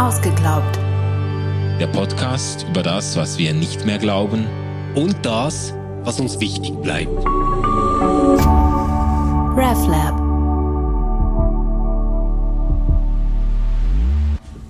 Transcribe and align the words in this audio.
Ausgeglaubt. 0.00 0.78
Der 1.78 1.86
Podcast 1.88 2.64
über 2.70 2.82
das, 2.82 3.16
was 3.16 3.36
wir 3.36 3.52
nicht 3.52 3.84
mehr 3.84 3.98
glauben 3.98 4.46
und 4.94 5.14
das, 5.26 5.74
was 6.04 6.18
uns 6.18 6.40
wichtig 6.40 6.72
bleibt. 6.80 7.12
RefLab. 9.58 10.18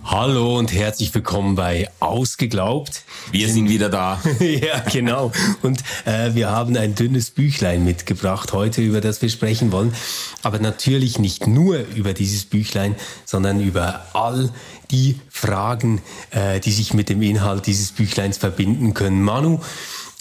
Hallo 0.05 0.59
und 0.59 0.75
herzlich 0.75 1.15
willkommen 1.15 1.55
bei 1.55 1.89
Ausgeglaubt. 2.01 3.05
Wir 3.31 3.49
sind 3.49 3.69
wieder 3.69 3.89
da. 3.89 4.21
ja, 4.41 4.81
genau. 4.93 5.31
Und 5.63 5.85
äh, 6.05 6.35
wir 6.35 6.51
haben 6.51 6.77
ein 6.77 6.97
dünnes 6.97 7.31
Büchlein 7.31 7.85
mitgebracht 7.85 8.53
heute, 8.53 8.83
über 8.83 9.01
das 9.01 9.23
wir 9.23 9.29
sprechen 9.29 9.71
wollen. 9.71 9.95
Aber 10.43 10.59
natürlich 10.59 11.19
nicht 11.19 11.47
nur 11.47 11.79
über 11.95 12.15
dieses 12.15 12.45
Büchlein, 12.45 12.97
sondern 13.25 13.61
über 13.61 14.07
all 14.15 14.51
die 14.91 15.21
Fragen, 15.29 16.01
äh, 16.31 16.61
die 16.61 16.73
sich 16.73 16.95
mit 16.95 17.09
dem 17.09 17.23
Inhalt 17.23 17.67
dieses 17.67 17.93
Büchleins 17.93 18.39
verbinden 18.39 18.95
können. 18.95 19.23
Manu, 19.23 19.61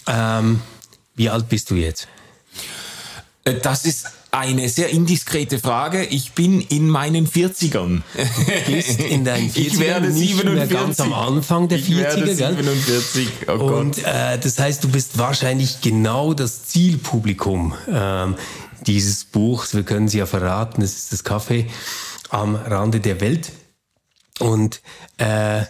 ähm, 0.06 0.60
wie 1.14 1.30
alt 1.30 1.48
bist 1.48 1.70
du 1.70 1.74
jetzt? 1.74 2.08
Äh, 3.44 3.54
das 3.54 3.84
ist 3.84 4.06
eine 4.32 4.68
sehr 4.68 4.90
indiskrete 4.90 5.58
Frage. 5.58 6.04
Ich 6.04 6.32
bin 6.32 6.60
in 6.60 6.88
meinen 6.88 7.26
40ern. 7.26 8.02
Du 8.14 8.72
bist 8.72 9.00
in 9.00 9.24
deinen 9.24 9.50
40ern, 9.50 9.58
ich 9.66 9.80
werde 9.80 10.12
47. 10.12 10.70
ganz 10.70 11.00
am 11.00 11.12
Anfang 11.12 11.68
der 11.68 11.78
ich 11.78 11.86
40er, 11.86 11.96
werde 11.96 12.36
gell? 12.36 12.56
47. 12.56 13.28
Oh 13.48 13.58
Gott. 13.58 13.72
Und 13.72 13.98
äh, 14.04 14.38
das 14.38 14.58
heißt, 14.58 14.84
du 14.84 14.88
bist 14.88 15.18
wahrscheinlich 15.18 15.80
genau 15.80 16.32
das 16.32 16.66
Zielpublikum 16.66 17.74
ähm, 17.92 18.36
dieses 18.86 19.24
Buchs. 19.24 19.74
Wir 19.74 19.82
können 19.82 20.06
es 20.06 20.14
ja 20.14 20.26
verraten, 20.26 20.82
es 20.82 20.96
ist 20.96 21.12
das 21.12 21.24
Café 21.24 21.66
am 22.30 22.54
Rande 22.54 23.00
der 23.00 23.20
Welt. 23.20 23.52
Und 24.38 24.80
äh, 25.18 25.64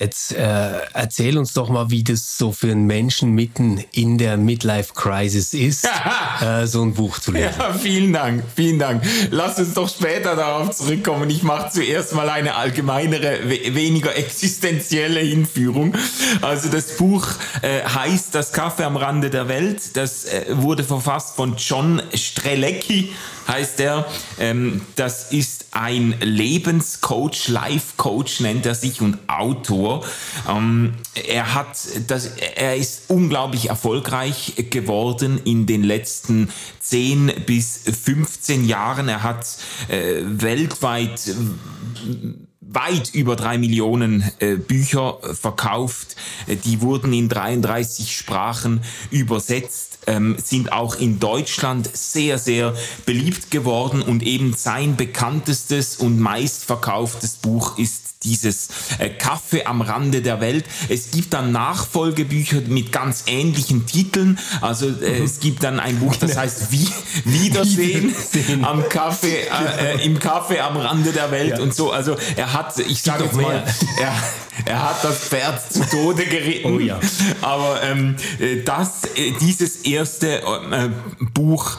Jetzt 0.00 0.32
äh, 0.32 0.80
erzähl 0.94 1.36
uns 1.36 1.52
doch 1.52 1.68
mal, 1.68 1.90
wie 1.90 2.02
das 2.02 2.38
so 2.38 2.52
für 2.52 2.70
einen 2.70 2.86
Menschen 2.86 3.32
mitten 3.32 3.84
in 3.92 4.16
der 4.16 4.38
Midlife-Crisis 4.38 5.52
ist, 5.52 5.86
äh, 6.40 6.66
so 6.66 6.80
ein 6.80 6.94
Buch 6.94 7.18
zu 7.18 7.32
lesen. 7.32 7.52
Ja, 7.58 7.74
vielen 7.74 8.10
Dank, 8.14 8.42
vielen 8.56 8.78
Dank. 8.78 9.02
Lass 9.30 9.58
uns 9.58 9.74
doch 9.74 9.90
später 9.90 10.36
darauf 10.36 10.74
zurückkommen. 10.74 11.28
Ich 11.28 11.42
mache 11.42 11.68
zuerst 11.70 12.14
mal 12.14 12.30
eine 12.30 12.54
allgemeinere, 12.54 13.40
we 13.44 13.74
weniger 13.74 14.16
existenzielle 14.16 15.20
Hinführung. 15.20 15.94
Also 16.40 16.70
das 16.70 16.96
Buch 16.96 17.26
äh, 17.60 17.82
heißt 17.82 18.34
Das 18.34 18.54
Kaffee 18.54 18.84
am 18.84 18.96
Rande 18.96 19.28
der 19.28 19.48
Welt. 19.48 19.98
Das 19.98 20.24
äh, 20.24 20.46
wurde 20.48 20.82
verfasst 20.82 21.36
von 21.36 21.56
John 21.56 22.00
Strelecki, 22.14 23.12
heißt 23.46 23.80
er. 23.80 24.06
Ähm, 24.38 24.80
das 24.96 25.30
ist 25.30 25.66
ein 25.72 26.14
Lebenscoach, 26.20 27.48
Life-Coach 27.48 28.40
nennt 28.40 28.64
er 28.64 28.74
sich 28.74 29.02
und 29.02 29.18
Autor. 29.28 29.89
Ähm, 30.48 30.94
er 31.14 31.54
hat 31.54 31.76
das, 32.06 32.26
er 32.26 32.76
ist 32.76 33.02
unglaublich 33.08 33.68
erfolgreich 33.68 34.54
geworden 34.70 35.40
in 35.44 35.66
den 35.66 35.82
letzten 35.82 36.50
10 36.80 37.32
bis 37.46 37.80
15 37.84 38.64
Jahren. 38.64 39.08
Er 39.08 39.22
hat 39.22 39.46
äh, 39.88 40.22
weltweit 40.24 41.34
weit 42.72 43.12
über 43.14 43.36
drei 43.36 43.58
Millionen 43.58 44.24
äh, 44.38 44.54
Bücher 44.54 45.18
verkauft. 45.34 46.16
Äh, 46.46 46.56
Die 46.56 46.80
wurden 46.80 47.12
in 47.12 47.28
33 47.28 48.16
Sprachen 48.16 48.82
übersetzt 49.10 49.89
ähm, 50.06 50.36
sind 50.42 50.72
auch 50.72 50.96
in 50.96 51.18
Deutschland 51.20 51.88
sehr, 51.94 52.38
sehr 52.38 52.74
beliebt 53.06 53.50
geworden 53.50 54.02
und 54.02 54.22
eben 54.22 54.54
sein 54.54 54.96
bekanntestes 54.96 55.96
und 55.96 56.18
meistverkauftes 56.20 57.34
Buch 57.36 57.78
ist 57.78 58.04
dieses 58.22 58.68
äh, 58.98 59.08
Kaffee 59.08 59.64
am 59.64 59.80
Rande 59.80 60.20
der 60.20 60.42
Welt. 60.42 60.66
Es 60.90 61.10
gibt 61.10 61.32
dann 61.32 61.52
Nachfolgebücher 61.52 62.60
mit 62.68 62.92
ganz 62.92 63.24
ähnlichen 63.26 63.86
Titeln. 63.86 64.38
Also 64.60 64.88
äh, 64.88 65.22
es 65.24 65.40
gibt 65.40 65.62
dann 65.64 65.80
ein 65.80 65.98
Buch, 66.00 66.14
das 66.16 66.36
heißt 66.36 66.70
Wie 66.70 66.86
Wiedersehen 67.24 68.14
Wiedersehen. 68.14 68.64
am 68.64 68.86
Kaffee, 68.90 69.36
äh, 69.80 69.96
äh, 69.96 70.04
im 70.04 70.18
Kaffee 70.18 70.60
am 70.60 70.76
Rande 70.76 71.12
der 71.12 71.30
Welt 71.30 71.56
Ja. 71.56 71.60
und 71.62 71.74
so. 71.74 71.92
Also 71.92 72.14
er 72.36 72.52
hat, 72.52 72.78
ich 72.78 73.00
sage 73.00 73.24
jetzt 73.24 73.36
mal, 73.36 73.64
er, 73.98 74.14
er 74.66 74.90
hat 74.90 75.02
das 75.02 75.20
Pferd 75.20 75.72
zu 75.72 75.80
Tode 75.88 76.26
geritten. 76.26 76.74
Oh 76.74 76.78
ja. 76.78 77.00
Aber 77.40 77.82
ähm, 77.82 78.16
äh, 78.38 78.62
das, 78.62 79.00
dieses 79.40 79.76
erste 79.92 80.42
äh, 80.42 80.88
Buch 81.34 81.76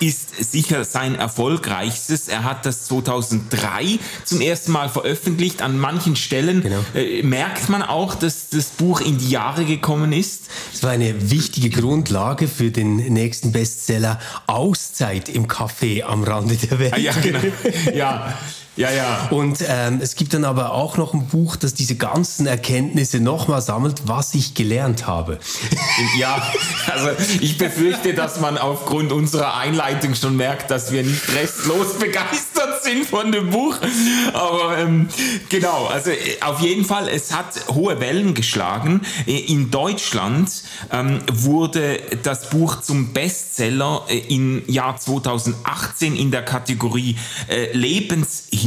ist 0.00 0.52
sicher 0.52 0.84
sein 0.84 1.14
erfolgreichstes. 1.14 2.28
Er 2.28 2.44
hat 2.44 2.66
das 2.66 2.86
2003 2.86 3.98
zum 4.24 4.40
ersten 4.40 4.72
Mal 4.72 4.88
veröffentlicht. 4.88 5.62
An 5.62 5.78
manchen 5.78 6.16
Stellen 6.16 6.62
Genau. 6.62 6.84
äh, 6.94 7.22
merkt 7.22 7.68
man 7.68 7.82
auch, 7.82 8.14
dass 8.14 8.48
das 8.50 8.66
Buch 8.70 9.00
in 9.00 9.18
die 9.18 9.30
Jahre 9.30 9.64
gekommen 9.64 10.12
ist. 10.12 10.44
Es 10.72 10.82
war 10.82 10.90
eine 10.90 11.30
wichtige 11.30 11.70
Grundlage 11.70 12.48
für 12.48 12.70
den 12.70 12.96
nächsten 12.96 13.52
Bestseller 13.52 14.18
Auszeit 14.46 15.28
im 15.28 15.46
Café 15.46 16.02
am 16.04 16.24
Rande 16.24 16.56
der 16.56 16.78
Welt. 16.78 16.94
Ah, 16.94 16.98
ja, 16.98 17.12
genau. 17.12 17.40
Ja, 17.94 18.32
ja, 18.76 18.90
ja. 18.90 19.28
Und 19.30 19.58
ähm, 19.68 20.00
es 20.00 20.14
gibt 20.14 20.32
dann 20.32 20.46
aber 20.46 20.72
auch 20.72 20.96
noch 20.96 21.12
ein 21.12 21.26
Buch, 21.26 21.56
das 21.56 21.74
diese 21.74 21.96
ganzen 21.96 22.46
Erkenntnisse 22.46 23.20
nochmal 23.20 23.60
sammelt, 23.60 24.02
was 24.06 24.34
ich 24.34 24.54
gelernt 24.54 25.06
habe. 25.06 25.38
Ja, 26.18 26.42
also 26.92 27.10
ich 27.40 27.58
befürchte, 27.58 28.12
dass 28.12 28.40
man 28.40 28.58
aufgrund 28.58 29.12
unserer 29.12 29.56
Einleitung 29.56 30.14
schon 30.14 30.36
merkt, 30.36 30.70
dass 30.70 30.90
wir 30.90 31.02
nicht 31.02 31.34
restlos 31.34 31.94
begeistert 31.98 32.82
sind 32.82 33.06
von 33.06 33.30
dem 33.30 33.50
Buch. 33.50 33.76
Aber 34.32 34.78
ähm, 34.78 35.08
genau, 35.48 35.86
also 35.86 36.10
äh, 36.10 36.16
auf 36.40 36.60
jeden 36.60 36.84
Fall, 36.84 37.08
es 37.08 37.32
hat 37.34 37.68
hohe 37.68 38.00
Wellen 38.00 38.34
geschlagen. 38.34 39.02
Äh, 39.26 39.38
In 39.38 39.70
Deutschland 39.70 40.50
ähm, 40.90 41.20
wurde 41.30 42.00
das 42.22 42.50
Buch 42.50 42.80
zum 42.80 43.12
Bestseller 43.12 44.04
äh, 44.08 44.18
im 44.34 44.62
Jahr 44.66 44.96
2018 44.96 46.16
in 46.16 46.30
der 46.30 46.42
Kategorie 46.42 47.16
äh, 47.48 47.72
Lebenshilfe 47.76 48.61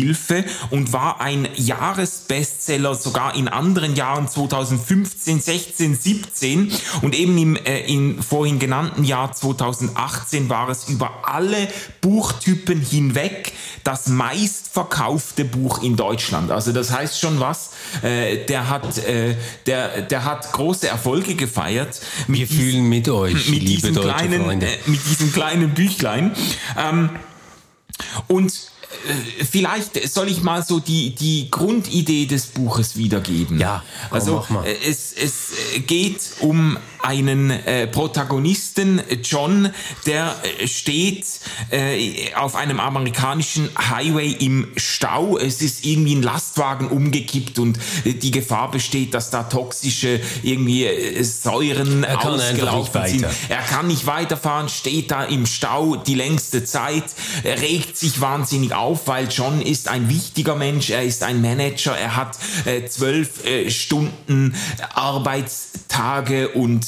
und 0.70 0.94
war 0.94 1.22
ein 1.22 1.48
Jahresbestseller 1.56 2.96
sogar 2.96 3.36
in 3.36 3.48
anderen 3.48 3.96
Jahren 3.96 4.28
2015, 4.28 5.42
16, 5.42 5.96
17 5.96 6.72
und 7.02 7.16
eben 7.16 7.38
im, 7.38 7.56
äh, 7.56 7.82
im 7.82 8.22
vorhin 8.22 8.60
genannten 8.60 9.04
Jahr 9.04 9.32
2018 9.32 10.50
war 10.50 10.70
es 10.70 10.90
über 10.90 11.12
alle 11.24 11.68
Buchtypen 12.02 12.82
hinweg 12.82 13.54
das 13.84 14.08
meistverkaufte 14.08 15.46
Buch 15.46 15.84
in 15.84 15.96
Deutschland. 15.96 16.52
Also 16.52 16.72
das 16.72 16.92
heißt 16.92 17.20
schon 17.20 17.40
was. 17.40 17.72
Äh, 18.02 18.46
der 18.46 18.70
hat 18.70 18.98
äh, 18.98 19.36
der 19.66 20.02
der 20.02 20.26
hat 20.26 20.52
große 20.52 20.88
Erfolge 20.88 21.36
gefeiert. 21.36 22.02
Mit 22.28 22.40
Wir 22.40 22.48
fühlen 22.48 22.90
mit 22.90 23.08
euch, 23.10 23.34
mit 23.50 23.62
liebe 23.62 23.66
diesem 23.66 23.96
deutsche 23.96 24.10
kleinen, 24.10 24.44
Freunde. 24.44 24.66
Äh, 24.66 24.78
mit 24.88 25.00
diesem 25.06 25.32
kleinen 25.32 25.74
Büchlein. 25.74 26.36
Ähm, 26.78 27.10
und 28.28 28.72
vielleicht 29.50 30.08
soll 30.12 30.30
ich 30.30 30.42
mal 30.42 30.64
so 30.64 30.80
die, 30.80 31.16
die 31.16 31.50
Grundidee 31.52 32.26
des 32.26 32.48
Buches 32.48 32.96
wiedergeben. 32.98 33.60
Ja, 33.60 33.84
komm, 34.10 34.16
also 34.16 34.36
mach 34.36 34.50
mal. 34.50 34.66
äh, 34.66 34.76
es, 34.88 35.14
es 35.14 35.52
äh, 35.76 35.80
geht 35.80 36.22
um 36.40 36.78
einen 37.06 37.52
äh, 37.52 37.86
Protagonisten, 37.86 39.00
John, 39.24 39.70
der 40.08 40.36
äh, 40.60 40.68
steht 40.68 41.26
äh, 41.70 42.34
auf 42.36 42.56
einem 42.56 42.80
amerikanischen 42.80 43.70
Highway 43.78 44.32
im 44.32 44.68
Stau. 44.76 45.38
Es 45.38 45.62
ist 45.62 45.86
irgendwie 45.86 46.16
ein 46.16 46.24
Lastwagen 46.24 46.88
umgekippt 46.88 47.60
und 47.60 47.78
äh, 48.06 48.14
die 48.14 48.32
Gefahr 48.32 48.72
besteht, 48.72 49.14
dass 49.14 49.30
da 49.30 49.44
toxische 49.44 50.20
irgendwie 50.42 50.86
äh, 50.86 51.24
Säuren 51.24 52.04
Er 52.04 52.18
kann 52.18 52.34
einfach 52.34 52.52
nicht 52.52 52.64
ausgelaufen 52.64 53.08
sind. 53.08 53.26
Er 53.50 53.62
kann 53.62 53.88
nicht 53.88 54.08
weiterfahren, 54.08 54.68
steht 54.68 55.12
da 55.12 55.24
im 55.24 55.46
Stau 55.46 55.96
die 55.96 56.16
längste 56.16 56.66
Zeit, 56.66 57.04
regt 57.44 57.98
sich 57.98 58.20
wahnsinnig 58.20 58.74
auf, 58.74 59.08
weil 59.08 59.28
John 59.30 59.62
ist 59.62 59.90
ein 59.90 60.10
wichtiger 60.10 60.56
Mensch, 60.56 60.90
er 60.90 61.04
ist 61.04 61.24
ein 61.24 61.42
Manager, 61.42 61.96
er 61.96 62.16
hat 62.16 62.38
zwölf 62.90 63.42
Stunden 63.68 64.56
Arbeitstage 64.94 66.50
und, 66.50 66.86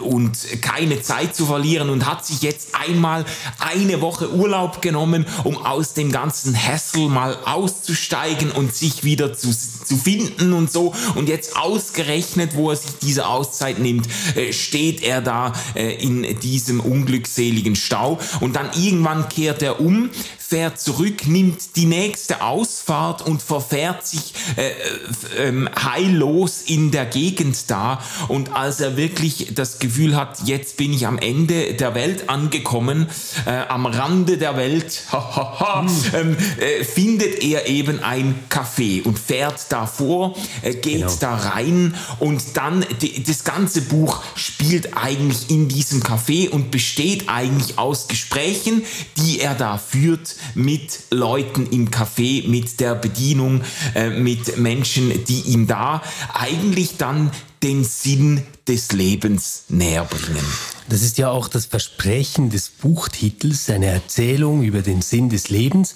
und 0.00 0.36
keine 0.60 1.02
Zeit 1.02 1.34
zu 1.34 1.46
verlieren 1.46 1.90
und 1.90 2.06
hat 2.06 2.26
sich 2.26 2.42
jetzt 2.42 2.74
einmal 2.74 3.24
eine 3.58 4.00
Woche 4.00 4.32
Urlaub 4.32 4.82
genommen, 4.82 5.26
um 5.44 5.56
aus 5.56 5.94
dem 5.94 6.12
ganzen 6.12 6.56
Hassel 6.56 7.08
mal 7.08 7.36
auszusteigen 7.44 8.50
und 8.50 8.74
sich 8.74 9.04
wieder 9.04 9.34
zu, 9.34 9.50
zu 9.50 9.96
finden 9.96 10.52
und 10.52 10.70
so. 10.70 10.94
Und 11.14 11.28
jetzt 11.28 11.56
ausgerechnet, 11.56 12.54
wo 12.54 12.70
er 12.70 12.76
sich 12.76 12.92
diese 13.02 13.26
Auszeit 13.26 13.78
nimmt, 13.78 14.08
äh, 14.36 14.52
steht 14.52 15.02
er 15.02 15.20
da 15.20 15.52
äh, 15.74 15.94
in 15.94 16.38
diesem 16.40 16.80
unglückseligen 16.80 17.76
Stau. 17.76 18.18
Und 18.40 18.56
dann 18.56 18.70
irgendwann 18.74 19.28
kehrt 19.28 19.62
er 19.62 19.80
um, 19.80 20.10
fährt 20.46 20.78
zurück, 20.78 21.26
nimmt 21.26 21.76
die 21.76 21.86
nächste 21.86 22.42
Ausfahrt 22.42 23.22
und 23.22 23.42
verfährt 23.42 24.06
sich 24.06 24.34
äh, 24.56 25.48
äh, 25.48 25.66
heillos 25.82 26.62
in 26.66 26.90
der 26.90 27.06
Gegend 27.06 27.70
da. 27.70 28.00
Und 28.28 28.54
als 28.54 28.80
er 28.80 28.96
wirklich 28.96 29.52
das 29.54 29.78
Gefühl 29.78 30.16
hat, 30.16 30.42
jetzt 30.44 30.76
bin 30.76 30.92
ich 30.92 31.06
am 31.06 31.18
Ende 31.18 31.74
der 31.74 31.94
Welt 31.94 32.28
angekommen, 32.28 33.08
äh, 33.46 33.50
am 33.68 33.86
Rande 33.86 34.36
der 34.36 34.56
Welt, 34.56 35.02
ähm, 36.14 36.36
äh, 36.58 36.84
findet 36.84 37.42
er 37.42 37.66
eben 37.66 38.02
ein 38.02 38.34
Café 38.50 39.02
und 39.02 39.18
fährt 39.18 39.66
davor, 39.70 40.36
äh, 40.62 40.74
geht 40.74 41.00
genau. 41.00 41.12
da 41.20 41.36
rein 41.36 41.94
und 42.18 42.42
dann 42.54 42.84
die, 43.00 43.22
das 43.22 43.44
ganze 43.44 43.80
Buch 43.80 44.22
spielt 44.34 44.96
eigentlich 44.96 45.50
in 45.50 45.68
diesem 45.68 46.02
Café 46.02 46.50
und 46.50 46.70
besteht 46.70 47.28
eigentlich 47.28 47.78
aus 47.78 48.08
Gesprächen, 48.08 48.82
die 49.16 49.40
er 49.40 49.54
da 49.54 49.78
führt 49.78 50.33
mit 50.54 51.00
Leuten 51.10 51.66
im 51.66 51.90
Café, 51.90 52.48
mit 52.48 52.80
der 52.80 52.94
Bedienung, 52.94 53.62
äh, 53.94 54.10
mit 54.10 54.58
Menschen, 54.58 55.24
die 55.24 55.40
ihm 55.40 55.66
da 55.66 56.02
eigentlich 56.32 56.96
dann 56.96 57.30
den 57.62 57.84
Sinn 57.84 58.42
des 58.68 58.92
Lebens 58.92 59.64
näher 59.68 60.04
bringen. 60.04 60.44
Das 60.88 61.02
ist 61.02 61.16
ja 61.16 61.30
auch 61.30 61.48
das 61.48 61.64
Versprechen 61.64 62.50
des 62.50 62.68
Buchtitels, 62.68 63.70
eine 63.70 63.86
Erzählung 63.86 64.62
über 64.62 64.82
den 64.82 65.00
Sinn 65.00 65.30
des 65.30 65.48
Lebens. 65.48 65.94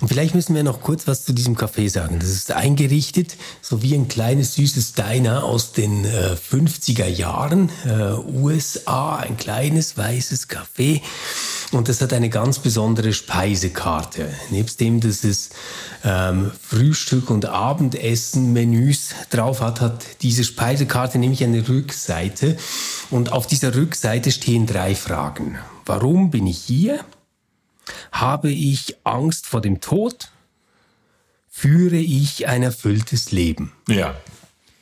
Und 0.00 0.08
vielleicht 0.08 0.34
müssen 0.34 0.54
wir 0.54 0.62
noch 0.62 0.80
kurz 0.80 1.06
was 1.06 1.24
zu 1.24 1.34
diesem 1.34 1.54
Café 1.54 1.90
sagen. 1.90 2.18
Das 2.18 2.30
ist 2.30 2.50
eingerichtet, 2.50 3.36
so 3.60 3.82
wie 3.82 3.94
ein 3.94 4.08
kleines 4.08 4.54
süßes 4.54 4.94
Diner 4.94 5.44
aus 5.44 5.72
den 5.72 6.04
äh, 6.06 6.36
50er 6.36 7.06
Jahren, 7.06 7.70
äh, 7.84 8.14
USA, 8.26 9.16
ein 9.16 9.36
kleines 9.36 9.98
weißes 9.98 10.48
Café. 10.48 11.02
Und 11.72 11.88
das 11.88 12.02
hat 12.02 12.12
eine 12.12 12.28
ganz 12.28 12.58
besondere 12.58 13.14
Speisekarte. 13.14 14.28
Nebst 14.50 14.80
dem, 14.80 15.00
dass 15.00 15.24
es 15.24 15.50
ähm, 16.04 16.50
Frühstück- 16.60 17.30
und 17.30 17.46
Abendessen-Menüs 17.46 19.10
drauf 19.30 19.60
hat, 19.60 19.80
hat 19.80 20.04
diese 20.20 20.44
Speisekarte 20.44 21.18
nämlich 21.18 21.42
eine 21.44 21.66
Rückseite. 21.66 22.01
Und 23.10 23.32
auf 23.32 23.46
dieser 23.46 23.74
Rückseite 23.74 24.30
stehen 24.30 24.66
drei 24.66 24.94
Fragen. 24.94 25.58
Warum 25.84 26.30
bin 26.30 26.46
ich 26.46 26.58
hier? 26.58 27.04
Habe 28.10 28.50
ich 28.50 28.96
Angst 29.04 29.46
vor 29.46 29.60
dem 29.60 29.80
Tod? 29.80 30.30
Führe 31.48 31.96
ich 31.96 32.46
ein 32.48 32.62
erfülltes 32.62 33.32
Leben? 33.32 33.72
Ja. 33.88 34.14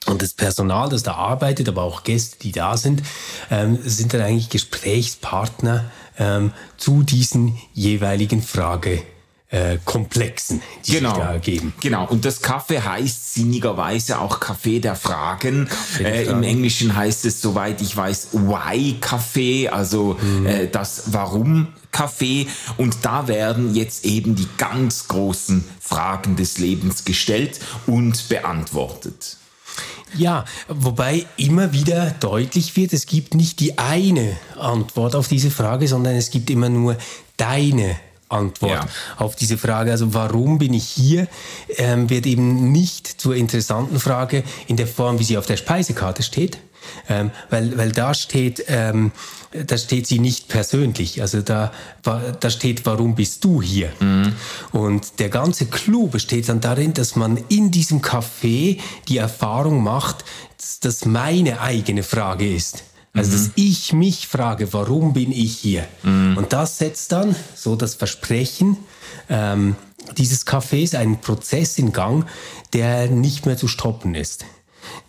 Und 0.07 0.23
das 0.23 0.35
Personal, 0.35 0.89
das 0.89 1.03
da 1.03 1.15
arbeitet, 1.15 1.69
aber 1.69 1.83
auch 1.83 2.05
Gäste, 2.05 2.39
die 2.41 2.53
da 2.53 2.77
sind, 2.77 3.03
ähm, 3.51 3.79
sind 3.83 4.15
dann 4.15 4.23
eigentlich 4.23 4.49
Gesprächspartner 4.49 5.91
ähm, 6.19 6.53
zu 6.77 7.03
diesen 7.03 7.59
jeweiligen 7.75 8.43
Frage 8.43 9.03
äh, 9.51 9.79
Komplexen, 9.85 10.63
die 10.87 10.93
genau, 10.93 11.11
sich 11.11 11.19
da 11.19 11.33
ergeben. 11.33 11.73
Genau, 11.81 12.07
und 12.07 12.25
das 12.25 12.41
Kaffee 12.41 12.81
heißt 12.81 13.35
sinnigerweise 13.35 14.21
auch 14.21 14.39
Kaffee 14.41 14.79
der 14.79 14.95
Fragen. 14.95 15.67
Kaffee 15.67 16.03
der 16.05 16.15
äh, 16.15 16.25
Fragen. 16.25 16.39
Im 16.39 16.49
Englischen 16.49 16.95
heißt 16.95 17.25
es, 17.25 17.41
soweit 17.41 17.81
ich 17.81 17.97
weiß, 17.97 18.29
Why 18.33 18.97
Kaffee, 19.01 19.69
also 19.69 20.17
mhm. 20.21 20.47
äh, 20.47 20.67
das 20.69 21.13
Warum 21.13 21.69
Kaffee. 21.91 22.47
Und 22.77 22.99
da 23.03 23.27
werden 23.27 23.75
jetzt 23.75 24.05
eben 24.05 24.37
die 24.37 24.47
ganz 24.57 25.09
großen 25.09 25.65
Fragen 25.81 26.37
des 26.37 26.59
Lebens 26.59 27.05
gestellt 27.05 27.59
und 27.87 28.29
beantwortet. 28.29 29.37
Ja, 30.17 30.45
wobei 30.69 31.27
immer 31.37 31.73
wieder 31.73 32.11
deutlich 32.19 32.77
wird, 32.77 32.93
es 32.93 33.07
gibt 33.07 33.35
nicht 33.35 33.61
die 33.61 33.79
eine 33.79 34.37
Antwort 34.59 35.15
auf 35.15 35.29
diese 35.29 35.51
Frage, 35.51 35.87
sondern 35.87 36.17
es 36.17 36.31
gibt 36.31 36.51
immer 36.51 36.69
nur 36.69 36.97
deine 37.37 37.97
Antwort 38.31 38.71
ja. 38.71 38.89
auf 39.17 39.37
diese 39.37 39.59
Frage. 39.59 39.91
Also 39.91 40.15
warum 40.15 40.59
bin 40.59 40.73
ich 40.75 40.85
hier, 40.85 41.29
ähm, 41.77 42.09
wird 42.09 42.27
eben 42.27 42.73
nicht 42.73 43.21
zur 43.21 43.35
interessanten 43.35 44.01
Frage 44.01 44.45
in 44.67 44.77
der 44.77 44.87
Form, 44.87 45.19
wie 45.19 45.25
sie 45.25 45.37
auf 45.37 45.47
der 45.47 45.57
Speisekarte 45.57 46.23
steht, 46.23 46.59
ähm, 47.09 47.31
weil, 47.51 47.77
weil 47.77 47.93
da 47.93 48.15
steht, 48.15 48.65
ähm, 48.69 49.13
da 49.53 49.77
steht 49.77 50.07
sie 50.07 50.19
nicht 50.19 50.49
persönlich. 50.49 51.21
Also 51.21 51.43
da, 51.43 51.73
da 52.03 52.51
steht, 52.51 52.87
warum 52.87 53.15
bist 53.17 53.45
du 53.45 53.61
hier? 53.61 53.93
Mhm. 53.99 54.33
Und 54.73 55.19
der 55.19 55.29
ganze 55.29 55.67
Clou 55.67 56.07
besteht 56.07 56.49
dann 56.49 56.61
darin, 56.61 56.95
dass 56.95 57.17
man 57.17 57.37
in 57.49 57.71
diesem 57.71 58.01
Café 58.01 58.79
die 59.09 59.19
Erfahrung 59.19 59.83
macht, 59.83 60.25
dass 60.57 60.81
das 60.81 61.05
meine 61.05 61.61
eigene 61.61 62.03
Frage 62.03 62.53
ist. 62.55 62.85
Also, 63.13 63.33
dass 63.33 63.49
mhm. 63.49 63.53
ich 63.57 63.93
mich 63.93 64.29
frage, 64.29 64.73
warum 64.73 65.13
bin 65.13 65.33
ich 65.33 65.59
hier? 65.59 65.87
Mhm. 66.03 66.37
Und 66.37 66.53
das 66.53 66.79
setzt 66.79 67.13
dann 67.13 67.35
so 67.55 67.75
das 67.75 67.95
Versprechen 67.95 68.77
ähm, 69.29 69.75
dieses 70.17 70.47
Cafés 70.47 70.97
einen 70.97 71.21
Prozess 71.21 71.79
in 71.79 71.93
Gang, 71.93 72.25
der 72.73 73.09
nicht 73.09 73.47
mehr 73.47 73.57
zu 73.57 73.69
stoppen 73.69 74.15
ist. 74.15 74.45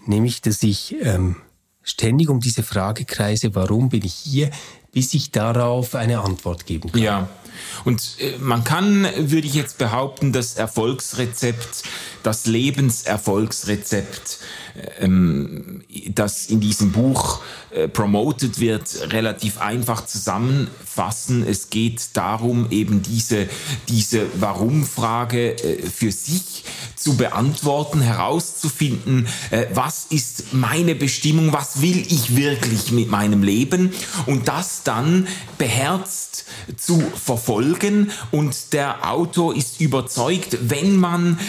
Nämlich, 0.05 0.41
dass 0.41 0.63
ich 0.63 0.95
ähm, 1.01 1.37
ständig 1.83 2.29
um 2.29 2.39
diese 2.39 2.63
Frage 2.63 3.05
kreise, 3.05 3.53
warum 3.55 3.89
bin 3.89 4.03
ich 4.03 4.13
hier, 4.13 4.49
bis 4.91 5.13
ich 5.13 5.31
darauf 5.31 5.95
eine 5.95 6.21
Antwort 6.21 6.65
geben 6.65 6.91
kann. 6.91 7.01
Ja. 7.01 7.29
Und 7.85 8.17
äh, 8.19 8.37
man 8.39 8.63
kann, 8.63 9.07
würde 9.17 9.47
ich 9.47 9.53
jetzt 9.53 9.77
behaupten, 9.77 10.31
das 10.33 10.55
Erfolgsrezept, 10.55 11.83
das 12.23 12.45
Lebenserfolgsrezept, 12.45 14.39
ähm, 14.99 15.83
das 16.09 16.47
in 16.47 16.59
diesem 16.59 16.91
Buch 16.91 17.41
äh, 17.71 17.87
promoted 17.87 18.59
wird, 18.59 19.11
relativ 19.11 19.59
einfach 19.59 20.05
zusammenfassen. 20.05 21.45
Es 21.47 21.69
geht 21.69 22.09
darum, 22.13 22.67
eben 22.69 23.01
diese, 23.01 23.47
diese 23.89 24.27
Warum-Frage 24.39 25.57
äh, 25.57 25.85
für 25.87 26.11
sich 26.11 26.63
zu 26.95 27.17
beantworten, 27.17 28.01
herauszufinden, 28.01 29.27
äh, 29.49 29.65
was 29.73 30.05
ist 30.09 30.53
meine 30.53 30.95
Bestimmung, 30.95 31.51
was 31.53 31.81
will 31.81 32.05
ich 32.07 32.35
wirklich 32.35 32.91
mit 32.91 33.09
meinem 33.09 33.43
Leben 33.43 33.91
und 34.27 34.47
das 34.47 34.83
dann 34.83 35.27
beherzt 35.57 36.45
zu 36.77 36.99
verfolgen. 36.99 38.11
Und 38.31 38.73
der 38.73 39.09
Autor 39.09 39.55
ist 39.55 39.81
überzeugt, 39.81 40.57
wenn 40.61 40.95
man 40.95 41.39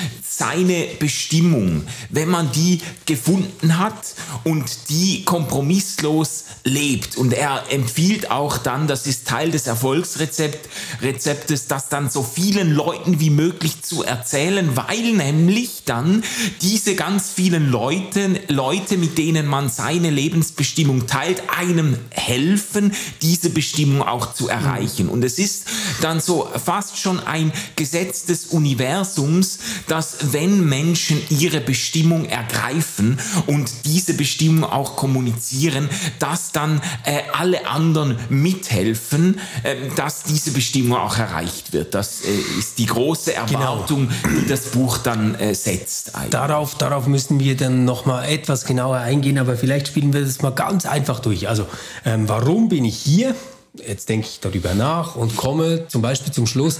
seine 0.43 0.89
Bestimmung, 0.99 1.85
wenn 2.11 2.29
man 2.29 2.51
die 2.51 2.81
gefunden 3.07 3.79
hat 3.79 4.15
und 4.43 4.65
die 4.89 5.25
kompromisslos 5.25 6.47
lebt. 6.65 7.17
Und 7.17 7.33
er 7.33 7.63
empfiehlt 7.71 8.33
auch 8.33 8.59
dann, 8.59 8.89
das 8.89 9.07
ist 9.07 9.29
Teil 9.29 9.53
des 9.53 9.69
Erfolgsrezeptes, 9.69 11.69
das 11.69 11.89
dann 11.89 12.11
so 12.11 12.25
vielen 12.25 12.75
Leuten 12.75 13.21
wie 13.21 13.31
möglich 13.31 13.83
zu 13.83 14.03
erzählen, 14.03 14.77
weil 14.77 15.13
nämlich 15.13 15.85
dann 15.85 16.25
diese 16.61 16.97
ganz 16.97 17.31
vielen 17.31 17.71
Leute, 17.71 18.41
Leute, 18.49 18.97
mit 18.97 19.19
denen 19.19 19.47
man 19.47 19.69
seine 19.69 20.11
Lebensbestimmung 20.11 21.07
teilt, 21.07 21.41
einem 21.57 21.97
helfen, 22.11 22.93
diese 23.21 23.51
Bestimmung 23.51 24.03
auch 24.03 24.35
zu 24.35 24.49
erreichen. 24.49 25.09
Und 25.09 25.25
es 25.25 25.39
ist 25.39 25.67
dann 26.01 26.21
so 26.21 26.49
fast 26.65 26.99
schon 26.99 27.21
ein 27.21 27.53
Gesetz 27.77 28.25
des 28.25 28.47
Universums, 28.47 29.61
dass 29.87 30.32
wenn 30.33 30.69
Menschen 30.69 31.21
ihre 31.31 31.61
Bestimmung 31.61 32.27
ergreifen 32.27 33.19
und 33.47 33.71
diese 33.85 34.15
Bestimmung 34.15 34.65
auch 34.65 34.97
kommunizieren, 34.97 35.89
dass 36.19 36.53
dann 36.53 36.81
äh, 37.05 37.21
alle 37.33 37.67
anderen 37.67 38.19
mithelfen, 38.29 39.41
äh, 39.63 39.77
dass 39.97 40.25
diese 40.25 40.53
Bestimmung 40.53 40.99
auch 40.99 41.19
erreicht 41.19 41.73
wird. 41.73 41.95
Das 41.95 42.23
äh, 42.23 42.59
ist 42.59 42.79
die 42.79 42.87
große 42.87 43.33
genau. 43.33 43.61
Erwartung, 43.61 44.09
genau. 44.09 44.41
die 44.41 44.49
das 44.49 44.71
Buch 44.71 44.99
dann 44.99 45.35
äh, 45.35 45.55
setzt. 45.55 46.13
Darauf, 46.31 46.77
darauf 46.77 47.07
müssen 47.07 47.41
wir 47.41 47.57
dann 47.57 47.85
noch 47.85 48.07
mal 48.07 48.25
etwas 48.25 48.65
genauer 48.65 48.99
eingehen, 48.99 49.39
aber 49.39 49.57
vielleicht 49.57 49.89
spielen 49.89 50.13
wir 50.13 50.23
das 50.23 50.43
mal 50.43 50.51
ganz 50.51 50.87
einfach 50.87 51.21
durch. 51.21 51.49
Also, 51.49 51.67
ähm, 52.05 52.29
warum 52.29 52.69
bin 52.69 52.85
ich 52.85 52.97
hier? 52.97 53.35
Jetzt 53.75 54.09
denke 54.09 54.27
ich 54.29 54.41
darüber 54.41 54.75
nach 54.75 55.17
und 55.17 55.37
komme 55.37 55.89
zum 55.89 56.03
Beispiel 56.03 56.33
zum 56.33 56.47
Schluss. 56.47 56.79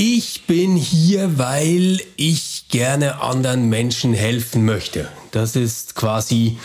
Ich 0.00 0.42
bin 0.42 0.76
hier, 0.76 1.38
weil 1.38 2.00
ich 2.14 2.66
gerne 2.68 3.20
anderen 3.20 3.68
Menschen 3.68 4.14
helfen 4.14 4.64
möchte. 4.64 5.08
Das 5.32 5.56
ist 5.56 5.96
quasi 5.96 6.56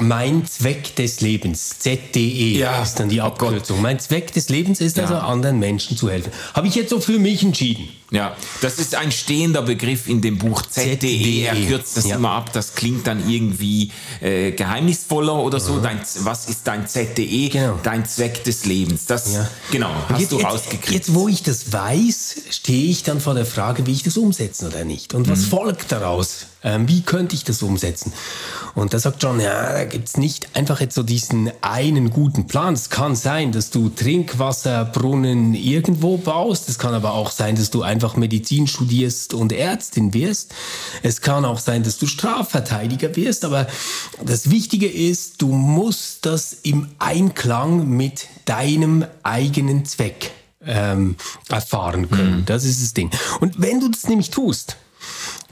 mein 0.00 0.44
Zweck 0.44 0.96
des 0.96 1.20
Lebens, 1.20 1.78
ZDE 1.78 2.58
ja, 2.58 2.82
ist 2.82 2.96
dann 2.96 3.08
die 3.08 3.20
oh 3.20 3.24
Abkürzung. 3.24 3.80
Mein 3.80 4.00
Zweck 4.00 4.32
des 4.32 4.48
Lebens 4.48 4.80
ist 4.80 4.96
ja. 4.96 5.04
also, 5.04 5.14
anderen 5.14 5.60
Menschen 5.60 5.96
zu 5.96 6.10
helfen. 6.10 6.32
Habe 6.52 6.66
ich 6.66 6.74
jetzt 6.74 6.90
so 6.90 6.98
für 6.98 7.20
mich 7.20 7.44
entschieden. 7.44 7.88
Ja, 8.10 8.36
das 8.60 8.80
ist 8.80 8.96
ein 8.96 9.12
stehender 9.12 9.62
Begriff 9.62 10.08
in 10.08 10.20
dem 10.20 10.38
Buch 10.38 10.62
ZDE. 10.62 10.98
ZDE. 10.98 11.42
Er 11.46 11.54
kürzt 11.68 11.96
das 11.96 12.08
ja. 12.08 12.16
immer 12.16 12.30
ab. 12.30 12.52
Das 12.52 12.74
klingt 12.74 13.06
dann 13.06 13.28
irgendwie 13.28 13.92
äh, 14.20 14.50
geheimnisvoller 14.50 15.36
oder 15.36 15.60
so. 15.60 15.78
Dein, 15.78 16.00
was 16.20 16.48
ist 16.48 16.66
dein 16.66 16.88
ZDE? 16.88 17.48
Genau. 17.50 17.78
Dein 17.84 18.04
Zweck 18.04 18.42
des 18.42 18.66
Lebens. 18.66 19.06
Das, 19.06 19.38
genau, 19.70 19.92
hast 20.08 20.20
jetzt, 20.20 20.32
du 20.32 20.38
rausgekriegt. 20.38 20.90
Jetzt, 20.90 21.14
wo 21.14 21.28
ich 21.28 21.44
das 21.44 21.72
weiß, 21.72 22.36
stehe 22.50 22.90
ich 22.90 23.04
dann 23.04 23.20
vor 23.20 23.34
der 23.34 23.46
Frage, 23.46 23.86
wie 23.86 23.92
ich 23.92 24.02
das 24.02 24.16
umsetzen 24.16 24.66
oder 24.66 24.84
nicht. 24.84 25.14
Und 25.14 25.28
was 25.28 25.42
mhm. 25.42 25.50
folgt 25.50 25.92
daraus? 25.92 26.46
Ähm, 26.64 26.88
wie 26.88 27.02
könnte 27.02 27.34
ich 27.36 27.44
das 27.44 27.62
umsetzen? 27.62 28.12
Und 28.74 28.92
da 28.92 28.98
sagt 28.98 29.22
John, 29.22 29.38
ja, 29.38 29.72
da 29.72 29.84
gibt's 29.84 30.16
nicht 30.16 30.56
einfach 30.56 30.80
jetzt 30.80 30.94
so 30.94 31.02
diesen 31.02 31.52
einen 31.60 32.10
guten 32.10 32.46
Plan. 32.46 32.74
Es 32.74 32.90
kann 32.90 33.14
sein, 33.14 33.52
dass 33.52 33.70
du 33.70 33.90
Trinkwasserbrunnen 33.90 35.54
irgendwo 35.54 36.16
baust. 36.16 36.68
Es 36.68 36.78
kann 36.78 36.94
aber 36.94 37.12
auch 37.12 37.30
sein, 37.30 37.54
dass 37.54 37.70
du 37.70 37.82
einfach 37.82 38.16
Medizin 38.16 38.66
studierst 38.66 39.34
und 39.34 39.52
Ärztin 39.52 40.12
wirst. 40.14 40.54
Es 41.02 41.20
kann 41.20 41.44
auch 41.44 41.60
sein, 41.60 41.84
dass 41.84 41.98
du 41.98 42.06
Strafverteidiger 42.06 43.14
wirst. 43.14 43.44
Aber 43.44 43.68
das 44.24 44.50
Wichtige 44.50 44.88
ist, 44.88 45.42
du 45.42 45.48
musst 45.48 46.26
das 46.26 46.56
im 46.62 46.88
Einklang 46.98 47.88
mit 47.88 48.26
deinem 48.46 49.04
eigenen 49.22 49.84
Zweck 49.84 50.32
ähm, 50.66 51.16
erfahren 51.48 52.10
können. 52.10 52.40
Mhm. 52.40 52.46
Das 52.46 52.64
ist 52.64 52.82
das 52.82 52.94
Ding. 52.94 53.10
Und 53.40 53.60
wenn 53.60 53.80
du 53.80 53.88
das 53.88 54.08
nämlich 54.08 54.30
tust, 54.30 54.76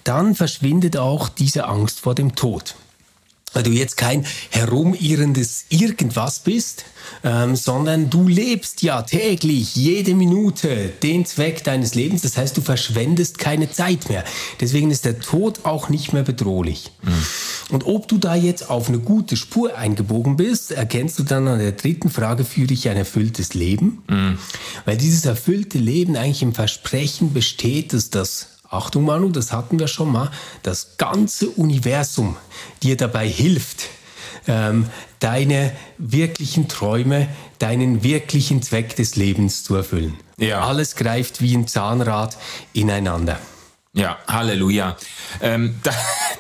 dann 0.04 0.35
verschwindet 0.35 0.97
auch 0.97 1.28
diese 1.28 1.66
Angst 1.66 2.00
vor 2.00 2.14
dem 2.14 2.35
Tod 2.35 2.75
weil 3.52 3.62
du 3.62 3.71
jetzt 3.71 3.97
kein 3.97 4.25
herumirrendes 4.50 5.66
Irgendwas 5.68 6.40
bist, 6.40 6.85
ähm, 7.25 7.56
sondern 7.56 8.09
du 8.11 8.28
lebst 8.28 8.82
ja 8.82 9.02
täglich, 9.02 9.76
jede 9.76 10.14
Minute 10.14 10.92
den 11.02 11.26
Zweck 11.26 11.64
deines 11.64 11.94
Lebens. 11.94 12.23
Das 12.23 12.37
heißt, 12.37 12.56
du 12.56 12.61
verschwendest 12.61 13.38
keine 13.38 13.71
Zeit 13.71 14.09
mehr. 14.09 14.25
Deswegen 14.61 14.90
ist 14.90 15.04
der 15.04 15.21
Tod 15.21 15.64
auch 15.64 15.88
nicht 15.88 16.12
mehr 16.12 16.23
bedrohlich. 16.23 16.92
Mhm. 17.02 17.75
Und 17.75 17.87
ob 17.87 18.09
du 18.09 18.18
da 18.18 18.35
jetzt 18.35 18.71
auf 18.71 18.88
eine 18.88 18.99
gute 18.99 19.37
Spur 19.37 19.76
eingebogen 19.76 20.37
bist, 20.37 20.73
erkennst 20.73 21.18
du 21.18 21.23
dann 21.23 21.49
an 21.49 21.59
der 21.59 21.73
dritten 21.73 22.11
Frage, 22.11 22.44
führe 22.44 22.73
ich 22.73 22.88
ein 22.88 22.97
erfülltes 22.97 23.54
Leben? 23.54 24.02
Mhm. 24.09 24.38
Weil 24.85 24.97
dieses 24.97 25.25
erfüllte 25.25 25.78
Leben 25.78 26.16
eigentlich 26.16 26.42
im 26.42 26.54
Versprechen 26.54 27.32
besteht, 27.32 27.92
dass 27.92 28.11
das 28.11 28.49
Achtung 28.73 29.05
Manu, 29.05 29.29
das 29.29 29.52
hatten 29.52 29.79
wir 29.79 29.87
schon 29.87 30.11
mal, 30.11 30.31
das 30.62 30.97
ganze 30.97 31.50
Universum 31.50 32.37
dir 32.83 32.97
dabei 32.97 33.29
hilft, 33.29 33.88
ähm, 34.49 34.87
deine 35.21 35.73
wirklichen 35.99 36.69
Träume, 36.69 37.29
deinen 37.59 38.02
wirklichen 38.02 38.62
Zweck 38.62 38.97
des 38.97 39.14
Lebens 39.17 39.62
zu 39.62 39.75
erfüllen. 39.75 40.19
Ja. 40.38 40.62
Alles 40.67 40.97
greift 40.97 41.43
wie 41.43 41.55
ein 41.55 41.69
Zahnrad 41.69 42.37
ineinander. 42.73 43.38
Ja, 43.95 44.17
Halleluja. 44.27 44.97
Ähm, 45.43 45.79
da, 45.83 45.93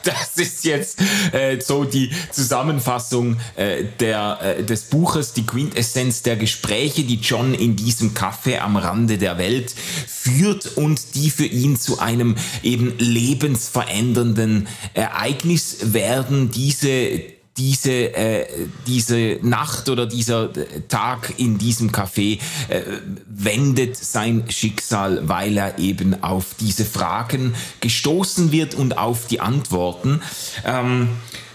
das 0.04 0.38
ist 0.38 0.64
jetzt 0.64 0.98
äh, 1.32 1.60
so 1.60 1.84
die 1.84 2.10
Zusammenfassung 2.30 3.36
äh, 3.56 3.84
der, 4.00 4.38
äh, 4.40 4.64
des 4.64 4.84
Buches, 4.84 5.34
die 5.34 5.44
Quintessenz 5.44 6.22
der 6.22 6.36
Gespräche, 6.36 7.04
die 7.04 7.16
John 7.16 7.52
in 7.52 7.76
diesem 7.76 8.14
Café 8.14 8.60
am 8.60 8.78
Rande 8.78 9.18
der 9.18 9.36
Welt 9.36 9.74
führt 10.06 10.78
und 10.78 11.14
die 11.14 11.30
für 11.30 11.44
ihn 11.44 11.78
zu 11.78 11.98
einem 11.98 12.36
eben 12.62 12.96
lebensverändernden 12.98 14.66
Ereignis 14.94 15.92
werden. 15.92 16.50
Diese 16.50 17.20
diese, 17.56 18.14
äh, 18.14 18.46
diese 18.86 19.38
Nacht 19.42 19.88
oder 19.88 20.06
dieser 20.06 20.50
Tag 20.88 21.34
in 21.36 21.58
diesem 21.58 21.90
Café 21.90 22.38
äh, 22.68 22.82
wendet 23.26 23.96
sein 23.96 24.44
Schicksal, 24.48 25.28
weil 25.28 25.56
er 25.58 25.78
eben 25.78 26.22
auf 26.22 26.54
diese 26.58 26.84
Fragen 26.84 27.54
gestoßen 27.80 28.52
wird 28.52 28.74
und 28.74 28.96
auf 28.96 29.26
die 29.26 29.40
Antworten. 29.40 30.22
Ähm, 30.64 31.08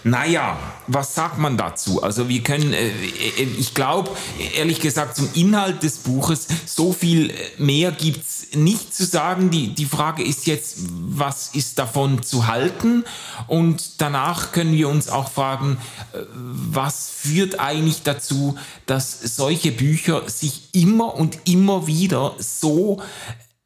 naja, 0.04 0.58
was 0.86 1.14
sagt 1.14 1.38
man 1.38 1.56
dazu? 1.56 2.02
Also 2.02 2.28
wir 2.28 2.42
können, 2.42 2.72
äh, 2.72 2.88
äh 2.88 3.48
ich 3.58 3.74
glaube, 3.74 4.10
ehrlich 4.56 4.80
gesagt, 4.80 5.16
zum 5.16 5.28
Inhalt 5.34 5.82
des 5.82 5.98
Buches, 5.98 6.46
so 6.66 6.92
viel 6.92 7.32
mehr 7.58 7.92
gibt's 7.92 8.46
nicht 8.54 8.94
zu 8.94 9.04
sagen. 9.04 9.50
Die, 9.50 9.74
die 9.74 9.84
Frage 9.84 10.22
ist 10.22 10.46
jetzt, 10.46 10.78
was 10.90 11.50
ist 11.54 11.78
davon 11.78 12.22
zu 12.22 12.46
halten? 12.46 13.04
Und 13.46 14.00
danach 14.00 14.52
können 14.52 14.72
wir 14.72 14.88
uns 14.88 15.08
auch 15.08 15.30
fragen, 15.30 15.78
äh, 16.12 16.18
was 16.32 17.10
führt 17.10 17.60
eigentlich 17.60 18.02
dazu, 18.02 18.56
dass 18.86 19.20
solche 19.20 19.72
Bücher 19.72 20.28
sich 20.28 20.70
immer 20.72 21.14
und 21.14 21.38
immer 21.44 21.86
wieder 21.86 22.34
so 22.38 23.02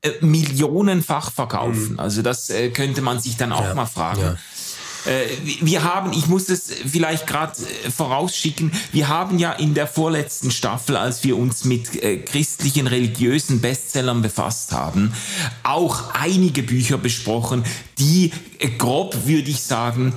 äh, 0.02 0.10
millionenfach 0.20 1.30
verkaufen. 1.30 1.92
Mhm. 1.92 2.00
Also 2.00 2.22
das 2.22 2.50
äh, 2.50 2.70
könnte 2.70 3.02
man 3.02 3.20
sich 3.20 3.36
dann 3.36 3.52
auch 3.52 3.62
ja, 3.62 3.74
mal 3.74 3.86
fragen. 3.86 4.20
Ja. 4.20 4.36
Äh, 5.04 5.26
wir 5.60 5.82
haben, 5.82 6.12
ich 6.12 6.26
muss 6.28 6.48
es 6.48 6.72
vielleicht 6.86 7.26
gerade 7.26 7.52
äh, 7.60 7.90
vorausschicken, 7.90 8.72
wir 8.92 9.08
haben 9.08 9.38
ja 9.38 9.52
in 9.52 9.74
der 9.74 9.86
vorletzten 9.86 10.50
Staffel, 10.50 10.96
als 10.96 11.24
wir 11.24 11.36
uns 11.36 11.64
mit 11.64 12.02
äh, 12.02 12.18
christlichen 12.18 12.86
religiösen 12.86 13.60
Bestsellern 13.60 14.22
befasst 14.22 14.72
haben, 14.72 15.12
auch 15.62 16.14
einige 16.14 16.62
Bücher 16.62 16.98
besprochen, 16.98 17.64
die 17.98 18.32
grob, 18.78 19.26
würde 19.26 19.50
ich 19.50 19.62
sagen, 19.62 20.14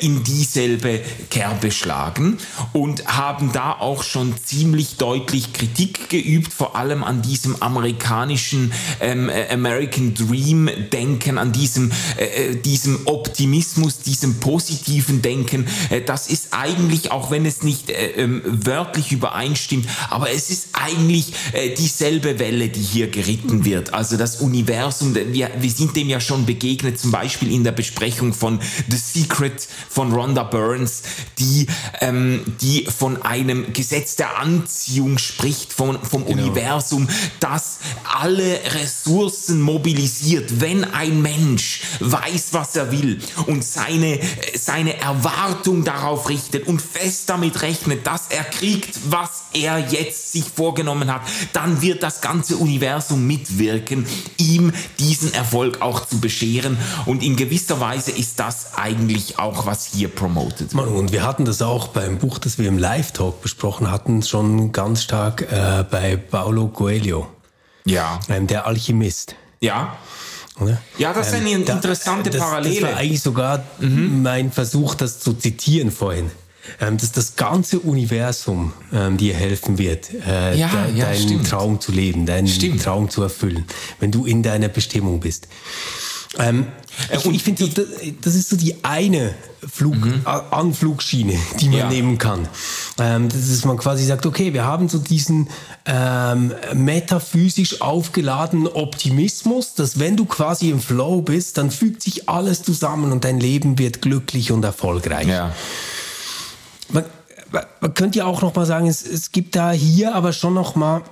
in 0.00 0.22
dieselbe 0.24 1.00
Kerbe 1.30 1.70
schlagen 1.70 2.38
und 2.72 3.06
haben 3.06 3.52
da 3.52 3.72
auch 3.72 4.02
schon 4.02 4.34
ziemlich 4.44 4.96
deutlich 4.96 5.52
Kritik 5.52 6.08
geübt, 6.08 6.52
vor 6.52 6.76
allem 6.76 7.04
an 7.04 7.22
diesem 7.22 7.60
amerikanischen 7.62 8.72
ähm, 9.00 9.30
American 9.50 10.14
Dream 10.14 10.70
Denken, 10.92 11.38
an 11.38 11.52
diesem, 11.52 11.90
äh, 12.16 12.54
diesem 12.56 13.06
Optimismus, 13.06 14.00
diesem 14.00 14.40
positiven 14.40 15.22
Denken, 15.22 15.66
äh, 15.90 16.00
das 16.00 16.28
ist 16.28 16.48
eigentlich, 16.52 17.10
auch 17.10 17.30
wenn 17.30 17.46
es 17.46 17.62
nicht 17.62 17.90
äh, 17.90 18.12
ähm, 18.16 18.42
wörtlich 18.44 19.12
übereinstimmt, 19.12 19.86
aber 20.10 20.30
es 20.30 20.50
ist 20.50 20.68
eigentlich 20.72 21.32
äh, 21.52 21.74
dieselbe 21.74 22.38
Welle, 22.38 22.68
die 22.68 22.80
hier 22.80 23.08
geritten 23.08 23.64
wird. 23.64 23.94
Also 23.94 24.16
das 24.16 24.40
Universum, 24.40 25.14
wir, 25.14 25.50
wir 25.58 25.70
sind 25.70 25.96
dem 25.96 26.08
ja 26.08 26.20
schon 26.20 26.46
begegnet, 26.46 26.98
zum 26.98 27.10
Beispiel 27.10 27.52
in 27.52 27.64
der 27.64 27.72
Besprechung 27.86 28.32
von 28.32 28.60
The 28.88 28.96
Secret 28.96 29.68
von 29.88 30.12
Rhonda 30.12 30.42
Burns, 30.42 31.02
die, 31.38 31.66
ähm, 32.00 32.42
die 32.60 32.84
von 32.86 33.22
einem 33.22 33.72
Gesetz 33.72 34.16
der 34.16 34.38
Anziehung 34.38 35.18
spricht, 35.18 35.72
von, 35.72 36.02
vom 36.02 36.26
genau. 36.26 36.42
Universum, 36.42 37.08
das 37.40 37.78
alle 38.18 38.60
Ressourcen 38.74 39.60
mobilisiert, 39.60 40.60
wenn 40.60 40.84
ein 40.84 41.22
Mensch 41.22 41.82
weiß, 42.00 42.48
was 42.52 42.74
er 42.76 42.90
will 42.90 43.20
und 43.46 43.64
seine 43.64 44.18
seine, 44.54 44.96
Erwartung 44.96 45.84
darauf 45.84 46.28
richtet 46.28 46.66
und 46.66 46.80
fest 46.80 47.28
damit 47.28 47.62
rechnet, 47.62 48.06
dass 48.06 48.28
er 48.28 48.44
kriegt, 48.44 48.98
was 49.10 49.44
er 49.52 49.78
jetzt 49.78 50.32
sich 50.32 50.44
vorgenommen 50.44 51.12
hat, 51.12 51.22
dann 51.52 51.82
wird 51.82 52.02
das 52.02 52.20
ganze 52.20 52.56
Universum 52.56 53.26
mitwirken, 53.26 54.06
ihm 54.38 54.72
diesen 54.98 55.32
Erfolg 55.34 55.82
auch 55.82 56.06
zu 56.06 56.20
bescheren. 56.20 56.76
Und 57.04 57.22
in 57.22 57.36
gewisser 57.36 57.75
Weise 57.80 58.10
ist 58.10 58.38
das 58.40 58.74
eigentlich 58.76 59.38
auch, 59.38 59.66
was 59.66 59.86
hier 59.86 60.08
promotet 60.08 60.74
wird. 60.74 60.86
Und 60.88 61.12
wir 61.12 61.24
hatten 61.24 61.44
das 61.44 61.62
auch 61.62 61.88
beim 61.88 62.18
Buch, 62.18 62.38
das 62.38 62.58
wir 62.58 62.68
im 62.68 62.78
Live-Talk 62.78 63.42
besprochen 63.42 63.90
hatten, 63.90 64.22
schon 64.22 64.72
ganz 64.72 65.02
stark 65.02 65.42
äh, 65.50 65.84
bei 65.90 66.16
Paulo 66.16 66.68
Coelho. 66.68 67.28
Ja. 67.84 68.20
Ähm, 68.28 68.46
der 68.46 68.66
Alchemist. 68.66 69.36
Ja. 69.60 69.96
Oder? 70.60 70.80
Ja, 70.98 71.12
das 71.12 71.28
ist 71.28 71.34
eine 71.34 71.50
ähm, 71.50 71.62
interessante 71.62 72.30
das, 72.30 72.40
Parallele. 72.40 72.80
Das 72.80 72.90
war 72.90 72.98
eigentlich 72.98 73.22
sogar 73.22 73.64
mhm. 73.78 74.22
mein 74.22 74.52
Versuch, 74.52 74.94
das 74.94 75.20
zu 75.20 75.34
zitieren 75.34 75.90
vorhin. 75.90 76.30
Ähm, 76.80 76.98
dass 76.98 77.12
das 77.12 77.36
ganze 77.36 77.78
Universum 77.78 78.72
ähm, 78.92 79.16
dir 79.16 79.34
helfen 79.34 79.78
wird, 79.78 80.12
äh, 80.12 80.58
ja, 80.58 80.68
de 80.68 80.96
ja, 80.96 81.04
deinen 81.06 81.22
stimmt. 81.22 81.48
Traum 81.48 81.80
zu 81.80 81.92
leben, 81.92 82.26
deinen 82.26 82.48
stimmt. 82.48 82.82
Traum 82.82 83.08
zu 83.08 83.22
erfüllen, 83.22 83.66
wenn 84.00 84.10
du 84.10 84.26
in 84.26 84.42
deiner 84.42 84.66
Bestimmung 84.66 85.20
bist. 85.20 85.46
Ähm, 86.38 86.66
äh, 87.10 87.16
ich, 87.16 87.26
ich 87.26 87.42
finde, 87.42 87.68
das 88.20 88.34
ist 88.34 88.48
so 88.48 88.56
die 88.56 88.84
eine 88.84 89.34
Flug, 89.66 89.96
mhm. 89.96 90.22
Anflugschiene, 90.24 91.36
die 91.60 91.68
man 91.68 91.78
ja. 91.78 91.88
nehmen 91.88 92.18
kann. 92.18 92.48
Ähm, 92.98 93.28
das 93.28 93.48
ist, 93.48 93.64
man 93.64 93.76
quasi 93.76 94.04
sagt, 94.04 94.26
okay, 94.26 94.52
wir 94.52 94.64
haben 94.64 94.88
so 94.88 94.98
diesen 94.98 95.48
ähm, 95.86 96.52
metaphysisch 96.74 97.80
aufgeladenen 97.80 98.68
Optimismus, 98.68 99.74
dass 99.74 99.98
wenn 99.98 100.16
du 100.16 100.24
quasi 100.24 100.70
im 100.70 100.80
Flow 100.80 101.22
bist, 101.22 101.58
dann 101.58 101.70
fügt 101.70 102.02
sich 102.02 102.28
alles 102.28 102.62
zusammen 102.62 103.12
und 103.12 103.24
dein 103.24 103.40
Leben 103.40 103.78
wird 103.78 104.02
glücklich 104.02 104.52
und 104.52 104.64
erfolgreich. 104.64 105.26
Ja. 105.26 105.52
Man, 106.90 107.04
man 107.80 107.94
könnte 107.94 108.18
ja 108.18 108.26
auch 108.26 108.42
noch 108.42 108.54
mal 108.54 108.66
sagen, 108.66 108.86
es, 108.86 109.04
es 109.04 109.32
gibt 109.32 109.56
da 109.56 109.72
hier 109.72 110.14
aber 110.14 110.32
schon 110.32 110.54
noch 110.54 110.76
mal 110.76 111.02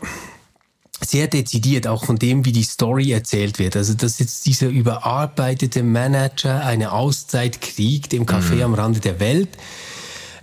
sehr 1.05 1.29
dezidiert, 1.29 1.87
auch 1.87 2.05
von 2.05 2.17
dem, 2.17 2.45
wie 2.45 2.53
die 2.53 2.63
Story 2.63 3.13
erzählt 3.13 3.59
wird. 3.59 3.77
Also, 3.77 3.95
dass 3.95 4.19
jetzt 4.19 4.47
dieser 4.47 4.69
überarbeitete 4.69 5.83
Manager 5.83 6.65
eine 6.65 6.93
Auszeit 6.93 7.61
kriegt 7.61 8.13
im 8.13 8.27
Café 8.27 8.57
mhm. 8.57 8.63
am 8.63 8.75
Rande 8.75 9.01
der 9.01 9.21
Welt, 9.21 9.49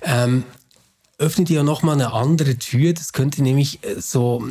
ähm, 0.04 0.44
öffnet 1.18 1.50
ja 1.50 1.62
nochmal 1.64 1.96
eine 1.96 2.14
andere 2.14 2.58
Tür. 2.58 2.94
Das 2.94 3.14
könnte 3.14 3.44
nämlich 3.44 3.84
äh, 3.84 4.02
so 4.02 4.44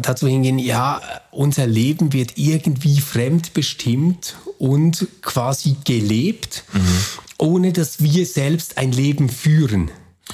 dazu 0.00 0.28
hingehen, 0.28 0.58
ja, 0.58 1.00
unser 1.30 1.66
Leben 1.66 2.12
wird 2.12 2.38
irgendwie 2.38 3.00
fremdbestimmt 3.00 4.36
und 4.58 5.08
quasi 5.20 5.76
gelebt, 5.84 6.64
mhm. 6.72 6.98
ohne 7.38 7.72
dass 7.72 8.02
wir 8.02 8.24
selbst 8.26 8.78
ein 8.78 8.92
Leben 8.92 9.28
führen. 9.28 9.90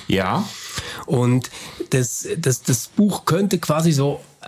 Ja. 0.07 0.47
Und 1.07 1.51
das, 1.91 2.29
das, 2.37 2.63
das 2.63 2.89
Buch 2.89 3.25
könnte 3.25 3.59
quasi 3.59 3.93
so 3.93 4.21
äh, 4.43 4.47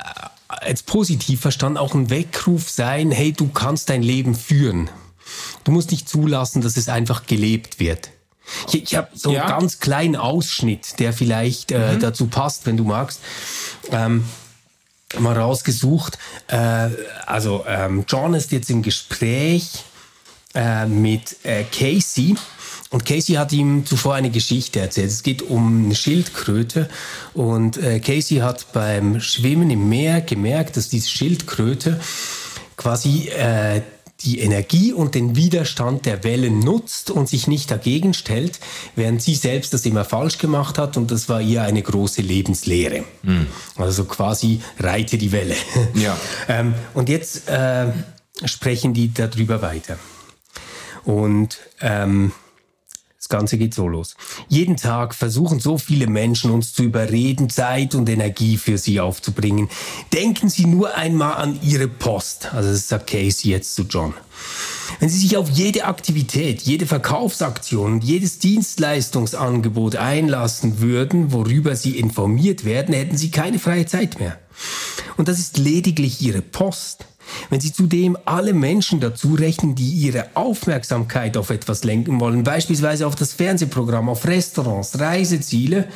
als 0.50 0.82
positiv 0.82 1.40
verstanden 1.40 1.78
auch 1.78 1.94
ein 1.94 2.10
Weckruf 2.10 2.70
sein, 2.70 3.10
hey, 3.10 3.32
du 3.32 3.48
kannst 3.48 3.88
dein 3.88 4.02
Leben 4.02 4.34
führen. 4.34 4.90
Du 5.64 5.72
musst 5.72 5.90
nicht 5.90 6.08
zulassen, 6.08 6.60
dass 6.62 6.76
es 6.76 6.88
einfach 6.88 7.26
gelebt 7.26 7.78
wird. 7.78 8.10
Ich, 8.68 8.82
ich 8.82 8.94
habe 8.96 9.08
so 9.14 9.32
ja. 9.32 9.44
einen 9.44 9.60
ganz 9.60 9.78
kleinen 9.78 10.16
Ausschnitt, 10.16 10.98
der 10.98 11.12
vielleicht 11.12 11.70
äh, 11.70 11.94
mhm. 11.94 12.00
dazu 12.00 12.26
passt, 12.26 12.66
wenn 12.66 12.76
du 12.76 12.84
magst. 12.84 13.20
Ähm, 13.90 14.24
mal 15.18 15.38
rausgesucht. 15.38 16.18
Äh, 16.48 16.88
also 17.26 17.64
ähm, 17.66 18.04
John 18.08 18.34
ist 18.34 18.52
jetzt 18.52 18.70
im 18.70 18.82
Gespräch 18.82 19.84
äh, 20.54 20.86
mit 20.86 21.36
äh, 21.44 21.64
Casey. 21.64 22.36
Und 22.90 23.04
Casey 23.04 23.36
hat 23.36 23.52
ihm 23.52 23.86
zuvor 23.86 24.14
eine 24.14 24.30
Geschichte 24.30 24.80
erzählt. 24.80 25.10
Es 25.10 25.22
geht 25.22 25.42
um 25.42 25.84
eine 25.84 25.94
Schildkröte. 25.94 26.88
Und 27.34 27.76
äh, 27.76 28.00
Casey 28.00 28.38
hat 28.38 28.72
beim 28.72 29.20
Schwimmen 29.20 29.70
im 29.70 29.88
Meer 29.88 30.20
gemerkt, 30.20 30.76
dass 30.76 30.88
diese 30.88 31.08
Schildkröte 31.08 32.00
quasi 32.76 33.28
äh, 33.28 33.82
die 34.22 34.40
Energie 34.40 34.92
und 34.92 35.14
den 35.14 35.36
Widerstand 35.36 36.04
der 36.04 36.24
Wellen 36.24 36.58
nutzt 36.58 37.10
und 37.10 37.28
sich 37.28 37.46
nicht 37.46 37.70
dagegen 37.70 38.12
stellt, 38.12 38.60
während 38.96 39.22
sie 39.22 39.34
selbst 39.34 39.72
das 39.72 39.86
immer 39.86 40.04
falsch 40.04 40.38
gemacht 40.38 40.78
hat 40.78 40.96
und 40.96 41.10
das 41.10 41.28
war 41.28 41.40
ihr 41.40 41.62
eine 41.62 41.82
große 41.82 42.20
Lebenslehre. 42.20 43.04
Mhm. 43.22 43.46
Also 43.76 44.04
quasi 44.04 44.60
reite 44.78 45.16
die 45.16 45.32
Welle. 45.32 45.54
Ja. 45.94 46.16
ähm, 46.48 46.74
und 46.94 47.08
jetzt 47.08 47.48
äh, 47.48 47.86
sprechen 48.44 48.94
die 48.94 49.12
darüber 49.12 49.62
weiter. 49.62 49.98
Und 51.04 51.58
ähm, 51.80 52.32
Ganze 53.30 53.56
geht 53.56 53.72
so 53.72 53.88
los. 53.88 54.14
Jeden 54.48 54.76
Tag 54.76 55.14
versuchen 55.14 55.60
so 55.60 55.78
viele 55.78 56.06
Menschen 56.06 56.50
uns 56.50 56.74
zu 56.74 56.82
überreden, 56.82 57.48
Zeit 57.48 57.94
und 57.94 58.08
Energie 58.08 58.58
für 58.58 58.76
sie 58.76 59.00
aufzubringen. 59.00 59.70
Denken 60.12 60.48
Sie 60.48 60.66
nur 60.66 60.94
einmal 60.94 61.34
an 61.34 61.58
Ihre 61.62 61.88
Post. 61.88 62.52
Also 62.52 62.70
das 62.70 62.88
sagt 62.88 63.06
Casey 63.06 63.50
jetzt 63.50 63.74
zu 63.74 63.82
John. 63.82 64.12
Wenn 64.98 65.08
Sie 65.08 65.18
sich 65.18 65.36
auf 65.36 65.48
jede 65.48 65.84
Aktivität, 65.84 66.62
jede 66.62 66.86
Verkaufsaktion 66.86 68.00
jedes 68.00 68.38
Dienstleistungsangebot 68.38 69.96
einlassen 69.96 70.80
würden, 70.80 71.32
worüber 71.32 71.76
Sie 71.76 71.98
informiert 71.98 72.64
werden, 72.64 72.94
hätten 72.94 73.16
Sie 73.16 73.30
keine 73.30 73.58
freie 73.58 73.86
Zeit 73.86 74.18
mehr. 74.18 74.38
Und 75.16 75.28
das 75.28 75.38
ist 75.38 75.58
lediglich 75.58 76.20
Ihre 76.20 76.42
Post. 76.42 77.06
Wenn 77.48 77.60
Sie 77.60 77.72
zudem 77.72 78.16
alle 78.24 78.52
Menschen 78.52 79.00
dazu 79.00 79.34
rechnen, 79.34 79.74
die 79.74 79.90
ihre 79.90 80.26
Aufmerksamkeit 80.34 81.36
auf 81.36 81.50
etwas 81.50 81.84
lenken 81.84 82.20
wollen, 82.20 82.44
beispielsweise 82.44 83.06
auf 83.06 83.14
das 83.14 83.32
Fernsehprogramm, 83.32 84.08
auf 84.08 84.26
Restaurants, 84.26 84.98
Reiseziele, 84.98 85.88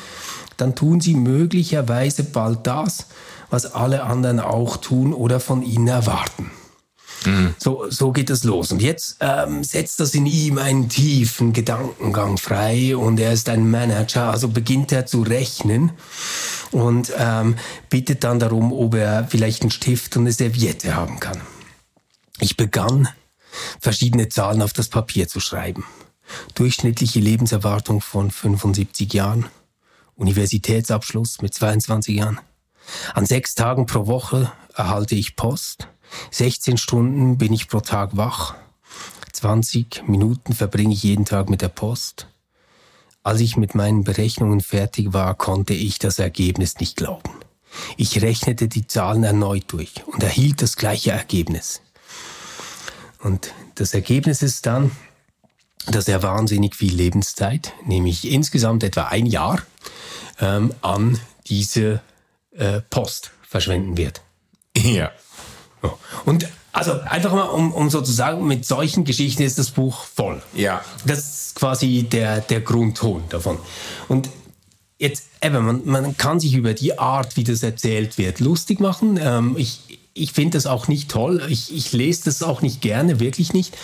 dann 0.57 0.75
tun 0.75 1.01
Sie 1.01 1.15
möglicherweise 1.15 2.25
bald 2.25 2.67
das, 2.67 3.07
was 3.51 3.73
alle 3.73 4.05
anderen 4.05 4.41
auch 4.41 4.77
tun 4.77 5.13
oder 5.13 5.41
von 5.41 5.63
Ihnen 5.63 5.89
erwarten. 5.89 6.51
Mhm. 7.27 7.55
So, 7.59 7.91
so 7.91 8.13
geht 8.13 8.31
es 8.31 8.45
los. 8.45 8.73
Und 8.73 8.83
jetzt 8.83 9.17
ähm, 9.21 9.65
setzt 9.65 10.01
das 10.01 10.15
in 10.15 10.27
ihm 10.27 10.59
einen 10.59 10.89
tiefen 10.89 11.53
Gedankengang 11.53 12.39
frei 12.39 12.97
und 12.97 13.19
er 13.21 13.33
ist 13.33 13.49
ein 13.49 13.71
Manager, 13.71 14.31
also 14.31 14.49
beginnt 14.49 14.93
er 14.93 15.07
zu 15.07 15.23
rechnen 15.23 15.93
und 16.71 17.13
ähm, 17.17 17.57
bittet 17.91 18.25
dann 18.25 18.39
darum, 18.39 18.73
ob 18.73 18.95
er 18.95 19.27
vielleicht 19.29 19.63
einen 19.63 19.71
Stift 19.71 20.17
und 20.17 20.23
eine 20.25 20.33
Serviette 20.33 20.95
haben 20.95 21.21
kann. 21.21 21.41
Ich 22.41 22.57
begann, 22.57 23.09
verschiedene 23.81 24.29
Zahlen 24.29 24.63
auf 24.63 24.73
das 24.73 24.89
Papier 24.89 25.29
zu 25.29 25.41
schreiben. 25.41 25.85
Durchschnittliche 26.55 27.21
Lebenserwartung 27.21 28.01
von 28.01 28.31
75 28.31 29.13
Jahren, 29.13 29.47
Universitätsabschluss 30.17 31.43
mit 31.43 31.55
22 31.55 32.17
Jahren. 32.17 32.41
An 33.15 33.27
sechs 33.27 33.55
Tagen 33.55 33.87
pro 33.87 34.07
Woche 34.07 34.53
erhalte 34.75 35.15
ich 35.15 35.37
Post. 35.37 35.89
16 36.31 36.77
Stunden 36.77 37.39
bin 37.39 37.53
ich 37.53 37.69
pro 37.69 37.81
Tag 37.81 38.17
wach. 38.17 38.55
20 39.33 40.07
Minuten 40.07 40.53
verbringe 40.53 40.95
ich 40.95 41.03
jeden 41.03 41.25
Tag 41.25 41.51
mit 41.51 41.61
der 41.61 41.69
Post. 41.69 42.29
Als 43.23 43.41
ich 43.41 43.57
mit 43.57 43.75
meinen 43.75 44.05
Berechnungen 44.05 44.61
fertig 44.61 45.13
war, 45.13 45.35
konnte 45.35 45.75
ich 45.75 45.99
das 45.99 46.19
Ergebnis 46.19 46.79
nicht 46.79 46.97
glauben. 46.97 47.31
Ich 47.97 48.23
rechnete 48.23 48.69
die 48.69 48.87
Zahlen 48.87 49.25
erneut 49.25 49.65
durch 49.69 50.05
und 50.07 50.23
erhielt 50.23 50.63
das 50.63 50.77
gleiche 50.77 51.13
Ergebnis. 51.13 51.81
Und 53.21 53.53
das 53.75 53.95
Ergebnis 53.95 54.43
ist 54.43 54.67
dann, 54.67 54.91
dass 55.87 56.09
er 56.09 56.23
wahnsinnig 56.23 56.77
viel 56.77 56.95
Lebenszeit, 56.95 57.73
nämlich 57.85 58.31
insgesamt 58.31 58.85
etwa 58.85 59.05
ein 59.05 59.27
Jahr, 59.27 59.63
ähm, 60.41 60.73
an 60.83 61.19
diese 61.47 62.01
äh, 62.53 62.81
Post 62.91 63.33
verschwenden 63.43 63.97
wird. 63.97 64.23
Ja. 64.77 65.11
Und 66.25 66.49
also 66.73 67.01
einfach 67.03 67.33
mal, 67.33 67.45
um, 67.45 67.73
um 67.73 67.89
sozusagen, 67.89 68.47
mit 68.47 68.67
solchen 68.67 69.05
Geschichten 69.05 69.43
ist 69.43 69.59
das 69.59 69.71
Buch 69.71 70.05
voll. 70.05 70.43
Ja. 70.55 70.85
Das 71.07 71.19
ist 71.19 71.55
quasi 71.55 72.03
der, 72.03 72.41
der 72.41 72.61
Grundton 72.61 73.23
davon. 73.29 73.59
Und 74.09 74.29
jetzt, 74.99 75.27
eben, 75.41 75.65
man, 75.65 75.83
man 75.85 76.17
kann 76.17 76.41
sich 76.41 76.55
über 76.55 76.75
die 76.75 76.99
Art, 76.99 77.37
wie 77.37 77.45
das 77.45 77.63
erzählt 77.63 78.19
wird, 78.19 78.41
lustig 78.41 78.81
machen. 78.81 79.21
Ähm, 79.23 79.55
ich 79.57 79.81
ich 80.15 80.33
finde 80.33 80.57
das 80.57 80.67
auch 80.67 80.87
nicht 80.89 81.11
toll. 81.11 81.43
Ich, 81.49 81.75
ich 81.75 81.93
lese 81.93 82.25
das 82.27 82.43
auch 82.43 82.63
nicht 82.63 82.81
gerne, 82.81 83.19
wirklich 83.19 83.53
nicht. 83.53 83.77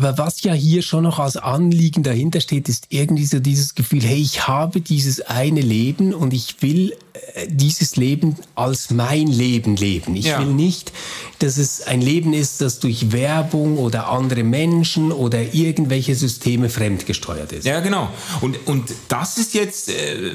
Aber 0.00 0.16
was 0.16 0.42
ja 0.44 0.54
hier 0.54 0.80
schon 0.80 1.02
noch 1.02 1.18
als 1.18 1.36
Anliegen 1.36 2.02
dahinter 2.02 2.40
steht, 2.40 2.70
ist 2.70 2.86
irgendwie 2.88 3.26
so 3.26 3.38
dieses 3.38 3.74
Gefühl, 3.74 4.02
hey, 4.02 4.16
ich 4.16 4.48
habe 4.48 4.80
dieses 4.80 5.20
eine 5.20 5.60
Leben 5.60 6.14
und 6.14 6.32
ich 6.32 6.62
will 6.62 6.96
äh, 7.34 7.46
dieses 7.50 7.96
Leben 7.96 8.36
als 8.54 8.90
mein 8.90 9.26
Leben 9.26 9.76
leben. 9.76 10.16
Ich 10.16 10.24
ja. 10.24 10.38
will 10.38 10.54
nicht, 10.54 10.90
dass 11.40 11.58
es 11.58 11.82
ein 11.82 12.00
Leben 12.00 12.32
ist, 12.32 12.62
das 12.62 12.78
durch 12.78 13.12
Werbung 13.12 13.76
oder 13.76 14.08
andere 14.08 14.42
Menschen 14.42 15.12
oder 15.12 15.52
irgendwelche 15.52 16.14
Systeme 16.14 16.70
fremdgesteuert 16.70 17.52
ist. 17.52 17.66
Ja, 17.66 17.80
genau. 17.80 18.08
Und, 18.40 18.66
und 18.66 18.90
das 19.08 19.36
ist 19.36 19.52
jetzt, 19.52 19.90
äh, 19.90 20.32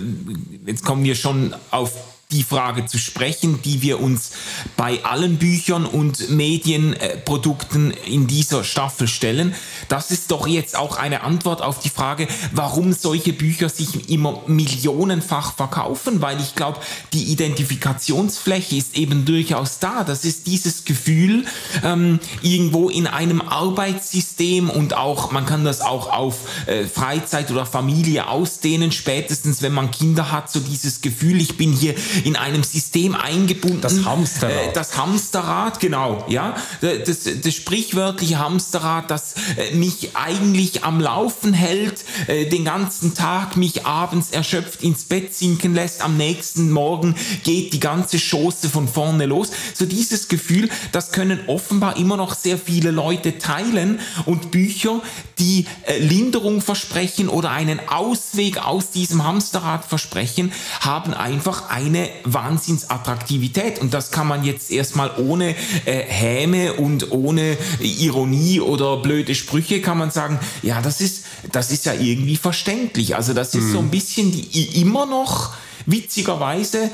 jetzt 0.68 0.86
kommen 0.86 1.04
wir 1.04 1.16
schon 1.16 1.56
auf 1.72 1.92
die 2.36 2.44
Frage 2.44 2.86
zu 2.86 2.98
sprechen, 2.98 3.62
die 3.64 3.82
wir 3.82 4.02
uns 4.02 4.32
bei 4.76 5.04
allen 5.04 5.38
Büchern 5.38 5.86
und 5.86 6.30
Medienprodukten 6.30 7.92
in 7.92 8.28
dieser 8.28 8.64
Staffel 8.64 9.08
stellen. 9.08 9.56
Das 9.88 10.12
ist 10.12 10.32
doch 10.32 10.46
jetzt 10.48 10.76
auch 10.76 10.98
eine 10.98 11.22
Antwort 11.24 11.62
auf 11.62 11.80
die 11.80 11.90
Frage, 11.90 12.28
warum 12.52 12.92
solche 12.94 13.32
Bücher 13.32 13.70
sich 13.70 14.10
immer 14.10 14.44
millionenfach 14.48 15.56
verkaufen, 15.56 16.22
weil 16.22 16.40
ich 16.42 16.56
glaube, 16.56 16.80
die 17.14 17.24
Identifikationsfläche 17.24 18.76
ist 18.76 18.98
eben 18.98 19.26
durchaus 19.26 19.80
da. 19.80 20.04
Das 20.04 20.26
ist 20.26 20.48
dieses 20.48 20.84
Gefühl, 20.84 21.46
ähm, 21.84 22.20
irgendwo 22.42 22.90
in 22.90 23.08
einem 23.08 23.42
Arbeitssystem 23.42 24.70
und 24.70 24.96
auch, 24.96 25.32
man 25.32 25.46
kann 25.46 25.64
das 25.64 25.82
auch 25.82 26.12
auf 26.12 26.40
äh, 26.68 26.86
Freizeit 26.86 27.50
oder 27.52 27.66
Familie 27.66 28.28
ausdehnen, 28.28 28.92
spätestens 28.92 29.62
wenn 29.62 29.74
man 29.74 29.92
Kinder 29.92 30.32
hat, 30.32 30.52
so 30.52 30.60
dieses 30.60 31.02
Gefühl, 31.02 31.40
ich 31.40 31.56
bin 31.58 31.72
hier 31.72 31.96
in 32.26 32.36
einem 32.36 32.64
System 32.64 33.14
eingebunden. 33.14 33.82
Das 33.82 34.04
Hamsterrad. 34.04 34.70
Äh, 34.70 34.74
das 34.74 34.98
Hamsterrad, 34.98 35.80
genau, 35.80 36.26
ja. 36.28 36.56
Das, 36.82 37.30
das 37.44 37.54
sprichwörtliche 37.54 38.40
Hamsterrad, 38.40 39.12
das 39.12 39.36
äh, 39.58 39.76
mich 39.76 40.16
eigentlich 40.16 40.84
am 40.84 41.00
Laufen 41.00 41.54
hält, 41.54 42.04
äh, 42.26 42.48
den 42.48 42.66
ganzen 42.66 43.14
Tag 43.14 43.58
mich 43.58 43.86
abends 43.86 44.32
erschöpft 44.32 44.82
ins 44.82 45.04
Bett 45.04 45.36
sinken 45.36 45.76
lässt, 45.76 46.02
am 46.02 46.18
nächsten 46.18 46.72
Morgen 46.72 47.16
geht 47.44 47.74
die 47.74 47.80
ganze 47.80 48.18
Schoße 48.18 48.70
von 48.70 48.88
vorne 48.88 49.28
los. 49.28 49.52
So 49.76 49.86
dieses 49.86 50.28
Gefühl, 50.28 50.70
das 50.92 51.12
können 51.12 51.42
offenbar 51.46 51.98
immer 51.98 52.18
noch 52.18 52.34
sehr 52.34 52.58
viele 52.58 52.90
Leute 52.90 53.38
teilen 53.38 54.00
und 54.26 54.50
Bücher, 54.50 55.00
die 55.38 55.68
Linderung 56.00 56.62
versprechen 56.62 57.30
oder 57.30 57.52
einen 57.52 57.80
Ausweg 57.88 58.66
aus 58.66 58.90
diesem 58.90 59.24
Hamsterrad 59.24 59.86
versprechen, 59.86 60.52
haben 60.80 61.14
einfach 61.14 61.70
eine 61.70 62.05
Wahnsinnsattraktivität. 62.24 63.80
Und 63.80 63.94
das 63.94 64.12
kann 64.12 64.28
man 64.28 64.44
jetzt 64.44 64.72
erstmal 64.72 65.12
ohne 65.18 65.56
äh, 65.86 66.04
Häme 66.04 66.74
und 66.74 67.12
ohne 67.12 67.58
Ironie 67.80 68.60
oder 68.60 68.98
blöde 68.98 69.36
Sprüche 69.36 69.82
kann 69.82 69.98
man 69.98 70.12
sagen, 70.12 70.40
ja, 70.62 70.82
das 70.82 71.02
ist, 71.02 71.26
das 71.52 71.72
ist 71.72 71.86
ja 71.86 71.94
irgendwie 71.94 72.38
verständlich. 72.38 73.16
Also 73.16 73.34
das 73.34 73.56
ist 73.56 73.66
mhm. 73.66 73.74
so 73.74 73.80
ein 73.80 73.90
bisschen 73.90 74.32
die, 74.32 74.82
immer 74.82 75.06
noch 75.06 75.54
witzigerweise 75.86 76.90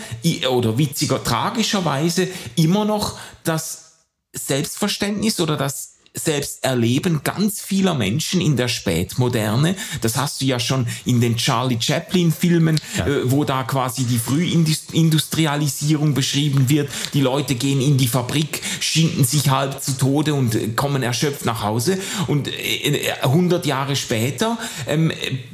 oder 0.50 0.78
witziger 0.78 1.24
tragischerweise 1.24 2.28
immer 2.56 2.86
noch 2.86 3.18
das 3.44 3.92
Selbstverständnis 4.34 5.40
oder 5.40 5.58
das 5.58 5.91
Selbsterleben 6.14 7.22
ganz 7.24 7.62
vieler 7.62 7.94
Menschen 7.94 8.42
in 8.42 8.58
der 8.58 8.68
Spätmoderne. 8.68 9.76
Das 10.02 10.18
hast 10.18 10.42
du 10.42 10.46
ja 10.46 10.60
schon 10.60 10.86
in 11.06 11.22
den 11.22 11.38
Charlie 11.38 11.78
Chaplin-Filmen, 11.80 12.82
ja. 12.98 13.08
äh, 13.08 13.32
wo 13.32 13.46
da 13.46 13.64
quasi 13.64 14.04
die 14.04 14.18
Frühindustrialisierung 14.18 16.14
beschrieben 16.14 16.68
wird. 16.68 16.90
Die 17.14 17.22
Leute 17.22 17.56
gehen 17.56 17.80
in 17.80 17.98
die 17.98 18.10
Fabrik, 18.10 18.62
schinden 18.82 19.24
sich 19.24 19.50
halb 19.50 19.82
zu 19.82 19.98
Tode 19.98 20.34
und 20.34 20.54
äh, 20.54 20.68
kommen 20.70 21.02
erschöpft 21.02 21.46
nach 21.46 21.64
Hause. 21.64 21.98
Und 22.28 22.50
äh, 22.50 23.14
100 23.22 23.66
Jahre 23.66 23.96
später 23.96 24.58
ähm, 24.88 25.14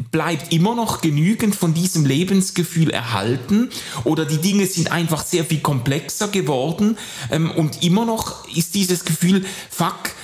bleibt 0.09 0.51
immer 0.51 0.73
noch 0.73 1.01
genügend 1.01 1.55
von 1.55 1.75
diesem 1.75 2.03
Lebensgefühl 2.03 2.89
erhalten. 2.89 3.69
Oder 4.05 4.25
die 4.25 4.39
Dinge 4.39 4.65
sind 4.65 4.91
einfach 4.91 5.23
sehr 5.23 5.45
viel 5.45 5.59
komplexer 5.59 6.29
geworden. 6.29 6.97
Ähm, 7.29 7.51
und 7.51 7.83
immer 7.83 8.05
noch 8.05 8.47
ist 8.55 8.73
dieses 8.73 9.05
Gefühl, 9.05 9.45
fuck, 9.69 10.16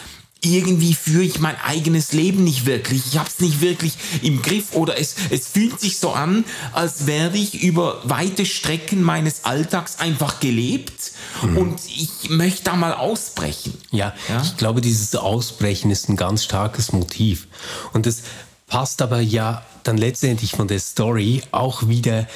irgendwie 0.43 0.93
führe 0.93 1.23
ich 1.23 1.39
mein 1.39 1.55
eigenes 1.63 2.11
Leben 2.11 2.43
nicht 2.43 2.65
wirklich. 2.65 3.07
Ich 3.07 3.17
habe 3.17 3.29
es 3.29 3.39
nicht 3.39 3.61
wirklich 3.61 3.93
im 4.21 4.41
Griff 4.41 4.73
oder 4.73 4.99
es, 4.99 5.15
es 5.29 5.47
fühlt 5.47 5.79
sich 5.79 5.97
so 5.99 6.11
an, 6.11 6.43
als 6.73 7.07
wäre 7.07 7.37
ich 7.37 7.63
über 7.63 8.01
weite 8.03 8.45
Strecken 8.45 9.01
meines 9.01 9.45
Alltags 9.45 9.99
einfach 9.99 10.39
gelebt 10.39 11.11
mhm. 11.41 11.57
und 11.57 11.79
ich 11.87 12.29
möchte 12.29 12.65
da 12.65 12.75
mal 12.75 12.93
ausbrechen. 12.93 13.73
Ja, 13.91 14.13
ja, 14.29 14.41
ich 14.41 14.57
glaube, 14.57 14.81
dieses 14.81 15.15
Ausbrechen 15.15 15.91
ist 15.91 16.09
ein 16.09 16.17
ganz 16.17 16.43
starkes 16.43 16.91
Motiv. 16.91 17.47
Und 17.93 18.05
das 18.05 18.23
passt 18.67 19.01
aber 19.01 19.21
ja 19.21 19.65
dann 19.83 19.97
letztendlich 19.97 20.51
von 20.51 20.67
der 20.67 20.79
Story 20.79 21.43
auch 21.51 21.87
wieder 21.87 22.27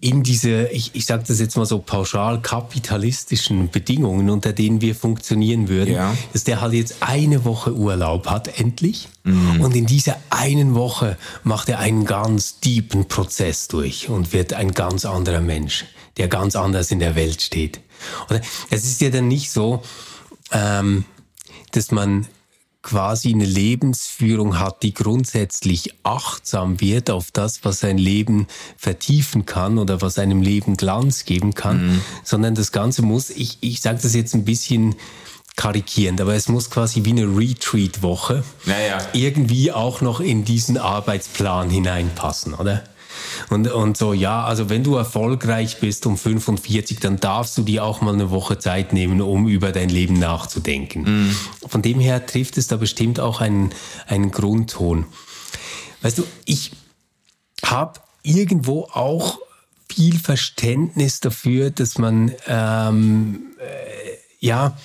in 0.00 0.22
diese, 0.22 0.68
ich, 0.68 0.90
ich 0.94 1.06
sage 1.06 1.24
das 1.26 1.40
jetzt 1.40 1.56
mal 1.56 1.66
so 1.66 1.78
pauschal, 1.78 2.42
kapitalistischen 2.42 3.70
Bedingungen, 3.70 4.28
unter 4.28 4.52
denen 4.52 4.80
wir 4.80 4.94
funktionieren 4.94 5.68
würden, 5.68 5.94
ja. 5.94 6.14
dass 6.32 6.44
der 6.44 6.60
halt 6.60 6.74
jetzt 6.74 6.96
eine 7.00 7.44
Woche 7.44 7.72
Urlaub 7.74 8.26
hat, 8.26 8.58
endlich. 8.58 9.08
Mhm. 9.22 9.60
Und 9.60 9.76
in 9.76 9.86
dieser 9.86 10.16
einen 10.30 10.74
Woche 10.74 11.16
macht 11.44 11.68
er 11.68 11.78
einen 11.78 12.04
ganz 12.04 12.60
tiefen 12.60 13.06
Prozess 13.06 13.68
durch 13.68 14.08
und 14.08 14.32
wird 14.32 14.52
ein 14.52 14.72
ganz 14.72 15.04
anderer 15.04 15.40
Mensch, 15.40 15.84
der 16.16 16.28
ganz 16.28 16.56
anders 16.56 16.90
in 16.90 16.98
der 16.98 17.14
Welt 17.14 17.40
steht. 17.40 17.80
Oder 18.28 18.40
es 18.70 18.84
ist 18.84 19.00
ja 19.00 19.10
dann 19.10 19.28
nicht 19.28 19.50
so, 19.50 19.82
ähm, 20.52 21.04
dass 21.70 21.92
man 21.92 22.26
quasi 22.84 23.32
eine 23.32 23.46
Lebensführung 23.46 24.60
hat, 24.60 24.82
die 24.84 24.94
grundsätzlich 24.94 25.94
achtsam 26.04 26.80
wird 26.80 27.10
auf 27.10 27.32
das, 27.32 27.64
was 27.64 27.80
sein 27.80 27.98
Leben 27.98 28.46
vertiefen 28.76 29.46
kann 29.46 29.78
oder 29.78 30.02
was 30.02 30.18
einem 30.18 30.42
Leben 30.42 30.76
Glanz 30.76 31.24
geben 31.24 31.54
kann, 31.54 31.86
mhm. 31.86 32.00
sondern 32.22 32.54
das 32.54 32.70
Ganze 32.70 33.02
muss, 33.02 33.30
ich, 33.30 33.58
ich 33.62 33.80
sage 33.80 33.98
das 34.02 34.14
jetzt 34.14 34.34
ein 34.34 34.44
bisschen 34.44 34.94
karikierend, 35.56 36.20
aber 36.20 36.34
es 36.34 36.48
muss 36.48 36.70
quasi 36.70 37.04
wie 37.04 37.10
eine 37.10 37.24
Retreat-Woche 37.24 38.44
naja. 38.66 38.98
irgendwie 39.12 39.72
auch 39.72 40.00
noch 40.00 40.20
in 40.20 40.44
diesen 40.44 40.76
Arbeitsplan 40.76 41.70
hineinpassen, 41.70 42.54
oder? 42.54 42.84
Und, 43.50 43.70
und 43.70 43.96
so, 43.96 44.12
ja, 44.12 44.44
also 44.44 44.68
wenn 44.68 44.84
du 44.84 44.96
erfolgreich 44.96 45.80
bist 45.80 46.06
um 46.06 46.16
45, 46.16 47.00
dann 47.00 47.18
darfst 47.18 47.56
du 47.58 47.62
dir 47.62 47.84
auch 47.84 48.00
mal 48.00 48.14
eine 48.14 48.30
Woche 48.30 48.58
Zeit 48.58 48.92
nehmen, 48.92 49.20
um 49.20 49.48
über 49.48 49.72
dein 49.72 49.88
Leben 49.88 50.18
nachzudenken. 50.18 51.02
Mhm. 51.02 51.36
Von 51.66 51.82
dem 51.82 52.00
her 52.00 52.26
trifft 52.26 52.58
es 52.58 52.66
da 52.66 52.76
bestimmt 52.76 53.20
auch 53.20 53.40
einen, 53.40 53.70
einen 54.06 54.30
Grundton. 54.30 55.06
Weißt 56.02 56.18
du, 56.18 56.24
ich 56.44 56.72
habe 57.64 58.00
irgendwo 58.22 58.88
auch 58.92 59.38
viel 59.88 60.18
Verständnis 60.18 61.20
dafür, 61.20 61.70
dass 61.70 61.98
man 61.98 62.32
ähm, 62.46 63.54
äh, 63.58 64.44
ja 64.44 64.76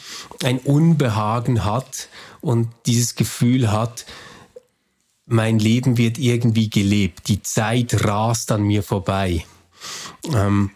ein 0.43 0.59
Unbehagen 0.59 1.65
hat 1.65 2.09
und 2.41 2.69
dieses 2.85 3.15
Gefühl 3.15 3.71
hat, 3.71 4.05
mein 5.29 5.59
Leben 5.59 5.97
wird 5.97 6.17
irgendwie 6.17 6.69
gelebt, 6.69 7.27
die 7.27 7.41
Zeit 7.41 8.05
rast 8.05 8.51
an 8.51 8.63
mir 8.63 8.83
vorbei. 8.83 9.45
Ähm, 10.33 10.71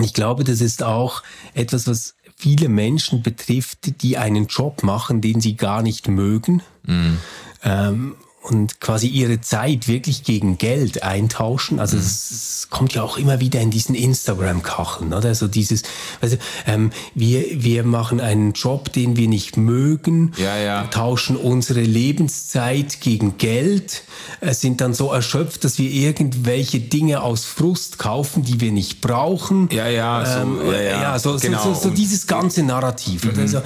ich 0.00 0.14
glaube, 0.14 0.44
das 0.44 0.60
ist 0.60 0.82
auch 0.82 1.22
etwas, 1.54 1.86
was 1.86 2.14
viele 2.36 2.68
Menschen 2.68 3.22
betrifft, 3.22 4.02
die 4.02 4.16
einen 4.16 4.46
Job 4.46 4.82
machen, 4.82 5.20
den 5.20 5.40
sie 5.40 5.56
gar 5.56 5.82
nicht 5.82 6.08
mögen. 6.08 6.62
Mhm. 6.84 7.18
Ähm, 7.62 8.14
und 8.42 8.80
quasi 8.80 9.06
ihre 9.06 9.40
Zeit 9.40 9.86
wirklich 9.86 10.24
gegen 10.24 10.56
Geld 10.58 11.02
eintauschen. 11.02 11.78
Also 11.78 11.96
mhm. 11.96 12.02
es, 12.02 12.60
kommt 12.70 12.94
ja 12.94 13.02
auch 13.02 13.18
immer 13.18 13.40
wieder 13.40 13.60
in 13.60 13.70
diesen 13.70 13.94
Instagram-Kacheln, 13.94 15.12
oder? 15.12 15.34
So 15.34 15.48
dieses, 15.48 15.82
also 16.20 16.36
ähm, 16.66 16.92
wir, 17.14 17.62
wir 17.62 17.82
machen 17.82 18.20
einen 18.20 18.52
Job, 18.52 18.92
den 18.92 19.16
wir 19.16 19.28
nicht 19.28 19.56
mögen, 19.56 20.32
ja, 20.36 20.56
ja. 20.56 20.84
tauschen 20.84 21.36
unsere 21.36 21.80
Lebenszeit 21.80 23.00
gegen 23.00 23.38
Geld, 23.38 24.04
äh, 24.40 24.54
sind 24.54 24.80
dann 24.80 24.94
so 24.94 25.10
erschöpft, 25.10 25.64
dass 25.64 25.78
wir 25.78 25.90
irgendwelche 25.90 26.78
Dinge 26.78 27.22
aus 27.22 27.44
Frust 27.44 27.98
kaufen, 27.98 28.44
die 28.44 28.60
wir 28.60 28.70
nicht 28.70 29.00
brauchen. 29.00 29.68
Ja, 29.72 29.88
ja, 29.88 30.24
so, 30.24 30.40
ähm, 30.40 30.58
ja, 30.66 30.80
ja. 30.80 31.02
ja 31.02 31.18
so, 31.18 31.36
genau. 31.38 31.62
so, 31.62 31.74
so, 31.74 31.80
so, 31.88 31.90
dieses 31.90 32.26
ganze 32.26 32.62
Narrativ. 32.62 33.24
Mhm. 33.24 33.40
Also 33.40 33.62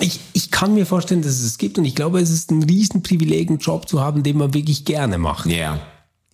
ich, 0.00 0.18
ich 0.32 0.50
kann 0.50 0.74
mir 0.74 0.84
vorstellen, 0.84 1.22
dass 1.22 1.32
es 1.32 1.48
es 1.48 1.58
gibt 1.58 1.78
und 1.78 1.84
ich 1.84 1.94
glaube, 1.94 2.20
es 2.20 2.30
ist 2.30 2.50
ein 2.50 2.62
Riesenprivileg, 2.62 3.48
einen 3.48 3.58
Job 3.58 3.88
zu 3.88 4.00
haben, 4.00 4.17
haben, 4.18 4.22
den 4.22 4.38
man 4.38 4.54
wirklich 4.54 4.84
gerne 4.84 5.18
macht. 5.18 5.46
Ja. 5.46 5.56
Yeah. 5.56 5.80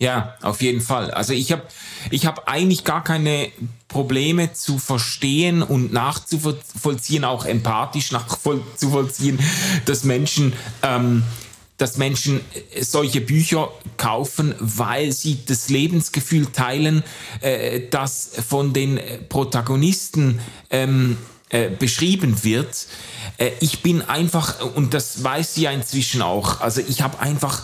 Ja, 0.01 0.35
auf 0.43 0.61
jeden 0.61 0.81
Fall. 0.81 1.13
Also 1.13 1.33
ich 1.33 1.53
habe 1.53 1.63
ich 2.11 2.27
hab 2.27 2.49
eigentlich 2.49 2.83
gar 2.83 3.05
keine 3.05 3.49
Probleme 3.87 4.53
zu 4.53 4.79
verstehen 4.79 5.63
und 5.63 5.93
nachzuvollziehen, 5.93 7.25
auch 7.25 7.45
empathisch 7.45 8.11
nachzuvollziehen, 8.11 9.39
dass 9.85 10.03
Menschen, 10.03 10.53
ähm, 10.83 11.23
dass 11.77 11.97
Menschen 11.97 12.41
solche 12.81 13.21
Bücher 13.21 13.71
kaufen, 13.97 14.57
weil 14.59 15.13
sie 15.13 15.39
das 15.47 15.71
Lebensgefühl 15.71 16.47
teilen, 16.47 17.05
äh, 17.41 17.83
das 17.89 18.33
von 18.49 18.73
den 18.73 18.99
Protagonisten 19.29 20.41
ähm, 20.71 21.17
äh, 21.55 21.71
beschrieben 21.71 22.43
wird. 22.43 22.87
Äh, 23.39 23.53
ich 23.61 23.81
bin 23.81 24.03
einfach, 24.03 24.61
und 24.75 24.93
das 24.93 25.23
weiß 25.23 25.55
sie 25.55 25.63
ja 25.63 25.71
inzwischen 25.71 26.21
auch, 26.21 26.61
also 26.61 26.81
ich 26.81 27.01
habe 27.01 27.21
einfach 27.21 27.63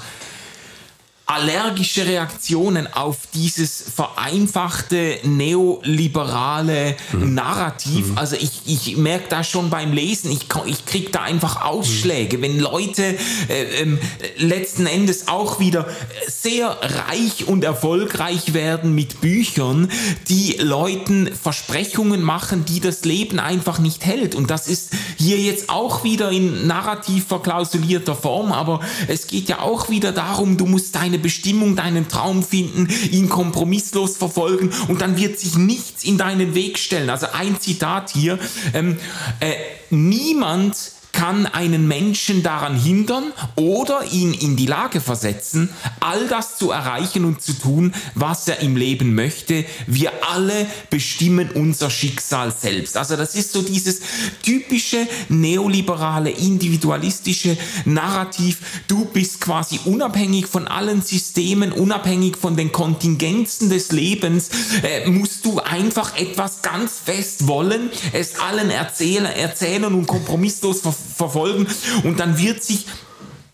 allergische 1.30 2.06
Reaktionen 2.06 2.92
auf 2.92 3.18
dieses 3.32 3.84
vereinfachte 3.94 5.18
neoliberale 5.22 6.96
mhm. 7.12 7.34
Narrativ. 7.34 8.08
Mhm. 8.08 8.18
Also 8.18 8.34
ich, 8.34 8.62
ich 8.66 8.96
merke 8.96 9.26
da 9.28 9.44
schon 9.44 9.70
beim 9.70 9.92
Lesen, 9.92 10.32
ich, 10.32 10.46
ich 10.66 10.86
kriege 10.86 11.10
da 11.12 11.22
einfach 11.22 11.62
Ausschläge, 11.62 12.38
mhm. 12.38 12.42
wenn 12.42 12.58
Leute 12.58 13.16
äh, 13.48 13.82
äh, 13.82 13.96
letzten 14.38 14.86
Endes 14.86 15.28
auch 15.28 15.60
wieder 15.60 15.86
sehr 16.26 16.76
reich 17.08 17.46
und 17.46 17.62
erfolgreich 17.62 18.52
werden 18.52 18.96
mit 18.96 19.20
Büchern, 19.20 19.88
die 20.28 20.56
Leuten 20.58 21.30
Versprechungen 21.32 22.22
machen, 22.22 22.64
die 22.64 22.80
das 22.80 23.04
Leben 23.04 23.38
einfach 23.38 23.78
nicht 23.78 24.04
hält. 24.04 24.34
Und 24.34 24.50
das 24.50 24.66
ist 24.66 24.90
hier 25.16 25.38
jetzt 25.38 25.70
auch 25.70 26.02
wieder 26.02 26.32
in 26.32 26.66
narrativ 26.66 27.28
verklausulierter 27.28 28.16
Form, 28.16 28.50
aber 28.50 28.80
es 29.06 29.28
geht 29.28 29.48
ja 29.48 29.60
auch 29.60 29.90
wieder 29.90 30.10
darum, 30.10 30.56
du 30.56 30.66
musst 30.66 30.96
deine 30.96 31.19
Bestimmung, 31.20 31.76
deinen 31.76 32.08
Traum 32.08 32.42
finden, 32.42 32.88
ihn 33.10 33.28
kompromisslos 33.28 34.16
verfolgen 34.16 34.70
und 34.88 35.00
dann 35.00 35.16
wird 35.16 35.38
sich 35.38 35.56
nichts 35.56 36.04
in 36.04 36.18
deinen 36.18 36.54
Weg 36.54 36.78
stellen. 36.78 37.10
Also 37.10 37.26
ein 37.32 37.60
Zitat 37.60 38.10
hier, 38.10 38.38
ähm, 38.74 38.98
äh, 39.40 39.54
niemand 39.90 40.76
kann 41.20 41.44
einen 41.44 41.86
Menschen 41.86 42.42
daran 42.42 42.74
hindern 42.74 43.34
oder 43.54 44.04
ihn 44.10 44.32
in 44.32 44.56
die 44.56 44.64
Lage 44.64 45.02
versetzen, 45.02 45.68
all 46.00 46.28
das 46.28 46.56
zu 46.56 46.70
erreichen 46.70 47.26
und 47.26 47.42
zu 47.42 47.52
tun, 47.52 47.92
was 48.14 48.48
er 48.48 48.60
im 48.60 48.74
Leben 48.74 49.14
möchte. 49.14 49.66
Wir 49.86 50.12
alle 50.32 50.66
bestimmen 50.88 51.50
unser 51.50 51.90
Schicksal 51.90 52.54
selbst. 52.58 52.96
Also 52.96 53.16
das 53.16 53.34
ist 53.34 53.52
so 53.52 53.60
dieses 53.60 54.00
typische 54.42 55.06
neoliberale, 55.28 56.30
individualistische 56.30 57.58
Narrativ. 57.84 58.80
Du 58.88 59.04
bist 59.04 59.42
quasi 59.42 59.78
unabhängig 59.84 60.46
von 60.46 60.68
allen 60.68 61.02
Systemen, 61.02 61.70
unabhängig 61.70 62.38
von 62.38 62.56
den 62.56 62.72
Kontingenzen 62.72 63.68
des 63.68 63.92
Lebens, 63.92 64.48
äh, 64.82 65.06
musst 65.10 65.44
du 65.44 65.60
einfach 65.60 66.16
etwas 66.16 66.62
ganz 66.62 66.92
fest 67.04 67.46
wollen, 67.46 67.90
es 68.14 68.40
allen 68.40 68.70
erzählen, 68.70 69.26
erzählen 69.26 69.84
und 69.84 70.06
kompromisslos 70.06 70.80
ver 70.80 70.94
verfolgen. 71.20 71.68
Und 72.02 72.18
dann 72.18 72.38
wird 72.38 72.62
sich 72.62 72.86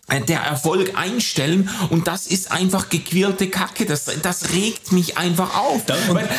der 0.08 0.40
Erfolg 0.40 0.92
einstellen 0.96 1.68
und 1.90 2.06
das 2.06 2.28
ist 2.28 2.52
einfach 2.52 2.88
gequirlte 2.88 3.48
Kacke. 3.48 3.86
Das, 3.86 4.04
das 4.22 4.52
regt 4.52 4.92
mich 4.92 5.18
einfach 5.18 5.56
auf. 5.56 5.82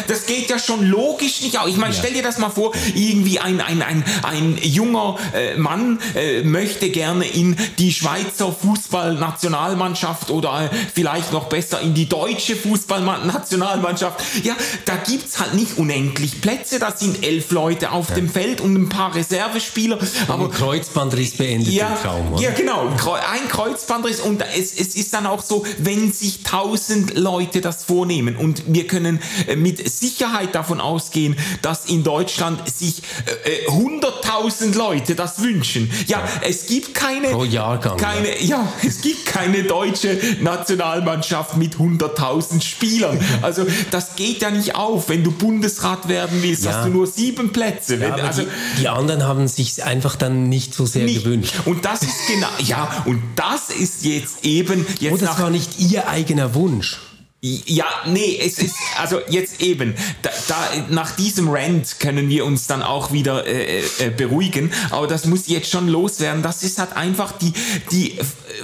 Das 0.07 0.25
geht 0.25 0.49
ja 0.49 0.57
schon 0.57 0.85
logisch 0.85 1.41
nicht 1.41 1.59
auf. 1.59 1.67
Ich 1.67 1.75
meine, 1.75 1.93
ja. 1.93 1.99
stell 1.99 2.13
dir 2.13 2.23
das 2.23 2.37
mal 2.37 2.49
vor, 2.49 2.71
irgendwie 2.95 3.39
ein, 3.39 3.59
ein, 3.59 3.81
ein, 3.81 4.03
ein 4.23 4.57
junger 4.61 5.17
äh, 5.33 5.57
Mann 5.57 5.99
äh, 6.15 6.43
möchte 6.43 6.89
gerne 6.89 7.27
in 7.27 7.57
die 7.77 7.91
Schweizer 7.91 8.53
Fußballnationalmannschaft 8.53 10.29
oder 10.29 10.69
äh, 10.71 10.75
vielleicht 10.93 11.33
noch 11.33 11.49
besser 11.49 11.81
in 11.81 11.93
die 11.93 12.07
deutsche 12.07 12.55
Fußballnationalmannschaft. 12.55 14.21
Ja, 14.43 14.55
da 14.85 14.95
gibt's 14.95 15.39
halt 15.39 15.55
nicht 15.55 15.77
unendlich 15.77 16.39
Plätze. 16.39 16.79
Da 16.79 16.91
sind 16.95 17.23
elf 17.23 17.51
Leute 17.51 17.91
auf 17.91 18.09
ja. 18.09 18.15
dem 18.15 18.29
Feld 18.29 18.61
und 18.61 18.75
ein 18.75 18.89
paar 18.89 19.13
Reservespieler. 19.13 19.99
Aber 20.29 20.45
ein 20.45 20.51
Kreuzbandriss 20.51 21.35
beendet 21.35 21.73
ja, 21.73 21.89
den 21.89 22.01
Traum. 22.01 22.33
Oder? 22.33 22.43
Ja, 22.43 22.51
genau. 22.51 22.87
Ein 22.87 23.47
Kreuzbandriss 23.57 24.19
und 24.19 24.43
es, 24.55 24.71
es 24.73 24.95
ist 24.95 25.13
dann 25.13 25.25
auch 25.25 25.41
so, 25.41 25.65
wenn 25.79 26.13
sich 26.13 26.43
tausend 26.43 27.17
Leute 27.17 27.59
das 27.59 27.83
vornehmen 27.83 28.35
und 28.35 28.61
wir 28.67 28.85
können 28.85 29.19
äh, 29.47 29.55
mit 29.55 29.89
Sicherheit 29.89 30.53
davon 30.53 30.79
ausgehen, 30.79 31.35
dass 31.63 31.85
in 31.87 32.03
Deutschland 32.03 32.61
sich 32.69 33.01
äh, 33.45 33.71
100.000 33.71 34.73
äh, 34.73 34.77
Leute 34.77 35.15
das 35.15 35.41
wünschen. 35.41 35.89
Ja, 36.05 36.19
ja, 36.19 36.23
es 36.41 36.67
gibt 36.67 36.93
keine 36.93 37.29
pro 37.29 37.45
Jahrgang. 37.45 37.97
Keine, 37.97 38.39
ja. 38.43 38.57
ja, 38.57 38.73
es 38.87 39.01
gibt 39.01 39.25
keine 39.25 39.63
deutsche 39.63 40.19
Nationalmannschaft 40.39 41.57
mit 41.57 41.77
100.000 41.77 42.61
Spielern. 42.61 43.19
Also 43.41 43.65
das 43.91 44.15
geht 44.15 44.41
ja 44.41 44.49
nicht 44.49 44.75
auf. 44.75 45.09
Wenn 45.09 45.23
du 45.23 45.31
Bundesrat 45.31 46.07
werden 46.09 46.41
willst, 46.41 46.65
ja. 46.65 46.73
hast 46.73 46.85
du 46.85 46.89
nur 46.89 47.07
sieben 47.07 47.53
Plätze. 47.53 47.99
Wenn, 47.99 48.11
also 48.13 48.41
die, 48.41 48.81
die, 48.81 48.87
anderen 48.87 49.23
haben 49.23 49.47
sich 49.47 49.83
einfach 49.83 50.15
dann 50.15 50.49
nicht 50.49 50.73
so 50.73 50.85
sehr 50.85 51.05
nicht. 51.05 51.23
gewünscht. 51.23 51.53
Und 51.65 51.85
das 51.85 52.01
ist 52.01 52.27
genau, 52.27 52.47
ja, 52.65 53.03
und 53.05 53.21
das 53.35 53.46
ist 53.69 54.03
jetzt 54.03 54.45
eben 54.45 54.85
jetzt. 54.99 55.13
Oh, 55.13 55.17
das 55.17 55.39
war 55.39 55.49
nicht 55.49 55.79
ihr 55.79 56.07
eigener 56.07 56.53
Wunsch. 56.53 56.99
Ja, 57.39 57.85
nee, 58.07 58.39
es 58.43 58.57
ist, 58.57 58.73
also 58.97 59.19
jetzt 59.29 59.61
eben, 59.61 59.93
da, 60.23 60.31
da, 60.47 60.55
nach 60.89 61.11
diesem 61.11 61.47
Rant 61.49 61.99
können 61.99 62.29
wir 62.29 62.43
uns 62.43 62.65
dann 62.65 62.81
auch 62.81 63.11
wieder 63.11 63.45
äh, 63.45 63.83
äh, 63.99 64.09
beruhigen, 64.09 64.71
aber 64.89 65.05
das 65.05 65.25
muss 65.25 65.45
jetzt 65.45 65.69
schon 65.69 65.87
loswerden. 65.87 66.41
Das 66.41 66.63
ist 66.63 66.79
halt 66.79 66.93
einfach 66.93 67.33
die, 67.33 67.53
die 67.91 68.17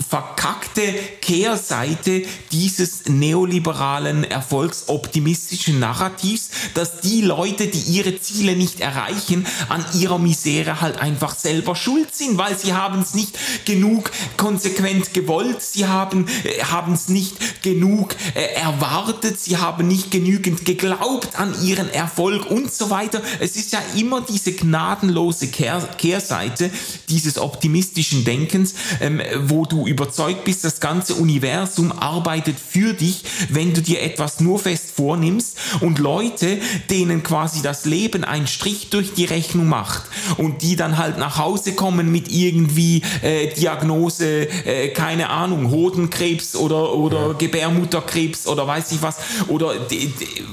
verkackte 0.09 0.81
Kehrseite 1.21 2.23
dieses 2.51 3.05
neoliberalen, 3.05 4.23
erfolgsoptimistischen 4.23 5.77
Narrativs, 5.77 6.49
dass 6.73 6.99
die 7.01 7.21
Leute, 7.21 7.67
die 7.67 7.79
ihre 7.79 8.19
Ziele 8.19 8.55
nicht 8.55 8.79
erreichen, 8.79 9.45
an 9.69 9.85
ihrer 9.93 10.17
Misere 10.17 10.81
halt 10.81 10.97
einfach 10.97 11.35
selber 11.35 11.75
schuld 11.75 12.15
sind, 12.15 12.39
weil 12.39 12.57
sie 12.57 12.73
haben 12.73 13.01
es 13.01 13.13
nicht 13.13 13.37
genug 13.65 14.09
konsequent 14.35 15.13
gewollt, 15.13 15.61
sie 15.61 15.85
haben 15.85 16.27
äh, 16.43 16.91
es 16.91 17.07
nicht 17.07 17.61
genug 17.61 18.15
äh, 18.33 18.62
erwartet, 18.63 19.39
sie 19.39 19.57
haben 19.57 19.87
nicht 19.87 20.09
genügend 20.09 20.63
geglaubt 20.63 21.37
an 21.37 21.53
ihren 21.63 21.89
Erfolg 21.89 22.49
und 22.49 22.71
so 22.71 22.89
weiter. 22.89 23.21
Es 23.41 23.57
ist 23.57 23.73
ja 23.73 23.79
immer 23.97 24.21
diese 24.21 24.53
gnadenlose 24.53 25.47
Kehr 25.47 25.81
Kehrseite 25.97 26.71
dieses 27.09 27.37
optimistischen 27.37 28.23
Denkens, 28.23 28.73
ähm, 29.01 29.21
wo 29.47 29.65
du 29.65 29.85
überzeugt 29.85 30.45
bist, 30.45 30.63
das 30.63 30.79
ganze 30.79 31.15
Universum 31.15 31.91
arbeitet 31.91 32.55
für 32.57 32.93
dich, 32.93 33.23
wenn 33.49 33.73
du 33.73 33.81
dir 33.81 34.01
etwas 34.01 34.39
nur 34.39 34.59
fest 34.59 34.91
vornimmst 34.95 35.57
und 35.81 35.99
Leute, 35.99 36.59
denen 36.89 37.21
quasi 37.21 37.61
das 37.61 37.83
Leben 37.83 38.23
einen 38.23 38.47
Strich 38.47 38.89
durch 38.89 39.13
die 39.13 39.25
Rechnung 39.25 39.67
macht 39.67 40.03
und 40.37 40.61
die 40.61 40.75
dann 40.75 40.97
halt 40.97 41.17
nach 41.17 41.37
Hause 41.37 41.73
kommen 41.73 42.11
mit 42.11 42.31
irgendwie 42.31 43.01
äh, 43.21 43.47
Diagnose, 43.47 44.47
äh, 44.65 44.89
keine 44.89 45.29
Ahnung, 45.29 45.71
Hodenkrebs 45.71 46.55
oder, 46.55 46.93
oder 46.93 47.27
ja. 47.27 47.33
Gebärmutterkrebs 47.33 48.47
oder 48.47 48.67
weiß 48.67 48.91
ich 48.91 49.01
was, 49.01 49.17
oder 49.47 49.73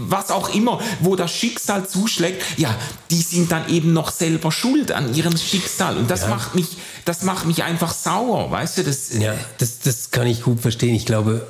was 0.01 0.31
auch 0.31 0.55
immer, 0.55 0.81
wo 1.01 1.17
das 1.17 1.33
Schicksal 1.33 1.89
zuschlägt, 1.89 2.43
ja, 2.57 2.75
die 3.11 3.23
sind 3.23 3.51
dann 3.53 3.69
eben 3.69 3.93
noch 3.93 4.11
selber 4.11 4.53
schuld 4.53 4.93
an 4.93 5.15
ihrem 5.15 5.37
Schicksal. 5.37 5.97
Und 5.97 6.11
das 6.11 6.23
ja. 6.23 6.29
macht 6.29 6.55
mich, 6.55 6.77
das 7.05 7.23
macht 7.23 7.47
mich 7.47 7.63
einfach 7.65 7.93
sauer, 7.93 8.51
weißt 8.51 8.79
du? 8.79 8.85
Das, 8.85 9.19
ja, 9.19 9.35
das, 9.59 9.81
das 9.81 10.11
kann 10.11 10.27
ich 10.27 10.43
gut 10.43 10.61
verstehen. 10.61 10.95
Ich 10.95 11.07
glaube, 11.07 11.47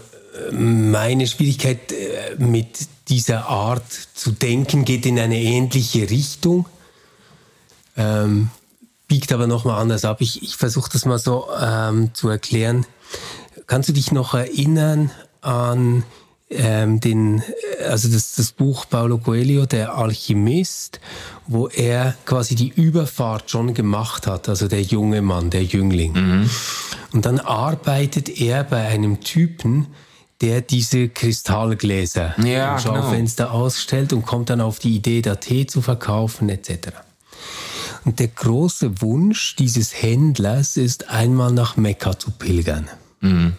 meine 0.53 1.27
Schwierigkeit 1.27 1.93
äh, 1.93 2.37
mit 2.39 2.89
dieser 3.09 3.47
Art 3.49 3.85
zu 4.15 4.31
denken 4.33 4.85
geht 4.85 5.07
in 5.07 5.19
eine 5.19 5.41
ähnliche 5.41 6.09
Richtung. 6.09 6.67
Ähm, 7.97 8.51
biegt 9.09 9.33
aber 9.33 9.47
nochmal 9.47 9.81
anders 9.81 10.05
ab. 10.05 10.21
Ich, 10.21 10.43
ich 10.43 10.57
versuche 10.57 10.91
das 10.93 11.05
mal 11.05 11.19
so 11.19 11.49
ähm, 11.61 12.15
zu 12.15 12.29
erklären. 12.29 12.87
Kannst 13.67 13.89
du 13.89 13.93
dich 13.93 14.13
noch 14.13 14.35
erinnern 14.35 15.11
an 15.41 16.05
ähm, 16.51 17.01
den, 17.01 17.43
also 17.89 18.09
das, 18.09 18.35
das 18.35 18.53
Buch 18.53 18.87
Paulo 18.89 19.19
Coelho, 19.19 19.67
der 19.67 19.95
Alchemist, 19.95 21.01
wo 21.47 21.69
er 21.69 22.15
quasi 22.27 22.55
die 22.55 22.69
Überfahrt 22.69 23.51
schon 23.51 23.75
gemacht 23.75 24.27
hat, 24.27 24.49
also 24.49 24.69
der 24.69 24.83
junge 24.83 25.23
Mann, 25.23 25.51
der 25.51 25.65
Jüngling. 25.65 26.13
Mhm. 26.13 26.51
Und 27.13 27.27
dann 27.27 27.39
arbeitet 27.39 28.41
er 28.41 28.65
bei 28.65 28.87
einem 28.89 29.21
Typen, 29.21 29.89
der 30.41 30.61
diese 30.61 31.09
Kristallgläser 31.09 32.35
ja, 32.39 32.45
im 32.45 32.45
genau. 32.45 32.79
Schaufenster 32.79 33.47
genau. 33.47 33.59
ausstellt 33.59 34.13
und 34.13 34.25
kommt 34.25 34.51
dann 34.51 34.61
auf 34.61 34.79
die 34.79 34.97
Idee, 34.97 35.23
da 35.23 35.37
Tee 35.37 35.67
zu 35.67 35.83
verkaufen 35.83 36.49
etc. 36.49 36.89
Und 38.05 38.19
der 38.19 38.29
große 38.29 39.03
Wunsch 39.03 39.57
dieses 39.57 40.03
Händlers 40.03 40.77
ist, 40.77 41.09
einmal 41.09 41.53
nach 41.53 41.77
Mekka 41.77 42.19
zu 42.19 42.31
pilgern. 42.31 42.89
Mhm. 43.21 43.55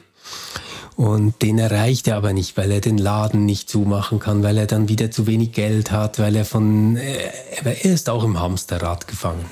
Und 0.96 1.42
den 1.42 1.58
erreicht 1.58 2.08
er 2.08 2.18
aber 2.18 2.34
nicht, 2.34 2.58
weil 2.58 2.72
er 2.72 2.82
den 2.82 2.98
Laden 2.98 3.46
nicht 3.46 3.70
zumachen 3.70 4.20
kann, 4.20 4.44
weil 4.44 4.58
er 4.58 4.68
dann 4.68 4.90
wieder 4.90 5.10
zu 5.10 5.26
wenig 5.26 5.52
Geld 5.52 5.92
hat, 5.92 6.20
weil 6.20 6.36
er 6.36 6.46
von, 6.46 6.98
äh, 6.98 7.32
er 7.64 7.86
ist 7.86 8.10
auch 8.10 8.24
im 8.24 8.40
Hamsterrad 8.40 9.08
gefangen. 9.08 9.46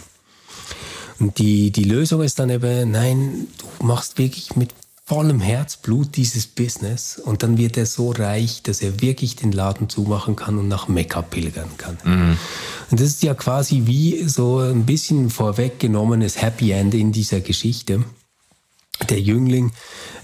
Und 1.20 1.38
die, 1.38 1.72
die 1.72 1.84
Lösung 1.84 2.22
ist 2.22 2.40
dann 2.40 2.50
eben, 2.50 2.92
nein, 2.92 3.48
du 3.58 3.86
machst 3.86 4.18
wirklich 4.18 4.56
mit 4.56 4.70
vollem 5.10 5.40
Herzblut 5.40 6.16
dieses 6.18 6.46
Business 6.46 7.18
und 7.18 7.42
dann 7.42 7.58
wird 7.58 7.78
er 7.78 7.88
so 7.88 8.12
reich, 8.12 8.62
dass 8.62 8.80
er 8.80 9.02
wirklich 9.02 9.36
den 9.36 9.52
Laden 9.52 9.90
zumachen 9.90 10.36
kann 10.36 10.60
und 10.60 10.68
nach 10.68 10.88
Mekka 10.88 11.24
pilgern 11.24 11.72
kann. 11.78 11.98
Mhm. 12.04 12.38
Und 12.92 13.00
das 13.00 13.08
ist 13.08 13.24
ja 13.24 13.34
quasi 13.34 13.88
wie 13.88 14.30
so 14.30 14.60
ein 14.60 14.86
bisschen 14.86 15.32
vorweggenommenes 15.32 16.44
Happy 16.44 16.70
End 16.72 16.94
in 16.94 17.12
dieser 17.12 17.42
Geschichte 17.42 18.06
der 19.10 19.20
Jüngling 19.20 19.72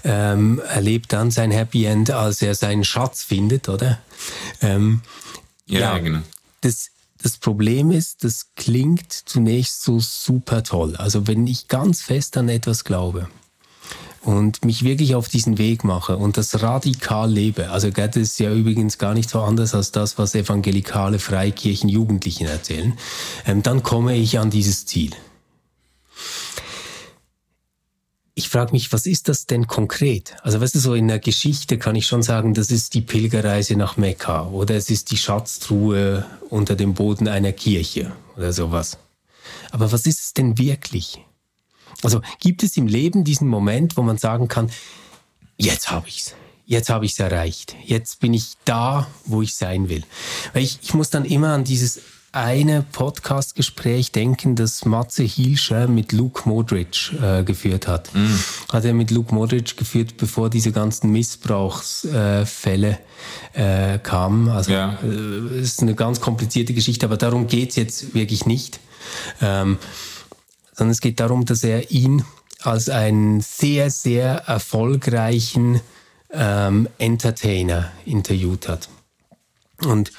ähm, 0.04 0.60
erlebt 0.68 1.12
dann 1.12 1.32
sein 1.32 1.50
Happy 1.50 1.84
End, 1.86 2.12
als 2.12 2.40
er 2.40 2.54
seinen 2.54 2.84
Schatz 2.84 3.24
findet, 3.24 3.68
oder? 3.68 3.98
Ähm, 4.60 5.00
ja, 5.66 5.80
ja, 5.80 5.98
genau. 5.98 6.20
Das, 6.60 6.90
das 7.20 7.38
Problem 7.38 7.90
ist, 7.90 8.22
das 8.22 8.54
klingt 8.54 9.12
zunächst 9.12 9.82
so 9.82 9.98
super 9.98 10.62
toll. 10.62 10.94
Also 10.94 11.26
wenn 11.26 11.48
ich 11.48 11.66
ganz 11.66 12.02
fest 12.02 12.36
an 12.36 12.48
etwas 12.48 12.84
glaube 12.84 13.28
und 14.26 14.64
mich 14.64 14.82
wirklich 14.82 15.14
auf 15.14 15.28
diesen 15.28 15.56
Weg 15.56 15.84
mache 15.84 16.16
und 16.16 16.36
das 16.36 16.62
radikal 16.62 17.30
lebe, 17.30 17.70
also 17.70 17.90
das 17.90 18.16
ist 18.16 18.40
ja 18.40 18.52
übrigens 18.52 18.98
gar 18.98 19.14
nicht 19.14 19.30
so 19.30 19.40
anders 19.40 19.74
als 19.74 19.92
das, 19.92 20.18
was 20.18 20.34
evangelikale 20.34 21.18
Freikirchen 21.18 21.88
Jugendlichen 21.88 22.46
erzählen, 22.46 22.98
ähm, 23.46 23.62
dann 23.62 23.82
komme 23.82 24.16
ich 24.16 24.38
an 24.38 24.50
dieses 24.50 24.84
Ziel 24.84 25.12
ich 28.38 28.50
frage 28.50 28.72
mich, 28.72 28.92
was 28.92 29.06
ist 29.06 29.28
das 29.30 29.46
denn 29.46 29.66
konkret? 29.66 30.36
Also 30.42 30.60
weißt 30.60 30.74
du, 30.74 30.78
so 30.78 30.94
in 30.94 31.08
der 31.08 31.18
Geschichte 31.18 31.78
kann 31.78 31.96
ich 31.96 32.06
schon 32.06 32.22
sagen, 32.22 32.52
das 32.52 32.70
ist 32.70 32.92
die 32.92 33.00
Pilgerreise 33.00 33.76
nach 33.76 33.96
Mekka 33.96 34.48
oder 34.48 34.74
es 34.74 34.90
ist 34.90 35.10
die 35.10 35.16
Schatztruhe 35.16 36.26
unter 36.50 36.76
dem 36.76 36.92
Boden 36.92 37.28
einer 37.28 37.52
Kirche 37.52 38.12
oder 38.36 38.52
sowas. 38.52 38.98
Aber 39.70 39.90
was 39.90 40.04
ist 40.04 40.20
es 40.20 40.34
denn 40.34 40.58
wirklich? 40.58 41.18
Also 42.02 42.20
gibt 42.40 42.62
es 42.62 42.76
im 42.76 42.86
Leben 42.86 43.24
diesen 43.24 43.48
Moment, 43.48 43.96
wo 43.96 44.02
man 44.02 44.18
sagen 44.18 44.48
kann, 44.48 44.70
jetzt 45.56 45.90
habe 45.90 46.08
ich's. 46.08 46.34
Jetzt 46.68 46.90
habe 46.90 47.04
ich 47.04 47.12
es 47.12 47.20
erreicht. 47.20 47.76
Jetzt 47.84 48.18
bin 48.18 48.34
ich 48.34 48.54
da, 48.64 49.06
wo 49.24 49.40
ich 49.40 49.54
sein 49.54 49.88
will. 49.88 50.02
Weil 50.52 50.64
ich, 50.64 50.80
ich 50.82 50.94
muss 50.94 51.10
dann 51.10 51.24
immer 51.24 51.50
an 51.50 51.62
dieses 51.62 52.00
eine 52.36 52.84
Podcast-Gespräch 52.92 54.12
denken, 54.12 54.56
das 54.56 54.84
Matze 54.84 55.22
Hilscher 55.22 55.88
mit 55.88 56.12
Luke 56.12 56.46
Modric 56.46 57.12
äh, 57.22 57.44
geführt 57.44 57.88
hat. 57.88 58.14
Mm. 58.14 58.26
Hat 58.72 58.84
er 58.84 58.92
mit 58.92 59.10
Luke 59.10 59.34
Modric 59.34 59.76
geführt, 59.76 60.18
bevor 60.18 60.50
diese 60.50 60.70
ganzen 60.70 61.12
Missbrauchsfälle 61.12 62.98
äh, 63.54 63.98
kamen. 64.00 64.50
Also 64.50 64.72
ja. 64.72 64.98
äh, 65.02 65.60
ist 65.60 65.80
eine 65.80 65.94
ganz 65.94 66.20
komplizierte 66.20 66.74
Geschichte, 66.74 67.06
aber 67.06 67.16
darum 67.16 67.46
geht's 67.46 67.76
jetzt 67.76 68.12
wirklich 68.12 68.44
nicht. 68.44 68.80
Ähm, 69.40 69.78
sondern 70.76 70.92
es 70.92 71.00
geht 71.00 71.20
darum, 71.20 71.44
dass 71.44 71.64
er 71.64 71.90
ihn 71.90 72.24
als 72.62 72.88
einen 72.88 73.40
sehr, 73.40 73.90
sehr 73.90 74.42
erfolgreichen 74.46 75.80
ähm, 76.30 76.88
Entertainer 76.98 77.90
interviewt 78.04 78.68
hat. 78.68 78.88
Und 79.84 80.10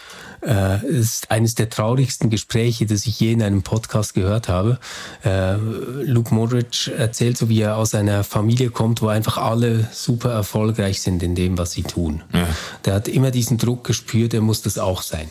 äh, 0.45 0.85
ist 0.85 1.31
eines 1.31 1.55
der 1.55 1.69
traurigsten 1.69 2.29
Gespräche, 2.29 2.85
das 2.85 3.05
ich 3.05 3.19
je 3.19 3.31
in 3.31 3.41
einem 3.41 3.63
Podcast 3.63 4.13
gehört 4.13 4.47
habe. 4.47 4.79
Äh, 5.23 5.55
Luke 5.55 6.33
Modric 6.33 6.87
erzählt 6.87 7.37
so, 7.37 7.49
wie 7.49 7.61
er 7.61 7.77
aus 7.77 7.95
einer 7.95 8.23
Familie 8.23 8.69
kommt, 8.69 9.01
wo 9.01 9.07
einfach 9.07 9.37
alle 9.37 9.87
super 9.91 10.31
erfolgreich 10.31 11.01
sind 11.01 11.23
in 11.23 11.35
dem, 11.35 11.57
was 11.57 11.71
sie 11.71 11.83
tun. 11.83 12.23
Ja. 12.33 12.47
Der 12.85 12.93
hat 12.95 13.07
immer 13.07 13.31
diesen 13.31 13.57
Druck 13.57 13.83
gespürt, 13.83 14.33
er 14.33 14.41
muss 14.41 14.61
das 14.61 14.77
auch 14.77 15.01
sein. 15.01 15.29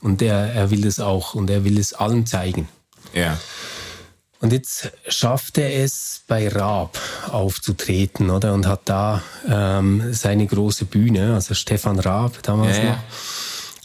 Und 0.00 0.22
er, 0.22 0.52
er 0.54 0.70
will 0.70 0.82
das 0.82 1.00
auch 1.00 1.34
und 1.34 1.50
er 1.50 1.64
will 1.64 1.78
es 1.78 1.92
allen 1.92 2.24
zeigen. 2.24 2.68
Ja. 3.12 3.38
Und 4.40 4.52
jetzt 4.52 4.92
schafft 5.08 5.58
er 5.58 5.82
es, 5.82 6.22
bei 6.28 6.48
Raab 6.48 6.98
aufzutreten, 7.28 8.30
oder? 8.30 8.54
Und 8.54 8.66
hat 8.66 8.82
da 8.84 9.22
ähm, 9.48 10.12
seine 10.12 10.46
große 10.46 10.84
Bühne, 10.84 11.34
also 11.34 11.54
Stefan 11.54 11.98
Raab 11.98 12.42
damals 12.44 12.76
ja, 12.76 12.84
noch. 12.84 12.90
Ja. 12.90 13.04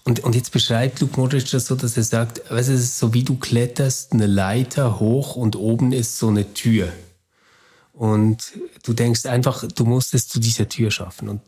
Und, 0.03 0.19
und 0.19 0.35
jetzt 0.35 0.51
beschreibt 0.51 0.99
Luke 0.99 1.19
Modric 1.19 1.49
das 1.49 1.65
so, 1.67 1.75
dass 1.75 1.97
er 1.97 2.03
sagt, 2.03 2.41
weißt 2.51 2.69
du, 2.69 2.73
es 2.73 2.81
ist 2.81 2.99
so 2.99 3.13
wie 3.13 3.23
du 3.23 3.37
kletterst 3.37 4.13
eine 4.13 4.27
Leiter 4.27 4.99
hoch 4.99 5.35
und 5.35 5.55
oben 5.55 5.91
ist 5.91 6.17
so 6.19 6.27
eine 6.27 6.53
Tür. 6.53 6.91
und 7.93 8.53
du 8.83 8.93
denkst 8.93 9.25
einfach, 9.25 9.63
du 9.63 9.85
musst 9.85 10.13
es 10.13 10.27
zu 10.27 10.39
dieser 10.39 10.67
Tür 10.67 10.91
schaffen 10.91 11.29
und, 11.29 11.41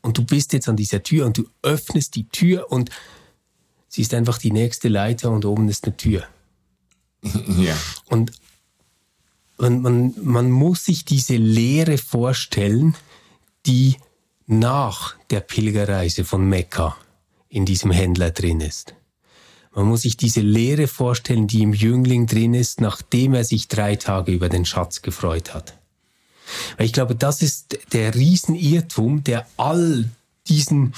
und 0.00 0.16
du 0.16 0.24
bist 0.24 0.52
jetzt 0.52 0.68
an 0.68 0.76
dieser 0.76 1.02
Tür 1.02 1.26
und 1.26 1.36
du 1.36 1.48
öffnest 1.62 2.14
die 2.14 2.28
Tür 2.28 2.72
und 2.72 2.90
sie 3.88 4.02
ist 4.02 4.14
einfach 4.14 4.38
die 4.38 4.52
nächste 4.52 4.88
Leiter 4.88 5.30
und 5.30 5.44
oben 5.44 5.68
ist 5.68 5.84
eine 5.84 5.96
Tür. 5.96 6.24
Ja. 7.58 7.76
Und, 8.06 8.32
und 9.58 9.82
man, 9.82 10.14
man 10.22 10.50
muss 10.50 10.84
sich 10.84 11.04
diese 11.04 11.36
Leere 11.36 11.98
vorstellen, 11.98 12.94
die 13.66 13.96
nach 14.46 15.16
der 15.30 15.40
Pilgerreise 15.40 16.24
von 16.24 16.48
Mekka 16.48 16.96
in 17.48 17.66
diesem 17.66 17.90
Händler 17.90 18.30
drin 18.30 18.60
ist. 18.60 18.94
Man 19.74 19.86
muss 19.86 20.02
sich 20.02 20.16
diese 20.16 20.40
Leere 20.40 20.86
vorstellen, 20.86 21.46
die 21.46 21.62
im 21.62 21.74
Jüngling 21.74 22.26
drin 22.26 22.54
ist, 22.54 22.80
nachdem 22.80 23.34
er 23.34 23.44
sich 23.44 23.68
drei 23.68 23.96
Tage 23.96 24.32
über 24.32 24.48
den 24.48 24.64
Schatz 24.64 25.02
gefreut 25.02 25.54
hat. 25.54 25.78
Weil 26.76 26.86
ich 26.86 26.92
glaube, 26.92 27.14
das 27.14 27.42
ist 27.42 27.78
der 27.92 28.14
Riesenirrtum, 28.14 29.24
der 29.24 29.46
all 29.56 30.08
diesen 30.48 30.94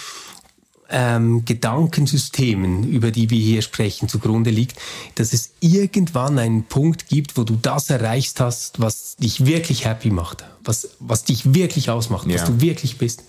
ähm, 0.91 1.45
Gedankensystemen, 1.45 2.85
über 2.91 3.11
die 3.11 3.31
wir 3.31 3.39
hier 3.39 3.63
sprechen, 3.63 4.09
zugrunde 4.09 4.51
liegt, 4.51 4.77
dass 5.15 5.33
es 5.33 5.53
irgendwann 5.61 6.39
einen 6.39 6.65
Punkt 6.65 7.09
gibt, 7.09 7.37
wo 7.37 7.45
du 7.45 7.57
das 7.61 7.91
erreicht 7.91 8.41
hast, 8.41 8.81
was 8.81 9.17
dich 9.17 9.47
wirklich 9.47 9.85
happy 9.85 10.11
macht, 10.11 10.45
was, 10.65 10.91
was 10.99 11.25
dich 11.25 11.55
wirklich 11.55 11.91
ausmacht, 11.91 12.27
ja. 12.27 12.35
was 12.35 12.45
du 12.45 12.61
wirklich 12.61 12.99
bist. 12.99 13.25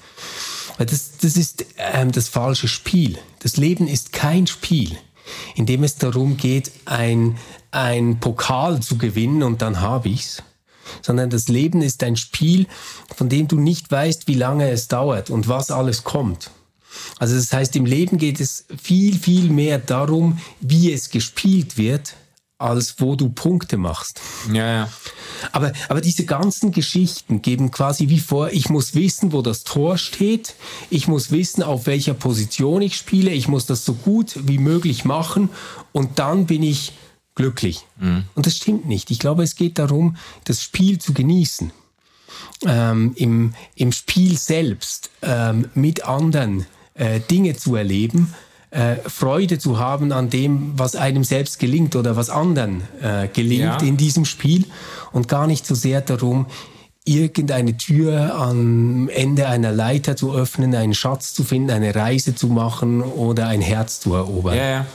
Das, 0.77 1.17
das 1.21 1.37
ist 1.37 1.65
ähm, 1.77 2.11
das 2.11 2.27
falsche 2.27 2.67
Spiel. 2.67 3.19
Das 3.39 3.57
Leben 3.57 3.87
ist 3.87 4.13
kein 4.13 4.47
Spiel, 4.47 4.97
in 5.55 5.65
dem 5.65 5.83
es 5.83 5.97
darum 5.97 6.37
geht, 6.37 6.71
ein, 6.85 7.37
ein 7.69 8.19
Pokal 8.19 8.81
zu 8.81 8.97
gewinnen 8.97 9.43
und 9.43 9.61
dann 9.61 9.81
habe 9.81 10.09
ich's. 10.09 10.41
Sondern 11.03 11.29
das 11.29 11.47
Leben 11.47 11.81
ist 11.81 12.03
ein 12.03 12.17
Spiel, 12.17 12.65
von 13.15 13.29
dem 13.29 13.47
du 13.47 13.59
nicht 13.59 13.91
weißt, 13.91 14.27
wie 14.27 14.33
lange 14.33 14.69
es 14.71 14.87
dauert 14.87 15.29
und 15.29 15.47
was 15.47 15.71
alles 15.71 16.03
kommt. 16.03 16.49
Also 17.19 17.35
das 17.35 17.51
heißt, 17.51 17.75
im 17.75 17.85
Leben 17.85 18.17
geht 18.17 18.39
es 18.39 18.65
viel, 18.81 19.17
viel 19.17 19.49
mehr 19.49 19.79
darum, 19.79 20.39
wie 20.59 20.91
es 20.91 21.09
gespielt 21.09 21.77
wird, 21.77 22.15
als 22.61 22.95
wo 22.99 23.15
du 23.15 23.29
Punkte 23.29 23.77
machst. 23.77 24.21
Ja, 24.53 24.71
ja. 24.71 24.89
Aber, 25.51 25.73
aber 25.89 26.01
diese 26.01 26.25
ganzen 26.25 26.71
Geschichten 26.71 27.41
geben 27.41 27.71
quasi 27.71 28.09
wie 28.09 28.19
vor, 28.19 28.51
ich 28.51 28.69
muss 28.69 28.93
wissen, 28.93 29.33
wo 29.33 29.41
das 29.41 29.63
Tor 29.63 29.97
steht, 29.97 30.53
ich 30.89 31.07
muss 31.07 31.31
wissen, 31.31 31.63
auf 31.63 31.87
welcher 31.87 32.13
Position 32.13 32.83
ich 32.83 32.95
spiele, 32.95 33.31
ich 33.31 33.47
muss 33.47 33.65
das 33.65 33.83
so 33.83 33.93
gut 33.93 34.35
wie 34.43 34.59
möglich 34.59 35.03
machen 35.03 35.49
und 35.91 36.19
dann 36.19 36.45
bin 36.45 36.61
ich 36.61 36.93
glücklich. 37.33 37.85
Mhm. 37.99 38.25
Und 38.35 38.45
das 38.45 38.57
stimmt 38.57 38.85
nicht. 38.85 39.09
Ich 39.09 39.19
glaube, 39.19 39.43
es 39.43 39.55
geht 39.55 39.79
darum, 39.79 40.15
das 40.43 40.61
Spiel 40.61 40.99
zu 40.99 41.13
genießen. 41.13 41.71
Ähm, 42.65 43.13
im, 43.15 43.53
Im 43.75 43.91
Spiel 43.91 44.37
selbst 44.37 45.09
ähm, 45.21 45.69
mit 45.73 46.05
anderen 46.05 46.67
äh, 46.93 47.19
Dinge 47.19 47.55
zu 47.55 47.75
erleben, 47.75 48.33
äh, 48.71 48.95
Freude 49.05 49.59
zu 49.59 49.79
haben 49.79 50.11
an 50.11 50.29
dem, 50.29 50.79
was 50.79 50.95
einem 50.95 51.23
selbst 51.23 51.59
gelingt 51.59 51.95
oder 51.95 52.15
was 52.15 52.29
anderen 52.29 52.83
äh, 53.01 53.27
gelingt 53.27 53.81
ja. 53.81 53.87
in 53.87 53.97
diesem 53.97 54.25
Spiel 54.25 54.65
und 55.11 55.27
gar 55.27 55.45
nicht 55.45 55.65
so 55.65 55.75
sehr 55.75 56.01
darum, 56.01 56.45
irgendeine 57.03 57.75
Tür 57.77 58.35
am 58.35 59.09
Ende 59.09 59.47
einer 59.47 59.71
Leiter 59.71 60.15
zu 60.15 60.33
öffnen, 60.33 60.73
einen 60.75 60.93
Schatz 60.93 61.33
zu 61.33 61.43
finden, 61.43 61.71
eine 61.71 61.95
Reise 61.95 62.35
zu 62.35 62.47
machen 62.47 63.01
oder 63.01 63.47
ein 63.47 63.61
Herz 63.61 63.99
zu 63.99 64.13
erobern. 64.13 64.55
Ja, 64.55 64.69
ja. 64.69 64.85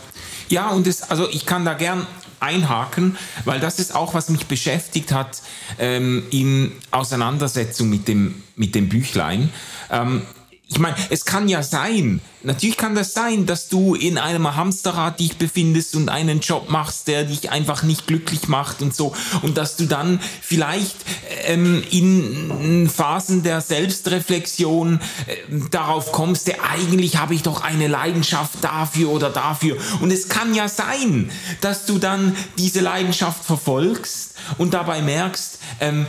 ja 0.49 0.69
und 0.71 0.87
das, 0.87 1.11
also 1.11 1.29
ich 1.29 1.47
kann 1.47 1.65
da 1.65 1.75
gern 1.75 2.07
einhaken, 2.39 3.17
weil 3.45 3.61
das 3.61 3.79
ist 3.79 3.95
auch, 3.95 4.15
was 4.15 4.29
mich 4.29 4.47
beschäftigt 4.47 5.13
hat 5.13 5.43
ähm, 5.79 6.23
in 6.31 6.73
Auseinandersetzung 6.91 7.89
mit 7.89 8.09
dem, 8.09 8.43
mit 8.55 8.75
dem 8.75 8.89
Büchlein. 8.89 9.51
Ähm, 9.91 10.23
ich 10.69 10.81
meine, 10.81 10.97
es 11.11 11.25
kann 11.25 11.49
ja 11.49 11.63
sein, 11.63 12.21
natürlich 12.43 12.77
kann 12.77 12.97
das 12.97 13.15
sein, 13.15 13.47
dass 13.47 13.69
du 13.69 13.95
in 13.95 14.19
einem 14.19 14.57
Hamsterrad 14.57 15.21
dich 15.21 15.37
befindest 15.37 15.95
und 15.95 16.09
einen 16.09 16.41
Job 16.41 16.71
machst, 16.71 17.07
der 17.07 17.23
dich 17.23 17.51
einfach 17.51 17.85
nicht 17.85 18.09
glücklich 18.09 18.49
macht 18.49 18.83
und 18.83 18.95
so. 18.95 19.15
Und 19.43 19.57
dass 19.57 19.77
du 19.77 19.87
dann 19.87 20.19
vielleicht 20.43 20.97
ähm, 21.45 21.85
in 21.93 22.91
Phasen 22.93 23.45
der 23.45 23.61
Selbstreflexion 23.61 24.99
äh, 25.27 25.37
darauf 25.71 26.11
kommst, 26.11 26.49
der 26.49 26.65
eigentlich 26.69 27.17
habe 27.17 27.35
ich 27.35 27.43
doch 27.43 27.63
eine 27.63 27.87
Leidenschaft 27.87 28.63
dafür 28.63 29.11
oder 29.11 29.31
dafür. 29.31 29.77
Und 30.01 30.11
es 30.11 30.29
kann 30.29 30.53
ja 30.53 30.69
sein, 30.69 31.31
dass 31.61 31.87
du 31.87 31.99
dann 31.99 32.37
diese 32.59 32.81
Leidenschaft 32.81 33.45
verfolgst 33.45 34.35
und 34.59 34.75
dabei 34.75 35.01
merkst, 35.01 35.61
ähm, 35.81 36.07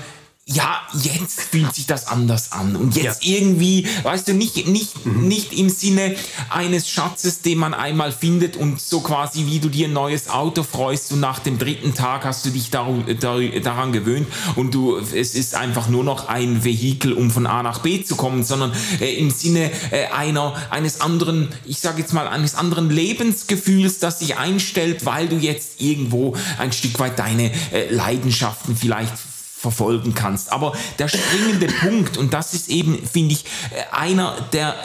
ja, 0.49 0.81
jetzt 0.93 1.41
fühlt 1.41 1.75
sich 1.75 1.87
das 1.87 2.07
anders 2.07 2.53
an. 2.53 2.77
Und 2.77 2.95
jetzt 2.95 3.25
ja. 3.25 3.35
irgendwie, 3.35 3.85
weißt 4.03 4.29
du, 4.29 4.33
nicht, 4.33 4.65
nicht, 4.65 5.05
mhm. 5.05 5.27
nicht 5.27 5.51
im 5.51 5.67
Sinne 5.67 6.15
eines 6.49 6.89
Schatzes, 6.89 7.41
den 7.41 7.57
man 7.57 7.73
einmal 7.73 8.13
findet 8.13 8.55
und 8.55 8.79
so 8.79 9.01
quasi 9.01 9.45
wie 9.45 9.59
du 9.59 9.67
dir 9.67 9.89
ein 9.89 9.93
neues 9.93 10.29
Auto 10.29 10.63
freust 10.63 11.11
und 11.11 11.19
nach 11.19 11.39
dem 11.39 11.57
dritten 11.57 11.93
Tag 11.93 12.23
hast 12.23 12.45
du 12.45 12.49
dich 12.51 12.69
dar, 12.69 12.87
dar, 13.19 13.41
daran 13.61 13.91
gewöhnt 13.91 14.27
und 14.55 14.73
du, 14.73 14.95
es 14.95 15.35
ist 15.35 15.53
einfach 15.53 15.89
nur 15.89 16.05
noch 16.05 16.29
ein 16.29 16.63
Vehikel, 16.63 17.11
um 17.11 17.29
von 17.29 17.45
A 17.45 17.61
nach 17.61 17.79
B 17.79 18.01
zu 18.05 18.15
kommen, 18.15 18.45
sondern 18.45 18.71
äh, 19.01 19.15
im 19.15 19.31
Sinne 19.31 19.69
äh, 19.91 20.05
einer, 20.13 20.55
eines 20.69 21.01
anderen, 21.01 21.49
ich 21.65 21.79
sage 21.79 21.99
jetzt 21.99 22.13
mal, 22.13 22.25
eines 22.25 22.55
anderen 22.55 22.89
Lebensgefühls, 22.89 23.99
das 23.99 24.19
sich 24.19 24.37
einstellt, 24.37 25.05
weil 25.05 25.27
du 25.27 25.35
jetzt 25.35 25.81
irgendwo 25.81 26.37
ein 26.57 26.71
Stück 26.71 26.97
weit 26.99 27.19
deine 27.19 27.51
äh, 27.73 27.93
Leidenschaften 27.93 28.77
vielleicht 28.77 29.13
verfolgen 29.57 30.13
kannst. 30.13 30.51
Aber 30.51 30.73
der 30.99 31.07
springende 31.07 31.67
Punkt, 31.81 32.17
und 32.17 32.33
das 32.33 32.53
ist 32.53 32.69
eben, 32.69 33.05
finde 33.05 33.33
ich, 33.33 33.45
einer 33.91 34.39
der, 34.53 34.75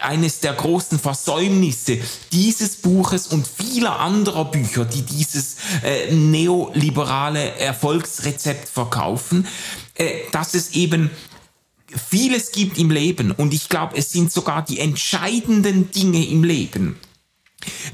eines 0.00 0.40
der 0.40 0.52
großen 0.52 0.98
Versäumnisse 0.98 1.98
dieses 2.32 2.76
Buches 2.76 3.26
und 3.26 3.46
vieler 3.46 3.98
anderer 3.98 4.44
Bücher, 4.44 4.84
die 4.84 5.02
dieses 5.02 5.56
äh, 5.82 6.12
neoliberale 6.14 7.56
Erfolgsrezept 7.56 8.68
verkaufen, 8.68 9.46
äh, 9.94 10.20
dass 10.30 10.54
es 10.54 10.70
eben 10.70 11.10
vieles 12.08 12.52
gibt 12.52 12.78
im 12.78 12.90
Leben 12.90 13.32
und 13.32 13.52
ich 13.52 13.68
glaube, 13.68 13.96
es 13.96 14.12
sind 14.12 14.32
sogar 14.32 14.64
die 14.64 14.78
entscheidenden 14.78 15.90
Dinge 15.90 16.24
im 16.26 16.44
Leben, 16.44 16.98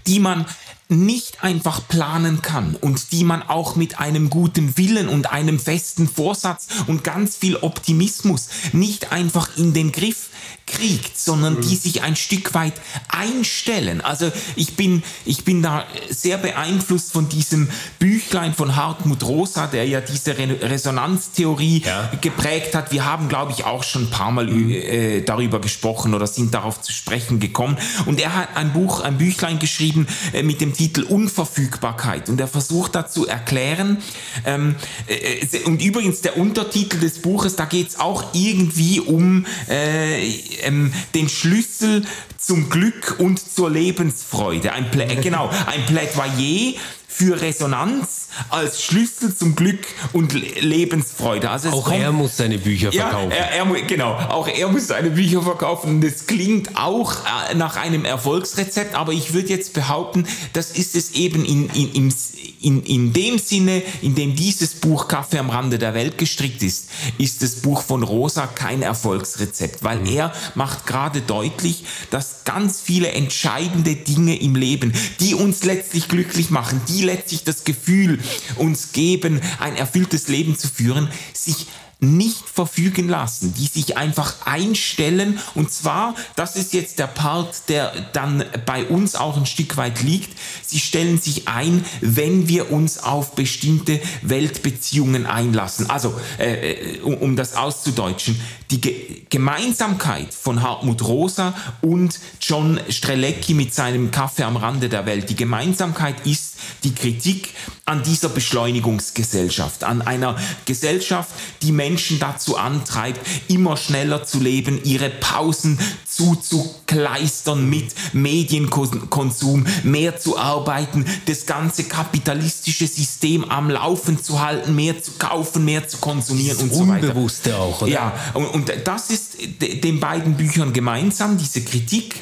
die 0.07 0.21
man 0.21 0.47
nicht 0.89 1.45
einfach 1.45 1.87
planen 1.87 2.41
kann 2.41 2.75
und 2.75 3.13
die 3.13 3.25
man 3.25 3.43
auch 3.43 3.77
mit 3.77 4.01
einem 4.01 4.31
guten 4.31 4.79
Willen 4.79 5.09
und 5.09 5.31
einem 5.31 5.59
festen 5.59 6.09
Vorsatz 6.09 6.69
und 6.87 7.05
ganz 7.05 7.37
viel 7.37 7.57
Optimismus 7.57 8.49
nicht 8.73 9.13
einfach 9.13 9.57
in 9.57 9.75
den 9.75 9.93
Griff 9.93 10.29
kriegt, 10.69 11.19
sondern 11.19 11.57
mhm. 11.57 11.61
die 11.63 11.77
sich 11.77 12.03
ein 12.03 12.17
Stück 12.17 12.55
weit 12.55 12.75
einstellen. 13.09 14.01
Also 14.01 14.31
ich 14.55 14.77
bin, 14.77 15.03
ich 15.25 15.45
bin 15.45 15.63
da 15.63 15.85
sehr 16.11 16.39
beeinflusst 16.39 17.13
von 17.13 17.29
diesem 17.29 17.69
Büchlein 17.99 18.55
von 18.55 18.77
Hartmut 18.77 19.25
Rosa, 19.25 19.67
der 19.67 19.87
ja 19.87 20.01
diese 20.01 20.37
Re 20.37 20.59
Resonanztheorie 20.61 21.83
ja. 21.85 22.11
geprägt 22.21 22.75
hat. 22.75 22.93
Wir 22.93 23.05
haben, 23.05 23.29
glaube 23.29 23.53
ich, 23.53 23.65
auch 23.65 23.83
schon 23.83 24.05
ein 24.05 24.11
paar 24.11 24.31
Mal 24.31 24.47
mhm. 24.47 24.71
äh, 24.71 25.21
darüber 25.23 25.61
gesprochen 25.61 26.15
oder 26.15 26.27
sind 26.27 26.55
darauf 26.55 26.81
zu 26.81 26.93
sprechen 26.93 27.41
gekommen. 27.41 27.79
Und 28.07 28.21
er 28.21 28.35
hat 28.35 28.57
ein 28.57 28.73
Buch, 28.73 29.01
ein 29.01 29.19
Büchlein 29.19 29.59
geschrieben 29.59 30.07
äh, 30.33 30.43
mit 30.43 30.61
dem 30.61 30.75
Titel 30.79 31.03
Unverfügbarkeit. 31.03 32.29
Und 32.29 32.41
er 32.41 32.47
versucht 32.47 32.95
da 32.95 33.09
zu 33.09 33.27
erklären, 33.27 33.99
ähm, 34.47 34.77
äh, 35.09 35.65
und 35.65 35.83
übrigens 35.83 36.21
der 36.21 36.39
Untertitel 36.39 37.01
des 37.01 37.19
Buches, 37.21 37.57
da 37.57 37.65
geht 37.65 37.89
es 37.89 37.99
auch 37.99 38.33
irgendwie 38.33 39.01
um 39.01 39.45
äh, 39.69 40.25
ähm, 40.63 40.93
den 41.15 41.29
Schlüssel 41.29 42.05
zum 42.39 42.71
Glück 42.71 43.17
und 43.19 43.41
zur 43.41 43.71
Lebensfreude. 43.71 44.73
Ein 44.73 44.91
Plä 44.93 45.07
genau, 45.17 45.51
ein 45.67 45.85
Plädoyer 45.87 46.75
für 47.11 47.41
Resonanz 47.41 48.29
als 48.51 48.83
Schlüssel 48.83 49.35
zum 49.35 49.57
Glück 49.57 49.87
und 50.13 50.35
Lebensfreude. 50.61 51.51
Also 51.51 51.71
auch 51.71 51.85
kommt, 51.87 52.01
er 52.01 52.13
muss 52.13 52.37
seine 52.37 52.59
Bücher 52.59 52.93
verkaufen. 52.93 53.31
Ja, 53.31 53.37
er, 53.37 53.67
er, 53.67 53.83
genau, 53.83 54.13
auch 54.13 54.47
er 54.47 54.69
muss 54.69 54.89
seine 54.89 55.11
Bücher 55.11 55.41
verkaufen. 55.43 56.03
Das 56.03 56.27
klingt 56.27 56.77
auch 56.77 57.15
äh, 57.51 57.55
nach 57.55 57.77
einem 57.77 58.05
Erfolgsrezept, 58.05 58.95
aber 58.95 59.13
ich 59.13 59.33
würde 59.33 59.49
jetzt 59.49 59.73
behaupten, 59.73 60.27
das 60.53 60.73
ist 60.73 60.95
es 60.95 61.13
eben 61.13 61.47
in, 61.47 61.71
in, 61.71 61.93
in, 61.95 62.15
in, 62.61 62.83
in 62.83 63.13
dem 63.15 63.39
Sinne, 63.39 63.83
in 64.03 64.15
dem 64.15 64.37
dieses 64.37 64.75
Buch 64.75 65.09
Kaffee 65.09 65.39
am 65.39 65.49
Rande 65.49 65.79
der 65.79 65.95
Welt 65.95 66.19
gestrickt 66.19 66.63
ist, 66.63 66.91
ist 67.17 67.43
das 67.43 67.57
Buch 67.57 67.83
von 67.83 68.03
Rosa 68.03 68.47
kein 68.47 68.83
Erfolgsrezept, 68.83 69.83
weil 69.83 70.01
mhm. 70.01 70.07
er 70.07 70.33
macht 70.55 70.87
gerade 70.87 71.23
deutlich, 71.23 71.85
dass 72.11 72.45
ganz 72.45 72.83
viele 72.83 73.13
entscheidende 73.13 73.97
Dinge 73.97 74.39
im 74.41 74.55
Leben, 74.55 74.93
die 75.21 75.35
uns 75.35 75.65
letztlich 75.65 76.09
glücklich 76.09 76.51
machen, 76.51 76.81
die 76.87 76.98
letztlich 77.03 77.45
das 77.45 77.65
Gefühl 77.65 78.21
uns 78.57 78.93
geben, 78.93 79.41
ein 79.59 79.77
erfülltes 79.77 80.29
Leben 80.29 80.57
zu 80.57 80.69
führen, 80.69 81.09
sich 81.33 81.67
nicht 82.01 82.49
verfügen 82.49 83.09
lassen, 83.09 83.55
die 83.55 83.67
sich 83.67 83.97
einfach 83.97 84.47
einstellen. 84.47 85.39
Und 85.55 85.73
zwar, 85.73 86.15
das 86.37 86.55
ist 86.55 86.73
jetzt 86.73 87.01
der 87.01 87.09
Part, 87.09 87.69
der 87.69 87.93
dann 88.13 88.45
bei 88.67 88.85
uns 88.85 89.17
auch 89.17 89.37
ein 89.37 89.47
Stück 89.47 89.77
weit 89.77 90.03
liegt, 90.03 90.31
sie 90.65 90.79
stellen 90.79 91.19
sich 91.19 91.49
ein, 91.49 91.85
wenn 92.01 92.47
wir 92.47 92.71
uns 92.71 93.03
auf 93.03 93.33
bestimmte 93.35 94.01
Weltbeziehungen 94.23 95.27
einlassen. 95.27 95.91
Also, 95.91 96.19
äh, 96.39 96.73
äh 96.73 97.01
um, 97.01 97.15
um 97.15 97.37
das 97.37 97.57
auszudeutschen, 97.57 98.41
die 98.71 98.81
Ge 98.81 98.95
Gemeinsamkeit 99.31 100.33
von 100.33 100.63
Hartmut 100.63 101.03
Rosa 101.03 101.55
und 101.83 102.19
John 102.41 102.81
Strelecki 102.89 103.53
mit 103.53 103.75
seinem 103.75 104.11
Kaffee 104.11 104.45
am 104.45 104.57
Rande 104.57 104.89
der 104.89 105.05
Welt, 105.05 105.29
die 105.29 105.37
Gemeinsamkeit 105.37 106.27
ist 106.27 106.48
die 106.85 106.95
Kritik 106.95 107.51
an 107.85 108.03
dieser 108.03 108.29
Beschleunigungsgesellschaft, 108.29 109.85
an 109.85 110.03
einer 110.03 110.37
Gesellschaft, 110.65 111.31
die 111.63 111.73
Menschen 111.73 112.19
dazu 112.19 112.57
antreibt, 112.57 113.21
immer 113.49 113.77
schneller 113.77 114.25
zu 114.25 114.41
leben, 114.41 114.81
ihre 114.85 115.09
Pausen 115.09 115.79
zuzukleistern 116.07 117.69
mit 117.69 117.95
Medienkonsum, 118.13 119.67
mehr 119.85 120.19
zu 120.19 120.39
arbeiten, 120.39 121.05
das 121.27 121.47
ganze 121.47 121.85
kapitalistische 121.85 122.87
System 122.87 123.45
am 123.45 123.71
Laufen 123.71 124.23
zu 124.23 124.41
halten, 124.41 124.75
mehr 124.75 125.01
zu 125.03 125.13
kaufen, 125.13 125.65
mehr 125.65 125.89
zu 125.89 125.99
konsumieren 125.99 126.59
und 126.59 126.75
so 126.75 126.89
weiter. 126.89 127.09
Unbewusste 127.09 127.57
auch, 127.57 127.83
oder? 127.83 127.91
Ja, 127.91 128.13
und, 128.35 128.47
und 128.47 128.73
das 128.85 129.11
ist 129.11 129.37
den 129.61 130.01
beiden 130.01 130.37
Büchern 130.37 130.73
gemeinsam, 130.73 131.39
diese 131.39 131.63
Kritik 131.63 132.17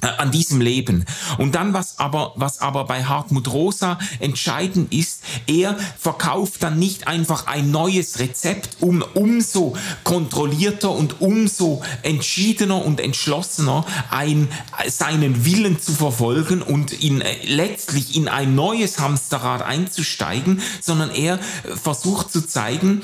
an 0.00 0.30
diesem 0.30 0.60
Leben. 0.60 1.04
Und 1.38 1.56
dann, 1.56 1.74
was 1.74 1.98
aber, 1.98 2.32
was 2.36 2.60
aber 2.60 2.84
bei 2.84 3.04
Hartmut 3.04 3.48
Rosa 3.52 3.98
entscheidend 4.20 4.92
ist, 4.92 5.22
er 5.48 5.76
verkauft 5.98 6.62
dann 6.62 6.78
nicht 6.78 7.08
einfach 7.08 7.48
ein 7.48 7.72
neues 7.72 8.20
Rezept, 8.20 8.76
um 8.80 9.02
umso 9.14 9.76
kontrollierter 10.04 10.92
und 10.92 11.20
umso 11.20 11.82
entschiedener 12.02 12.84
und 12.84 13.00
entschlossener 13.00 13.84
ein, 14.10 14.48
seinen 14.86 15.44
Willen 15.44 15.80
zu 15.80 15.92
verfolgen 15.92 16.62
und 16.62 16.92
in, 16.92 17.20
äh, 17.20 17.34
letztlich 17.46 18.14
in 18.14 18.28
ein 18.28 18.54
neues 18.54 19.00
Hamsterrad 19.00 19.62
einzusteigen, 19.62 20.62
sondern 20.80 21.10
er 21.10 21.40
versucht 21.82 22.30
zu 22.30 22.46
zeigen, 22.46 23.02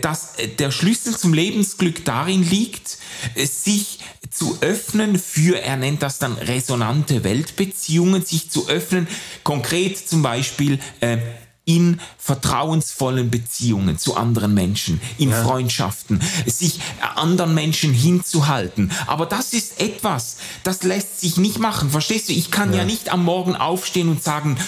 dass 0.00 0.32
der 0.58 0.72
Schlüssel 0.72 1.16
zum 1.16 1.34
Lebensglück 1.34 2.04
darin 2.04 2.48
liegt, 2.48 2.98
sich 3.36 4.00
zu 4.30 4.58
öffnen 4.60 5.18
für, 5.18 5.60
er 5.60 5.76
nennt 5.76 6.02
das 6.02 6.18
dann 6.18 6.31
resonante 6.36 7.24
Weltbeziehungen, 7.24 8.24
sich 8.24 8.50
zu 8.50 8.68
öffnen, 8.68 9.06
konkret 9.42 9.96
zum 9.96 10.22
Beispiel 10.22 10.78
äh, 11.00 11.18
in 11.64 12.00
vertrauensvollen 12.18 13.30
Beziehungen 13.30 13.96
zu 13.98 14.16
anderen 14.16 14.52
Menschen, 14.52 15.00
in 15.18 15.30
ja. 15.30 15.42
Freundschaften, 15.42 16.20
sich 16.46 16.80
anderen 17.14 17.54
Menschen 17.54 17.92
hinzuhalten. 17.92 18.90
Aber 19.06 19.26
das 19.26 19.52
ist 19.52 19.80
etwas, 19.80 20.38
das 20.64 20.82
lässt 20.82 21.20
sich 21.20 21.36
nicht 21.36 21.58
machen. 21.58 21.90
Verstehst 21.90 22.28
du? 22.28 22.32
Ich 22.32 22.50
kann 22.50 22.72
ja, 22.72 22.80
ja 22.80 22.84
nicht 22.84 23.12
am 23.12 23.24
Morgen 23.24 23.54
aufstehen 23.54 24.08
und 24.08 24.22
sagen, 24.22 24.58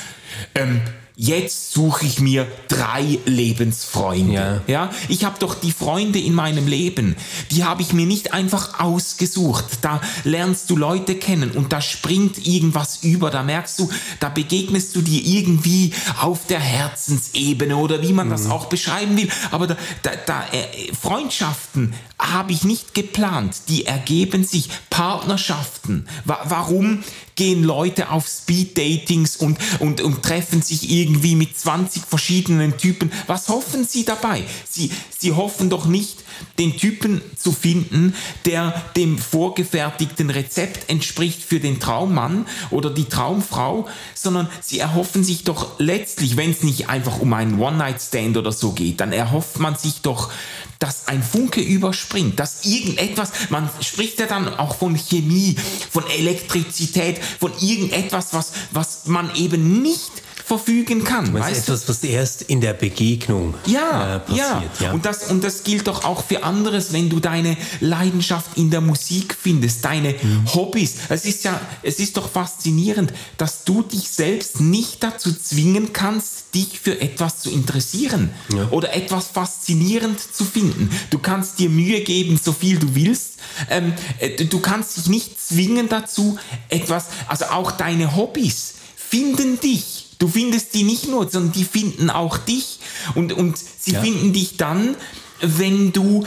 ähm, 0.54 0.80
jetzt 1.16 1.72
suche 1.72 2.06
ich 2.06 2.20
mir 2.20 2.46
drei 2.68 3.18
Lebensfreunde. 3.24 4.62
Ja. 4.66 4.86
ja? 4.86 4.90
Ich 5.08 5.24
habe 5.24 5.38
doch 5.38 5.54
die 5.54 5.70
Freunde 5.70 6.18
in 6.18 6.34
meinem 6.34 6.66
Leben, 6.66 7.14
die 7.52 7.64
habe 7.64 7.82
ich 7.82 7.92
mir 7.92 8.06
nicht 8.06 8.32
einfach 8.32 8.80
ausgesucht. 8.80 9.64
Da 9.82 10.00
lernst 10.24 10.70
du 10.70 10.76
Leute 10.76 11.14
kennen 11.14 11.52
und 11.52 11.72
da 11.72 11.80
springt 11.80 12.44
irgendwas 12.46 13.04
über, 13.04 13.30
da 13.30 13.42
merkst 13.42 13.78
du, 13.78 13.88
da 14.18 14.28
begegnest 14.28 14.96
du 14.96 15.02
dir 15.02 15.24
irgendwie 15.24 15.92
auf 16.20 16.46
der 16.46 16.60
Herzensebene 16.60 17.76
oder 17.76 18.02
wie 18.02 18.12
man 18.12 18.26
mhm. 18.26 18.32
das 18.32 18.50
auch 18.50 18.66
beschreiben 18.66 19.16
will. 19.16 19.28
Aber 19.52 19.68
da, 19.68 19.76
da, 20.02 20.10
da 20.26 20.44
äh, 20.52 20.92
Freundschaften 20.94 21.94
habe 22.18 22.52
ich 22.52 22.64
nicht 22.64 22.94
geplant, 22.94 23.54
die 23.68 23.86
ergeben 23.86 24.44
sich 24.44 24.68
Partnerschaften. 24.90 26.06
Wa 26.24 26.40
warum 26.44 27.04
gehen 27.36 27.62
Leute 27.62 28.10
auf 28.10 28.26
Speed-Datings 28.26 29.36
und, 29.36 29.58
und, 29.80 30.00
und 30.00 30.22
treffen 30.22 30.62
sich 30.62 30.90
irgendwie 30.90 31.34
mit 31.34 31.58
20 31.58 32.04
verschiedenen 32.04 32.76
Typen. 32.76 33.12
Was 33.26 33.48
hoffen 33.48 33.86
sie 33.86 34.04
dabei? 34.04 34.44
Sie, 34.68 34.90
sie 35.16 35.32
hoffen 35.32 35.70
doch 35.70 35.86
nicht, 35.86 36.23
den 36.58 36.76
Typen 36.76 37.20
zu 37.36 37.52
finden, 37.52 38.14
der 38.44 38.82
dem 38.96 39.18
vorgefertigten 39.18 40.30
Rezept 40.30 40.90
entspricht 40.90 41.42
für 41.42 41.60
den 41.60 41.80
Traummann 41.80 42.46
oder 42.70 42.90
die 42.90 43.06
Traumfrau, 43.06 43.88
sondern 44.14 44.48
sie 44.60 44.78
erhoffen 44.78 45.24
sich 45.24 45.44
doch 45.44 45.78
letztlich, 45.78 46.36
wenn 46.36 46.50
es 46.50 46.62
nicht 46.62 46.88
einfach 46.88 47.18
um 47.18 47.32
einen 47.32 47.58
One-Night-Stand 47.58 48.36
oder 48.36 48.52
so 48.52 48.72
geht, 48.72 49.00
dann 49.00 49.12
erhofft 49.12 49.58
man 49.58 49.76
sich 49.76 50.00
doch, 50.02 50.30
dass 50.78 51.08
ein 51.08 51.22
Funke 51.22 51.60
überspringt, 51.60 52.38
dass 52.38 52.64
irgendetwas, 52.64 53.50
man 53.50 53.70
spricht 53.80 54.20
ja 54.20 54.26
dann 54.26 54.48
auch 54.58 54.76
von 54.76 54.96
Chemie, 54.96 55.56
von 55.90 56.04
Elektrizität, 56.08 57.18
von 57.18 57.52
irgendetwas, 57.60 58.34
was, 58.34 58.52
was 58.72 59.06
man 59.06 59.34
eben 59.34 59.82
nicht 59.82 60.23
verfügen 60.44 61.04
kann. 61.04 61.32
Das 61.32 61.50
ist 61.50 61.62
etwas, 61.62 61.88
was 61.88 62.04
erst 62.04 62.42
in 62.42 62.60
der 62.60 62.74
Begegnung 62.74 63.54
ja, 63.64 64.16
äh, 64.16 64.18
passiert. 64.20 64.40
Ja. 64.78 64.86
ja, 64.86 64.92
Und, 64.92 65.06
das, 65.06 65.30
und 65.30 65.42
das 65.42 65.64
gilt 65.64 65.86
doch 65.86 66.04
auch 66.04 66.22
für 66.22 66.44
anderes, 66.44 66.92
wenn 66.92 67.08
du 67.08 67.18
deine 67.18 67.56
Leidenschaft 67.80 68.58
in 68.58 68.70
der 68.70 68.82
Musik 68.82 69.34
findest, 69.40 69.84
deine 69.86 70.10
mhm. 70.10 70.54
Hobbys. 70.54 70.96
Es 71.08 71.24
ist 71.24 71.44
ja, 71.44 71.58
es 71.82 71.98
ist 71.98 72.18
doch 72.18 72.28
faszinierend, 72.28 73.14
dass 73.38 73.64
du 73.64 73.82
dich 73.82 74.10
selbst 74.10 74.60
nicht 74.60 75.02
dazu 75.02 75.32
zwingen 75.32 75.94
kannst, 75.94 76.54
dich 76.54 76.78
für 76.78 77.00
etwas 77.00 77.40
zu 77.40 77.50
interessieren 77.50 78.30
ja. 78.54 78.68
oder 78.68 78.94
etwas 78.94 79.28
faszinierend 79.28 80.20
zu 80.20 80.44
finden. 80.44 80.90
Du 81.08 81.18
kannst 81.20 81.58
dir 81.58 81.70
Mühe 81.70 82.02
geben, 82.02 82.38
so 82.42 82.52
viel 82.52 82.78
du 82.78 82.94
willst. 82.94 83.38
Ähm, 83.70 83.94
äh, 84.18 84.44
du 84.44 84.60
kannst 84.60 84.98
dich 84.98 85.06
nicht 85.06 85.40
zwingen 85.40 85.88
dazu, 85.88 86.38
etwas, 86.68 87.06
also 87.28 87.46
auch 87.46 87.72
deine 87.72 88.14
Hobbys 88.14 88.74
finden 88.96 89.60
dich. 89.60 90.03
Du 90.24 90.30
findest 90.30 90.72
die 90.72 90.84
nicht 90.84 91.06
nur, 91.06 91.28
sondern 91.28 91.52
die 91.52 91.64
finden 91.64 92.08
auch 92.08 92.38
dich. 92.38 92.78
Und, 93.14 93.34
und 93.34 93.58
sie 93.58 93.92
ja. 93.92 94.00
finden 94.00 94.32
dich 94.32 94.56
dann, 94.56 94.96
wenn 95.40 95.92
du 95.92 96.24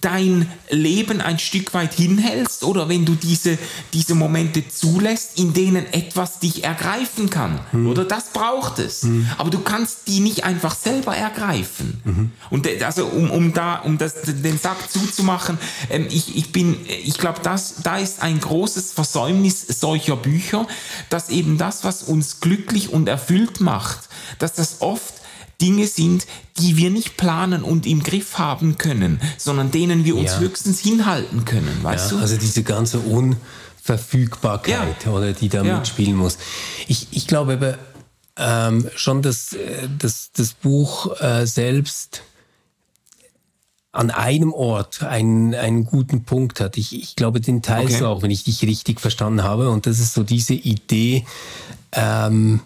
dein 0.00 0.50
Leben 0.70 1.20
ein 1.20 1.38
Stück 1.38 1.72
weit 1.74 1.94
hinhältst 1.94 2.64
oder 2.64 2.88
wenn 2.88 3.04
du 3.04 3.14
diese, 3.14 3.58
diese 3.92 4.14
Momente 4.14 4.68
zulässt, 4.68 5.38
in 5.38 5.52
denen 5.52 5.86
etwas 5.92 6.40
dich 6.40 6.64
ergreifen 6.64 7.30
kann. 7.30 7.60
Mhm. 7.72 7.86
Oder 7.88 8.04
das 8.04 8.30
braucht 8.32 8.78
es. 8.78 9.04
Mhm. 9.04 9.28
Aber 9.38 9.50
du 9.50 9.60
kannst 9.60 10.08
die 10.08 10.20
nicht 10.20 10.44
einfach 10.44 10.74
selber 10.74 11.16
ergreifen. 11.16 12.00
Mhm. 12.04 12.32
Und 12.50 12.68
also 12.82 13.06
um, 13.06 13.30
um 13.30 13.52
da, 13.54 13.76
um 13.76 13.98
das, 13.98 14.14
den 14.22 14.58
Sack 14.58 14.90
zuzumachen, 14.90 15.58
ähm, 15.90 16.06
ich, 16.10 16.36
ich 16.36 16.52
bin, 16.52 16.76
ich 16.86 17.18
glaube, 17.18 17.40
das, 17.42 17.76
da 17.82 17.98
ist 17.98 18.22
ein 18.22 18.40
großes 18.40 18.92
Versäumnis 18.92 19.66
solcher 19.66 20.16
Bücher, 20.16 20.66
dass 21.10 21.30
eben 21.30 21.58
das, 21.58 21.84
was 21.84 22.02
uns 22.02 22.40
glücklich 22.40 22.92
und 22.92 23.08
erfüllt 23.08 23.60
macht, 23.60 24.08
dass 24.38 24.54
das 24.54 24.76
oft 24.80 25.17
Dinge 25.60 25.86
sind, 25.86 26.26
die 26.58 26.76
wir 26.76 26.90
nicht 26.90 27.16
planen 27.16 27.62
und 27.62 27.86
im 27.86 28.02
Griff 28.02 28.38
haben 28.38 28.78
können, 28.78 29.20
sondern 29.36 29.70
denen 29.70 30.04
wir 30.04 30.16
uns 30.16 30.32
ja. 30.32 30.38
höchstens 30.38 30.78
hinhalten 30.78 31.44
können, 31.44 31.82
weißt 31.82 32.12
ja, 32.12 32.16
du? 32.16 32.22
Also 32.22 32.36
diese 32.36 32.62
ganze 32.62 33.00
Unverfügbarkeit, 33.00 35.04
ja. 35.04 35.10
oder 35.10 35.32
die 35.32 35.48
da 35.48 35.64
mitspielen 35.64 36.16
muss. 36.16 36.38
Ich, 36.86 37.08
ich 37.10 37.26
glaube 37.26 37.54
aber 37.54 37.78
ähm, 38.36 38.88
schon, 38.94 39.22
dass, 39.22 39.52
äh, 39.52 39.88
dass 39.98 40.30
das 40.32 40.54
Buch 40.54 41.20
äh, 41.20 41.44
selbst 41.44 42.22
an 43.90 44.10
einem 44.10 44.52
Ort 44.52 45.02
einen, 45.02 45.54
einen 45.54 45.84
guten 45.84 46.22
Punkt 46.22 46.60
hat. 46.60 46.76
Ich, 46.76 46.94
ich 46.94 47.16
glaube, 47.16 47.40
den 47.40 47.62
teilst 47.62 47.96
okay. 47.96 48.04
du 48.04 48.08
auch, 48.08 48.22
wenn 48.22 48.30
ich 48.30 48.44
dich 48.44 48.62
richtig 48.62 49.00
verstanden 49.00 49.42
habe. 49.42 49.70
Und 49.70 49.86
das 49.86 49.98
ist 49.98 50.14
so 50.14 50.22
diese 50.22 50.54
Idee, 50.54 51.24
ähm, 51.92 52.60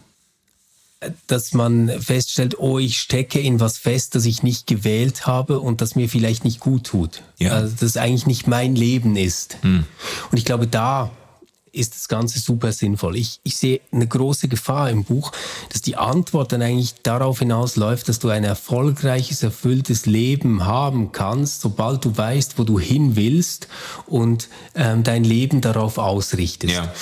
dass 1.26 1.52
man 1.52 1.88
feststellt, 2.00 2.58
oh, 2.58 2.78
ich 2.78 2.98
stecke 2.98 3.40
in 3.40 3.60
was 3.60 3.78
fest, 3.78 4.14
das 4.14 4.24
ich 4.24 4.42
nicht 4.42 4.66
gewählt 4.66 5.26
habe 5.26 5.60
und 5.60 5.80
das 5.80 5.96
mir 5.96 6.08
vielleicht 6.08 6.44
nicht 6.44 6.60
gut 6.60 6.84
tut. 6.84 7.22
Ja. 7.38 7.52
Also, 7.52 7.74
das 7.80 7.96
eigentlich 7.96 8.26
nicht 8.26 8.46
mein 8.46 8.74
Leben 8.74 9.16
ist. 9.16 9.56
Hm. 9.62 9.84
Und 10.30 10.38
ich 10.38 10.44
glaube, 10.44 10.66
da 10.66 11.10
ist 11.72 11.94
das 11.94 12.08
Ganze 12.08 12.38
super 12.38 12.70
sinnvoll. 12.72 13.16
Ich, 13.16 13.40
ich 13.44 13.56
sehe 13.56 13.80
eine 13.90 14.06
große 14.06 14.48
Gefahr 14.48 14.90
im 14.90 15.04
Buch, 15.04 15.32
dass 15.70 15.80
die 15.80 15.96
Antwort 15.96 16.52
dann 16.52 16.60
eigentlich 16.60 16.94
darauf 17.02 17.38
hinausläuft, 17.38 18.08
dass 18.08 18.18
du 18.18 18.28
ein 18.28 18.44
erfolgreiches, 18.44 19.42
erfülltes 19.42 20.06
Leben 20.06 20.66
haben 20.66 21.12
kannst, 21.12 21.62
sobald 21.62 22.04
du 22.04 22.16
weißt, 22.16 22.58
wo 22.58 22.64
du 22.64 22.78
hin 22.78 23.16
willst 23.16 23.68
und 24.06 24.48
ähm, 24.74 25.02
dein 25.02 25.24
Leben 25.24 25.62
darauf 25.62 25.98
ausrichtest. 25.98 26.74
Ja. 26.74 26.92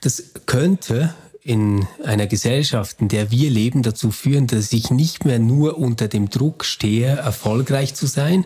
Das 0.00 0.22
könnte 0.46 1.14
in 1.46 1.86
einer 2.04 2.26
Gesellschaft, 2.26 3.00
in 3.00 3.08
der 3.08 3.30
wir 3.30 3.50
leben, 3.50 3.82
dazu 3.82 4.10
führen, 4.10 4.48
dass 4.48 4.72
ich 4.72 4.90
nicht 4.90 5.24
mehr 5.24 5.38
nur 5.38 5.78
unter 5.78 6.08
dem 6.08 6.28
Druck 6.28 6.64
stehe, 6.64 7.06
erfolgreich 7.06 7.94
zu 7.94 8.06
sein, 8.06 8.44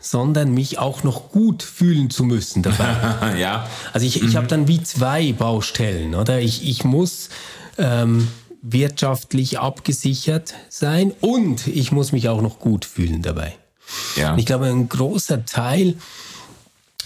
sondern 0.00 0.52
mich 0.52 0.78
auch 0.78 1.02
noch 1.02 1.30
gut 1.30 1.62
fühlen 1.62 2.10
zu 2.10 2.24
müssen 2.24 2.62
dabei. 2.62 3.36
ja. 3.38 3.66
Also 3.94 4.06
ich, 4.06 4.16
ich 4.16 4.32
mhm. 4.32 4.36
habe 4.36 4.46
dann 4.48 4.68
wie 4.68 4.82
zwei 4.82 5.32
Baustellen, 5.32 6.14
oder? 6.14 6.40
Ich, 6.40 6.68
ich 6.68 6.84
muss 6.84 7.30
ähm, 7.78 8.28
wirtschaftlich 8.60 9.58
abgesichert 9.58 10.52
sein 10.68 11.12
und 11.22 11.66
ich 11.66 11.90
muss 11.90 12.12
mich 12.12 12.28
auch 12.28 12.42
noch 12.42 12.58
gut 12.58 12.84
fühlen 12.84 13.22
dabei. 13.22 13.54
Ja. 14.16 14.36
Ich 14.36 14.44
glaube, 14.44 14.66
ein 14.66 14.90
großer 14.90 15.46
Teil 15.46 15.96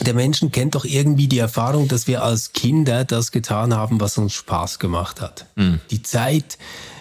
der 0.00 0.14
Menschen 0.14 0.52
kennt 0.52 0.74
doch 0.74 0.84
irgendwie 0.84 1.28
die 1.28 1.38
Erfahrung, 1.38 1.88
dass 1.88 2.06
wir 2.06 2.22
als 2.22 2.52
Kinder 2.52 3.04
das 3.04 3.32
getan 3.32 3.74
haben, 3.74 4.00
was 4.00 4.18
uns 4.18 4.34
Spaß 4.34 4.78
gemacht 4.78 5.20
hat. 5.20 5.46
Mhm. 5.56 5.80
Die 5.90 6.02
Zeit 6.02 6.58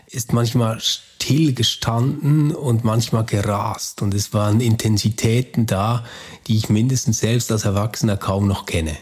ist 0.07 0.31
manchmal 0.31 0.79
still 0.79 1.53
gestanden 1.53 2.55
und 2.55 2.83
manchmal 2.83 3.25
gerast. 3.25 4.01
Und 4.01 4.13
es 4.13 4.33
waren 4.33 4.61
Intensitäten 4.61 5.65
da, 5.65 6.05
die 6.47 6.57
ich 6.57 6.69
mindestens 6.69 7.19
selbst 7.19 7.51
als 7.51 7.65
Erwachsener 7.65 8.15
kaum 8.15 8.47
noch 8.47 8.65
kenne. 8.65 8.95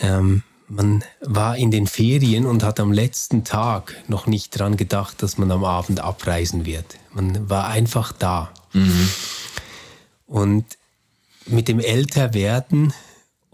Ähm, 0.00 0.42
man 0.68 1.04
war 1.20 1.56
in 1.56 1.70
den 1.70 1.86
Ferien 1.86 2.46
und 2.46 2.62
hat 2.62 2.80
am 2.80 2.92
letzten 2.92 3.44
Tag 3.44 3.94
noch 4.08 4.26
nicht 4.26 4.58
dran 4.58 4.76
gedacht, 4.76 5.22
dass 5.22 5.38
man 5.38 5.50
am 5.50 5.64
Abend 5.64 6.00
abreisen 6.00 6.64
wird. 6.64 6.96
Man 7.12 7.48
war 7.48 7.68
einfach 7.68 8.12
da. 8.12 8.50
Mhm. 8.72 9.08
Und 10.26 10.64
mit 11.46 11.68
dem 11.68 11.80
Älterwerden, 11.80 12.92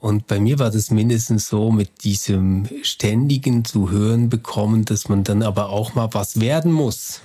und 0.00 0.26
bei 0.26 0.40
mir 0.40 0.58
war 0.58 0.70
das 0.70 0.90
mindestens 0.90 1.48
so 1.48 1.70
mit 1.70 2.04
diesem 2.04 2.66
ständigen 2.82 3.66
zu 3.66 3.90
hören 3.90 4.30
bekommen, 4.30 4.86
dass 4.86 5.10
man 5.10 5.24
dann 5.24 5.42
aber 5.42 5.68
auch 5.68 5.94
mal 5.94 6.08
was 6.12 6.40
werden 6.40 6.72
muss. 6.72 7.20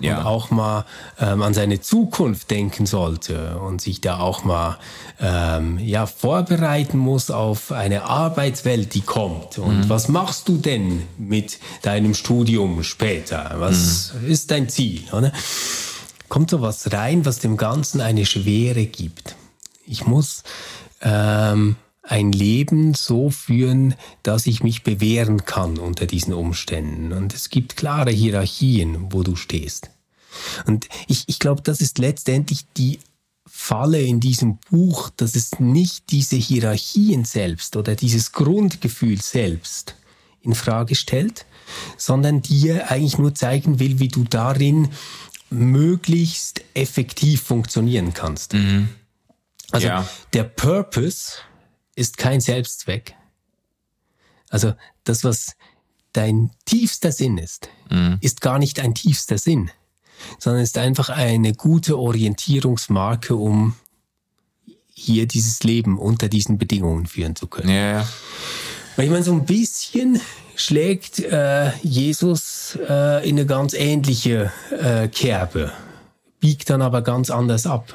Ja. 0.00 0.18
Und 0.18 0.26
auch 0.26 0.50
mal 0.50 0.84
ähm, 1.18 1.42
an 1.42 1.52
seine 1.54 1.80
Zukunft 1.80 2.50
denken 2.52 2.86
sollte 2.86 3.58
und 3.58 3.80
sich 3.80 4.00
da 4.00 4.18
auch 4.20 4.44
mal 4.44 4.78
ähm, 5.20 5.78
ja, 5.78 6.06
vorbereiten 6.06 6.98
muss 6.98 7.30
auf 7.30 7.72
eine 7.72 8.04
Arbeitswelt, 8.04 8.94
die 8.94 9.00
kommt. 9.00 9.58
Und 9.58 9.80
mhm. 9.80 9.88
was 9.88 10.08
machst 10.08 10.48
du 10.48 10.56
denn 10.56 11.02
mit 11.18 11.58
deinem 11.82 12.14
Studium 12.14 12.84
später? 12.84 13.54
Was 13.58 14.14
mhm. 14.14 14.30
ist 14.30 14.50
dein 14.52 14.68
Ziel? 14.68 15.02
Oder? 15.12 15.32
Kommt 16.28 16.50
so 16.50 16.60
was 16.60 16.92
rein, 16.92 17.24
was 17.24 17.40
dem 17.40 17.56
Ganzen 17.56 18.00
eine 18.00 18.24
Schwere 18.24 18.86
gibt. 18.86 19.36
Ich 19.86 20.06
muss 20.06 20.42
ähm, 21.00 21.76
ein 22.02 22.32
Leben 22.32 22.94
so 22.94 23.30
führen, 23.30 23.94
dass 24.22 24.46
ich 24.46 24.62
mich 24.62 24.82
bewähren 24.82 25.44
kann 25.44 25.78
unter 25.78 26.06
diesen 26.06 26.34
Umständen. 26.34 27.12
Und 27.12 27.34
es 27.34 27.50
gibt 27.50 27.76
klare 27.76 28.10
Hierarchien, 28.10 29.12
wo 29.12 29.22
du 29.22 29.36
stehst. 29.36 29.90
Und 30.66 30.88
ich, 31.08 31.24
ich 31.26 31.38
glaube, 31.38 31.62
das 31.62 31.80
ist 31.80 31.98
letztendlich 31.98 32.66
die 32.76 33.00
Falle 33.46 34.00
in 34.02 34.20
diesem 34.20 34.58
Buch, 34.70 35.10
dass 35.16 35.34
es 35.34 35.58
nicht 35.58 36.10
diese 36.10 36.36
Hierarchien 36.36 37.24
selbst 37.24 37.76
oder 37.76 37.94
dieses 37.94 38.32
Grundgefühl 38.32 39.20
selbst 39.20 39.94
in 40.42 40.54
Frage 40.54 40.94
stellt, 40.94 41.46
sondern 41.96 42.42
dir 42.42 42.90
eigentlich 42.90 43.18
nur 43.18 43.34
zeigen 43.34 43.78
will, 43.78 43.98
wie 43.98 44.08
du 44.08 44.24
darin 44.24 44.90
möglichst 45.50 46.62
effektiv 46.74 47.42
funktionieren 47.42 48.14
kannst. 48.14 48.52
Mhm. 48.52 48.90
Also 49.72 49.86
ja. 49.88 50.08
der 50.32 50.44
Purpose 50.44 51.32
ist 51.94 52.18
kein 52.18 52.40
Selbstzweck. 52.40 53.14
Also 54.48 54.74
das, 55.04 55.24
was 55.24 55.56
dein 56.12 56.50
tiefster 56.64 57.12
Sinn 57.12 57.38
ist, 57.38 57.68
mhm. 57.90 58.18
ist 58.20 58.40
gar 58.40 58.58
nicht 58.58 58.80
ein 58.80 58.94
tiefster 58.94 59.38
Sinn, 59.38 59.70
sondern 60.38 60.62
ist 60.62 60.78
einfach 60.78 61.08
eine 61.08 61.52
gute 61.52 61.98
Orientierungsmarke, 61.98 63.34
um 63.34 63.74
hier 64.92 65.26
dieses 65.26 65.62
Leben 65.62 65.98
unter 65.98 66.28
diesen 66.28 66.58
Bedingungen 66.58 67.06
führen 67.06 67.36
zu 67.36 67.48
können. 67.48 67.68
Ja. 67.68 68.08
Weil 68.96 69.06
ich 69.06 69.10
meine, 69.10 69.24
so 69.24 69.32
ein 69.32 69.44
bisschen 69.44 70.20
schlägt 70.54 71.20
äh, 71.20 71.70
Jesus 71.82 72.78
äh, 72.88 73.28
in 73.28 73.36
eine 73.36 73.44
ganz 73.44 73.74
ähnliche 73.74 74.50
äh, 74.70 75.08
Kerbe, 75.08 75.72
biegt 76.40 76.70
dann 76.70 76.80
aber 76.80 77.02
ganz 77.02 77.28
anders 77.28 77.66
ab. 77.66 77.94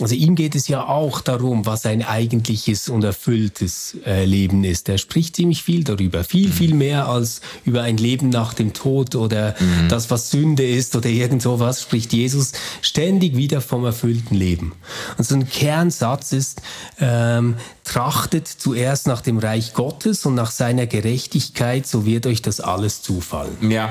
Also 0.00 0.14
ihm 0.14 0.34
geht 0.34 0.54
es 0.54 0.68
ja 0.68 0.86
auch 0.86 1.20
darum, 1.20 1.66
was 1.66 1.86
ein 1.86 2.02
eigentliches 2.02 2.88
und 2.88 3.04
erfülltes 3.04 3.96
äh, 4.06 4.24
Leben 4.24 4.64
ist. 4.64 4.88
Er 4.88 4.98
spricht 4.98 5.36
ziemlich 5.36 5.62
viel 5.62 5.84
darüber, 5.84 6.24
viel, 6.24 6.48
mhm. 6.48 6.52
viel 6.52 6.74
mehr 6.74 7.08
als 7.08 7.40
über 7.64 7.82
ein 7.82 7.96
Leben 7.96 8.28
nach 8.28 8.54
dem 8.54 8.72
Tod 8.72 9.14
oder 9.14 9.54
mhm. 9.58 9.88
das, 9.88 10.10
was 10.10 10.30
Sünde 10.30 10.66
ist 10.66 10.94
oder 10.96 11.08
irgend 11.08 11.42
sowas, 11.42 11.82
spricht 11.82 12.12
Jesus 12.12 12.52
ständig 12.82 13.36
wieder 13.36 13.60
vom 13.60 13.84
erfüllten 13.84 14.36
Leben. 14.36 14.72
Und 15.16 15.24
so 15.24 15.34
ein 15.34 15.48
Kernsatz 15.48 16.32
ist, 16.32 16.62
ähm, 17.00 17.56
trachtet 17.84 18.46
zuerst 18.46 19.06
nach 19.06 19.20
dem 19.20 19.38
Reich 19.38 19.72
Gottes 19.74 20.26
und 20.26 20.34
nach 20.34 20.50
seiner 20.50 20.86
Gerechtigkeit, 20.86 21.86
so 21.86 22.04
wird 22.04 22.26
euch 22.26 22.42
das 22.42 22.60
alles 22.60 23.02
zufallen. 23.02 23.70
Ja. 23.70 23.90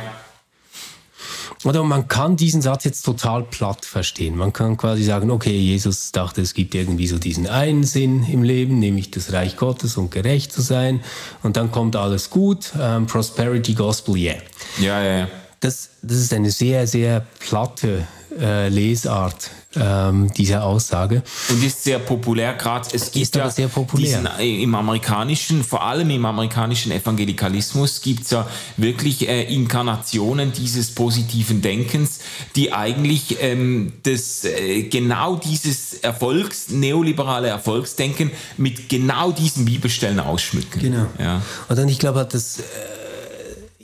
Oder 1.64 1.84
man 1.84 2.08
kann 2.08 2.36
diesen 2.36 2.62
Satz 2.62 2.84
jetzt 2.84 3.02
total 3.04 3.44
platt 3.44 3.86
verstehen. 3.86 4.38
Man 4.38 4.54
kann 4.54 4.78
quasi 4.78 5.04
sagen, 5.04 5.32
okay, 5.32 5.58
Jesus 5.58 6.12
dachte, 6.12 6.42
es 6.42 6.54
gibt 6.54 6.76
irgendwie 6.76 7.08
so 7.08 7.18
diesen 7.18 7.48
einen 7.48 7.84
Sinn 7.84 8.24
im 8.24 8.44
Leben, 8.44 8.80
nämlich 8.80 9.12
das 9.12 9.34
Reich 9.34 9.58
Gottes 9.58 9.98
und 9.98 10.12
gerecht 10.12 10.54
zu 10.54 10.62
sein. 10.62 11.02
Und 11.44 11.58
dann 11.58 11.72
kommt 11.72 11.96
alles 11.96 12.30
gut. 12.30 12.72
Ähm, 12.80 13.08
Prosperity 13.08 13.74
Gospel, 13.74 14.16
yeah. 14.16 14.38
Ja, 14.80 15.02
ja, 15.02 15.18
ja. 15.20 15.28
Das, 15.60 15.90
das 16.02 16.18
ist 16.18 16.34
eine 16.34 16.52
sehr, 16.52 16.86
sehr 16.88 17.26
platte 17.40 18.06
äh, 18.40 18.70
Lesart 18.70 19.50
ähm, 19.76 20.32
dieser 20.34 20.64
Aussage. 20.64 21.24
Und 21.50 21.64
ist 21.64 21.84
sehr 21.84 22.00
populär, 22.00 22.54
gerade 22.54 22.88
es 22.94 23.12
gibt 23.12 23.24
ist 23.24 23.36
ja 23.36 23.50
sehr 23.50 23.68
populär. 23.68 24.20
Diesen, 24.20 24.40
äh, 24.40 24.64
im 24.64 24.76
amerikanischen, 24.76 25.64
vor 25.64 25.84
allem 25.84 26.10
im 26.10 26.26
amerikanischen 26.26 26.92
Evangelikalismus 26.92 28.02
gibt 28.02 28.24
es 28.24 28.32
ja 28.32 28.48
wirklich 28.78 29.28
äh, 29.28 29.44
Inkarnationen 29.54 30.52
dieses 30.54 30.94
positiven 30.94 31.62
Denkens, 31.62 32.20
die 32.56 32.74
eigentlich 32.74 33.38
ähm, 33.42 33.94
das, 34.04 34.46
äh, 34.46 34.84
genau 34.84 35.36
dieses 35.36 35.96
Erfolgs, 35.96 36.70
neoliberale 36.70 37.48
Erfolgsdenken 37.48 38.32
mit 38.58 38.90
genau 38.90 39.32
diesen 39.32 39.66
Bibelstellen 39.66 40.20
ausschmücken. 40.20 40.82
Genau. 40.82 41.08
Ja. 41.20 41.42
Und 41.68 41.78
dann, 41.78 41.88
ich 41.88 42.00
glaube, 42.00 42.28
das 42.30 42.60
äh, 42.60 42.64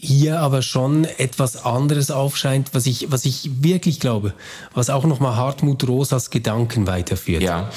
hier 0.03 0.41
aber 0.41 0.61
schon 0.61 1.05
etwas 1.05 1.65
anderes 1.65 2.11
aufscheint, 2.11 2.73
was 2.73 2.85
ich, 2.85 3.11
was 3.11 3.23
ich 3.23 3.49
wirklich 3.61 3.99
glaube, 3.99 4.33
was 4.73 4.89
auch 4.89 5.05
nochmal 5.05 5.37
Hartmut 5.37 5.87
Rosas 5.87 6.29
Gedanken 6.29 6.87
weiterführt. 6.87 7.41
Ja. 7.41 7.69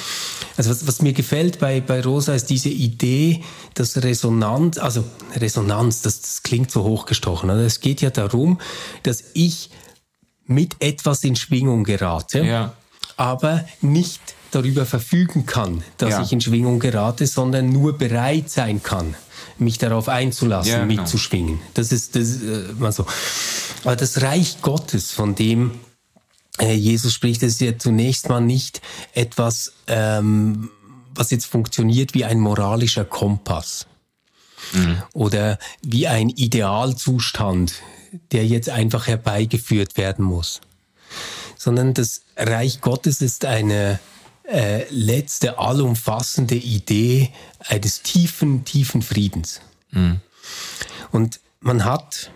Also 0.57 0.69
was, 0.69 0.85
was 0.87 1.01
mir 1.01 1.13
gefällt 1.13 1.59
bei, 1.59 1.79
bei 1.79 2.01
Rosa 2.01 2.33
ist 2.33 2.49
diese 2.49 2.69
Idee, 2.69 3.43
dass 3.75 4.03
Resonanz, 4.03 4.77
also 4.77 5.05
Resonanz, 5.35 6.01
das, 6.01 6.21
das 6.21 6.43
klingt 6.43 6.69
so 6.69 6.83
hochgestochen. 6.83 7.49
Also 7.49 7.63
es 7.63 7.79
geht 7.79 8.01
ja 8.01 8.09
darum, 8.09 8.59
dass 9.03 9.23
ich 9.33 9.69
mit 10.45 10.75
etwas 10.79 11.23
in 11.23 11.35
Schwingung 11.35 11.85
gerate, 11.85 12.43
ja. 12.43 12.73
aber 13.15 13.65
nicht 13.81 14.21
darüber 14.51 14.85
verfügen 14.85 15.45
kann, 15.45 15.83
dass 15.97 16.11
ja. 16.11 16.21
ich 16.21 16.33
in 16.33 16.41
Schwingung 16.41 16.79
gerate, 16.79 17.25
sondern 17.25 17.69
nur 17.69 17.97
bereit 17.97 18.49
sein 18.49 18.83
kann 18.83 19.15
mich 19.59 19.77
darauf 19.77 20.09
einzulassen, 20.09 20.71
ja, 20.71 20.85
genau. 20.85 21.01
mitzuschwingen. 21.01 21.59
Das 21.73 21.91
ist 21.91 22.15
das, 22.15 22.41
äh, 22.41 22.73
mal 22.77 22.91
so. 22.91 23.05
Aber 23.83 23.95
das 23.95 24.21
Reich 24.21 24.61
Gottes, 24.61 25.11
von 25.11 25.35
dem 25.35 25.71
äh, 26.59 26.73
Jesus 26.73 27.13
spricht, 27.13 27.43
ist 27.43 27.61
ja 27.61 27.77
zunächst 27.77 28.29
mal 28.29 28.41
nicht 28.41 28.81
etwas, 29.13 29.73
ähm, 29.87 30.69
was 31.13 31.31
jetzt 31.31 31.45
funktioniert 31.45 32.13
wie 32.13 32.25
ein 32.25 32.39
moralischer 32.39 33.05
Kompass 33.05 33.87
mhm. 34.73 35.01
oder 35.13 35.57
wie 35.81 36.07
ein 36.07 36.29
Idealzustand, 36.29 37.73
der 38.31 38.45
jetzt 38.45 38.69
einfach 38.69 39.07
herbeigeführt 39.07 39.97
werden 39.97 40.25
muss, 40.25 40.61
sondern 41.57 41.93
das 41.93 42.21
Reich 42.35 42.81
Gottes 42.81 43.21
ist 43.21 43.45
eine 43.45 43.99
äh, 44.47 44.85
letzte 44.89 45.59
allumfassende 45.59 46.55
Idee 46.55 47.31
eines 47.59 48.01
tiefen, 48.01 48.65
tiefen 48.65 49.01
Friedens. 49.01 49.61
Mhm. 49.91 50.21
Und 51.11 51.39
man 51.59 51.85
hat 51.85 52.31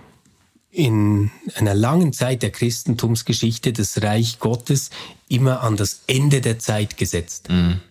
in 0.72 1.32
einer 1.56 1.74
langen 1.74 2.14
Zeit 2.14 2.44
der 2.44 2.52
Christentumsgeschichte 2.52 3.74
das 3.74 4.02
Reich 4.02 4.40
Gottes 4.40 4.90
immer 5.28 5.62
an 5.62 5.76
das 5.76 6.02
Ende 6.08 6.42
der 6.42 6.60
Zeit 6.60 6.98
gesetzt. 6.98 7.50
Mhm. 7.50 7.82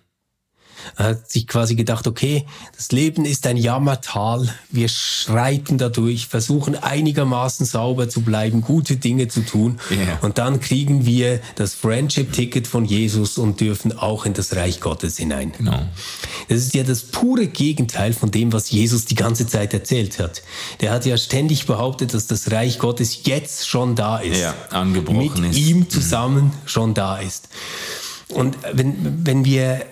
Er 0.96 1.06
hat 1.06 1.30
sich 1.30 1.46
quasi 1.46 1.74
gedacht, 1.74 2.06
okay, 2.06 2.46
das 2.76 2.92
Leben 2.92 3.24
ist 3.24 3.46
ein 3.46 3.56
Jammertal, 3.56 4.48
wir 4.70 4.88
schreiten 4.88 5.78
dadurch, 5.78 6.26
versuchen 6.26 6.76
einigermaßen 6.76 7.66
sauber 7.66 8.08
zu 8.08 8.22
bleiben, 8.22 8.60
gute 8.60 8.96
Dinge 8.96 9.28
zu 9.28 9.40
tun 9.40 9.80
yeah. 9.90 10.18
und 10.22 10.38
dann 10.38 10.60
kriegen 10.60 11.06
wir 11.06 11.40
das 11.54 11.74
Friendship-Ticket 11.74 12.66
von 12.66 12.84
Jesus 12.84 13.38
und 13.38 13.60
dürfen 13.60 13.96
auch 13.96 14.26
in 14.26 14.34
das 14.34 14.56
Reich 14.56 14.80
Gottes 14.80 15.16
hinein. 15.18 15.52
Genau. 15.56 15.82
Das 16.48 16.58
ist 16.58 16.74
ja 16.74 16.82
das 16.82 17.02
pure 17.02 17.46
Gegenteil 17.46 18.12
von 18.12 18.30
dem, 18.30 18.52
was 18.52 18.70
Jesus 18.70 19.04
die 19.04 19.14
ganze 19.14 19.46
Zeit 19.46 19.74
erzählt 19.74 20.18
hat. 20.18 20.42
Der 20.80 20.92
hat 20.92 21.06
ja 21.06 21.16
ständig 21.16 21.66
behauptet, 21.66 22.14
dass 22.14 22.26
das 22.26 22.50
Reich 22.50 22.78
Gottes 22.78 23.24
jetzt 23.24 23.68
schon 23.68 23.94
da 23.94 24.18
ist. 24.18 24.40
Ja, 24.40 24.54
angebrochen 24.70 25.42
mit 25.42 25.50
ist. 25.52 25.58
ihm 25.58 25.78
mhm. 25.78 25.90
zusammen 25.90 26.44
mhm. 26.44 26.52
schon 26.66 26.94
da 26.94 27.18
ist. 27.18 27.48
Und 28.28 28.56
wenn, 28.72 29.26
wenn 29.26 29.44
wir 29.44 29.86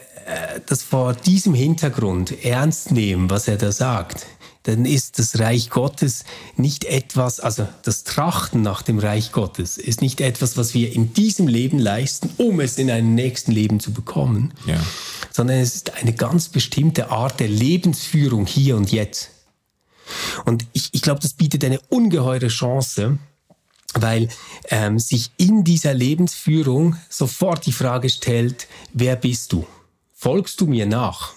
das 0.66 0.83
vor 0.83 1.14
diesem 1.14 1.55
Hintergrund 1.55 2.45
ernst 2.45 2.91
nehmen, 2.93 3.31
was 3.31 3.49
er 3.49 3.57
da 3.57 3.72
sagt, 3.72 4.26
dann 4.64 4.85
ist 4.85 5.18
das 5.18 5.39
Reich 5.39 5.70
Gottes 5.70 6.24
nicht 6.57 6.85
etwas, 6.85 7.41
also 7.41 7.66
das 7.85 8.05
Trachten 8.05 8.61
nach 8.61 8.83
dem 8.83 8.99
Reich 8.99 9.33
Gottes 9.33 9.79
ist 9.79 10.03
nicht 10.03 10.20
etwas, 10.20 10.59
was 10.59 10.74
wir 10.74 10.93
in 10.93 11.14
diesem 11.14 11.49
Leben 11.49 11.79
leisten, 11.79 12.29
um 12.37 12.61
es 12.61 12.76
in 12.76 12.91
einem 12.91 13.14
nächsten 13.14 13.53
Leben 13.53 13.81
zu 13.81 13.93
bekommen, 13.93 14.53
ja. 14.66 14.79
sondern 15.31 15.57
es 15.59 15.74
ist 15.74 15.95
eine 15.95 16.12
ganz 16.12 16.51
bestimmte 16.51 17.11
Art 17.11 17.41
der 17.41 17.49
Lebensführung 17.49 18.45
hier 18.45 18.76
und 18.76 18.93
jetzt. 18.93 19.31
Und 20.45 20.66
ich, 20.74 20.91
ich 20.93 21.01
glaube, 21.01 21.20
das 21.20 21.33
bietet 21.33 21.64
eine 21.64 21.81
ungeheure 21.89 22.49
Chance, 22.49 23.18
weil 23.95 24.29
ähm, 24.68 24.99
sich 24.99 25.31
in 25.39 25.64
dieser 25.64 25.95
Lebensführung 25.95 26.97
sofort 27.09 27.64
die 27.64 27.72
Frage 27.72 28.11
stellt, 28.11 28.68
wer 28.93 29.16
bist 29.16 29.53
du? 29.53 29.66
Folgst 30.21 30.61
du 30.61 30.66
mir 30.66 30.87
nach? 30.87 31.35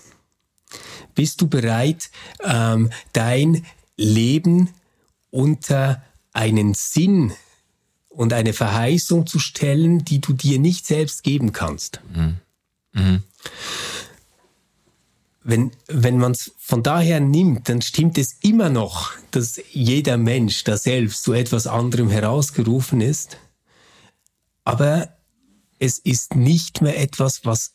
Bist 1.14 1.42
du 1.42 1.48
bereit, 1.48 2.10
ähm, 2.44 2.90
dein 3.14 3.66
Leben 3.96 4.70
unter 5.30 6.02
einen 6.34 6.74
Sinn 6.74 7.34
und 8.10 8.34
eine 8.34 8.54
Verheißung 8.54 9.28
zu 9.28 9.38
stellen, 9.38 10.04
die 10.04 10.20
du 10.20 10.34
dir 10.34 10.58
nicht 10.58 10.88
selbst 10.88 11.24
geben 11.24 11.52
kannst? 11.52 12.02
Mhm. 12.14 12.38
Mhm 12.94 13.24
wenn, 15.44 15.72
wenn 15.88 16.18
man 16.18 16.34
es 16.34 16.52
von 16.60 16.84
daher 16.84 17.20
nimmt, 17.20 17.68
dann 17.68 17.82
stimmt 17.82 18.18
es 18.18 18.34
immer 18.42 18.70
noch, 18.70 19.12
dass 19.32 19.60
jeder 19.72 20.18
Mensch 20.18 20.64
da 20.64 20.78
selbst 20.78 21.24
zu 21.24 21.34
etwas 21.34 21.68
anderem 21.68 22.10
herausgerufen 22.10 23.02
ist. 23.02 23.38
Aber 24.64 25.10
es 25.80 25.98
ist 25.98 26.36
nicht 26.36 26.82
mehr 26.82 27.00
etwas, 27.00 27.44
was 27.44 27.74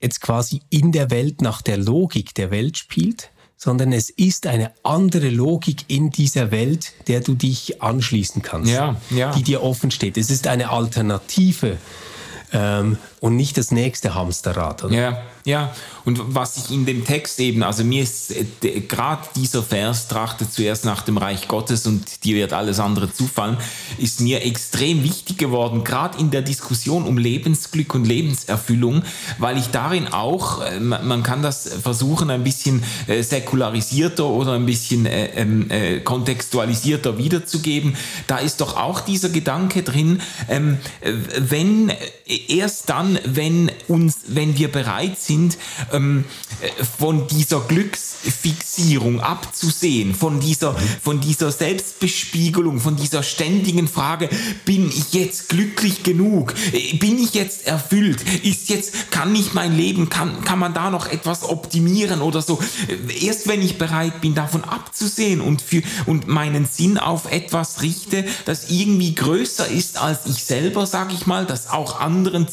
jetzt 0.00 0.20
quasi 0.20 0.62
in 0.70 0.92
der 0.92 1.10
Welt 1.10 1.42
nach 1.42 1.62
der 1.62 1.76
Logik 1.76 2.34
der 2.34 2.50
Welt 2.50 2.78
spielt, 2.78 3.30
sondern 3.56 3.92
es 3.92 4.08
ist 4.08 4.46
eine 4.46 4.72
andere 4.82 5.28
Logik 5.28 5.84
in 5.88 6.10
dieser 6.10 6.50
Welt, 6.50 6.92
der 7.08 7.20
du 7.20 7.34
dich 7.34 7.82
anschließen 7.82 8.40
kannst, 8.40 8.72
ja, 8.72 8.96
ja. 9.10 9.32
die 9.32 9.42
dir 9.42 9.62
offen 9.62 9.90
steht. 9.90 10.16
Es 10.16 10.30
ist 10.30 10.46
eine 10.46 10.70
Alternative 10.70 11.76
ähm, 12.52 12.96
und 13.20 13.36
nicht 13.36 13.58
das 13.58 13.70
nächste 13.70 14.14
Hamsterrad. 14.14 14.84
Oder? 14.84 14.94
Ja, 14.94 15.22
ja. 15.44 15.74
Und 16.06 16.34
was 16.34 16.56
ich 16.56 16.70
in 16.70 16.86
dem 16.86 17.04
Text 17.04 17.38
eben, 17.40 17.62
also 17.62 17.84
mir 17.84 18.02
ist 18.02 18.34
äh, 18.34 18.80
gerade 18.80 19.28
dieser 19.36 19.62
Vers, 19.62 20.08
trachtet 20.08 20.52
zuerst 20.52 20.86
nach 20.86 21.02
dem 21.02 21.18
Reich 21.18 21.46
Gottes 21.46 21.86
und 21.86 22.24
dir 22.24 22.36
wird 22.36 22.54
alles 22.54 22.80
andere 22.80 23.12
zufallen, 23.12 23.58
ist 23.98 24.20
mir 24.20 24.42
extrem 24.42 25.04
wichtig 25.04 25.36
geworden, 25.36 25.84
gerade 25.84 26.18
in 26.18 26.30
der 26.30 26.40
Diskussion 26.40 27.04
um 27.04 27.18
Lebensglück 27.18 27.94
und 27.94 28.06
Lebenserfüllung, 28.06 29.02
weil 29.38 29.58
ich 29.58 29.68
darin 29.68 30.08
auch, 30.08 30.62
äh, 30.62 30.80
man 30.80 31.22
kann 31.22 31.42
das 31.42 31.68
versuchen, 31.82 32.30
ein 32.30 32.42
bisschen 32.42 32.82
äh, 33.06 33.22
säkularisierter 33.22 34.24
oder 34.26 34.54
ein 34.54 34.64
bisschen 34.64 35.06
ähm, 35.10 35.68
kontextualisierter 36.04 37.18
wiederzugeben. 37.18 37.96
Da 38.26 38.38
ist 38.38 38.60
doch 38.62 38.76
auch 38.76 39.00
dieser 39.00 39.28
Gedanke 39.28 39.82
drin, 39.82 40.20
ähm, 40.48 40.78
wenn 41.36 41.92
erst 42.48 42.88
dann, 42.88 43.09
wenn 43.24 43.70
uns, 43.88 44.18
wenn 44.26 44.56
wir 44.56 44.70
bereit 44.70 45.18
sind, 45.18 45.58
ähm, 45.92 46.24
von 46.98 47.26
dieser 47.26 47.60
Glücksfixierung 47.60 49.20
abzusehen, 49.20 50.14
von 50.14 50.40
dieser, 50.40 50.74
von 51.02 51.20
dieser 51.20 51.52
Selbstbespiegelung, 51.52 52.80
von 52.80 52.96
dieser 52.96 53.22
ständigen 53.22 53.88
Frage, 53.88 54.28
bin 54.64 54.88
ich 54.88 55.12
jetzt 55.12 55.48
glücklich 55.48 56.02
genug? 56.02 56.54
Bin 56.98 57.18
ich 57.22 57.34
jetzt 57.34 57.66
erfüllt? 57.66 58.22
Ist 58.42 58.68
jetzt, 58.68 59.10
kann 59.10 59.34
ich 59.34 59.54
mein 59.54 59.76
Leben, 59.76 60.08
kann, 60.08 60.44
kann 60.44 60.58
man 60.58 60.74
da 60.74 60.90
noch 60.90 61.06
etwas 61.06 61.44
optimieren 61.44 62.20
oder 62.20 62.42
so? 62.42 62.58
Erst 63.20 63.48
wenn 63.48 63.62
ich 63.62 63.78
bereit 63.78 64.20
bin, 64.20 64.34
davon 64.34 64.64
abzusehen 64.64 65.40
und 65.40 65.62
für, 65.62 65.82
und 66.06 66.28
meinen 66.28 66.66
Sinn 66.66 66.98
auf 66.98 67.30
etwas 67.30 67.82
richte, 67.82 68.24
das 68.44 68.70
irgendwie 68.70 69.14
größer 69.14 69.68
ist 69.68 69.98
als 69.98 70.26
ich 70.26 70.44
selber, 70.44 70.86
sage 70.86 71.14
ich 71.14 71.26
mal, 71.26 71.46
das 71.46 71.70
auch 71.70 72.00
anderen 72.00 72.48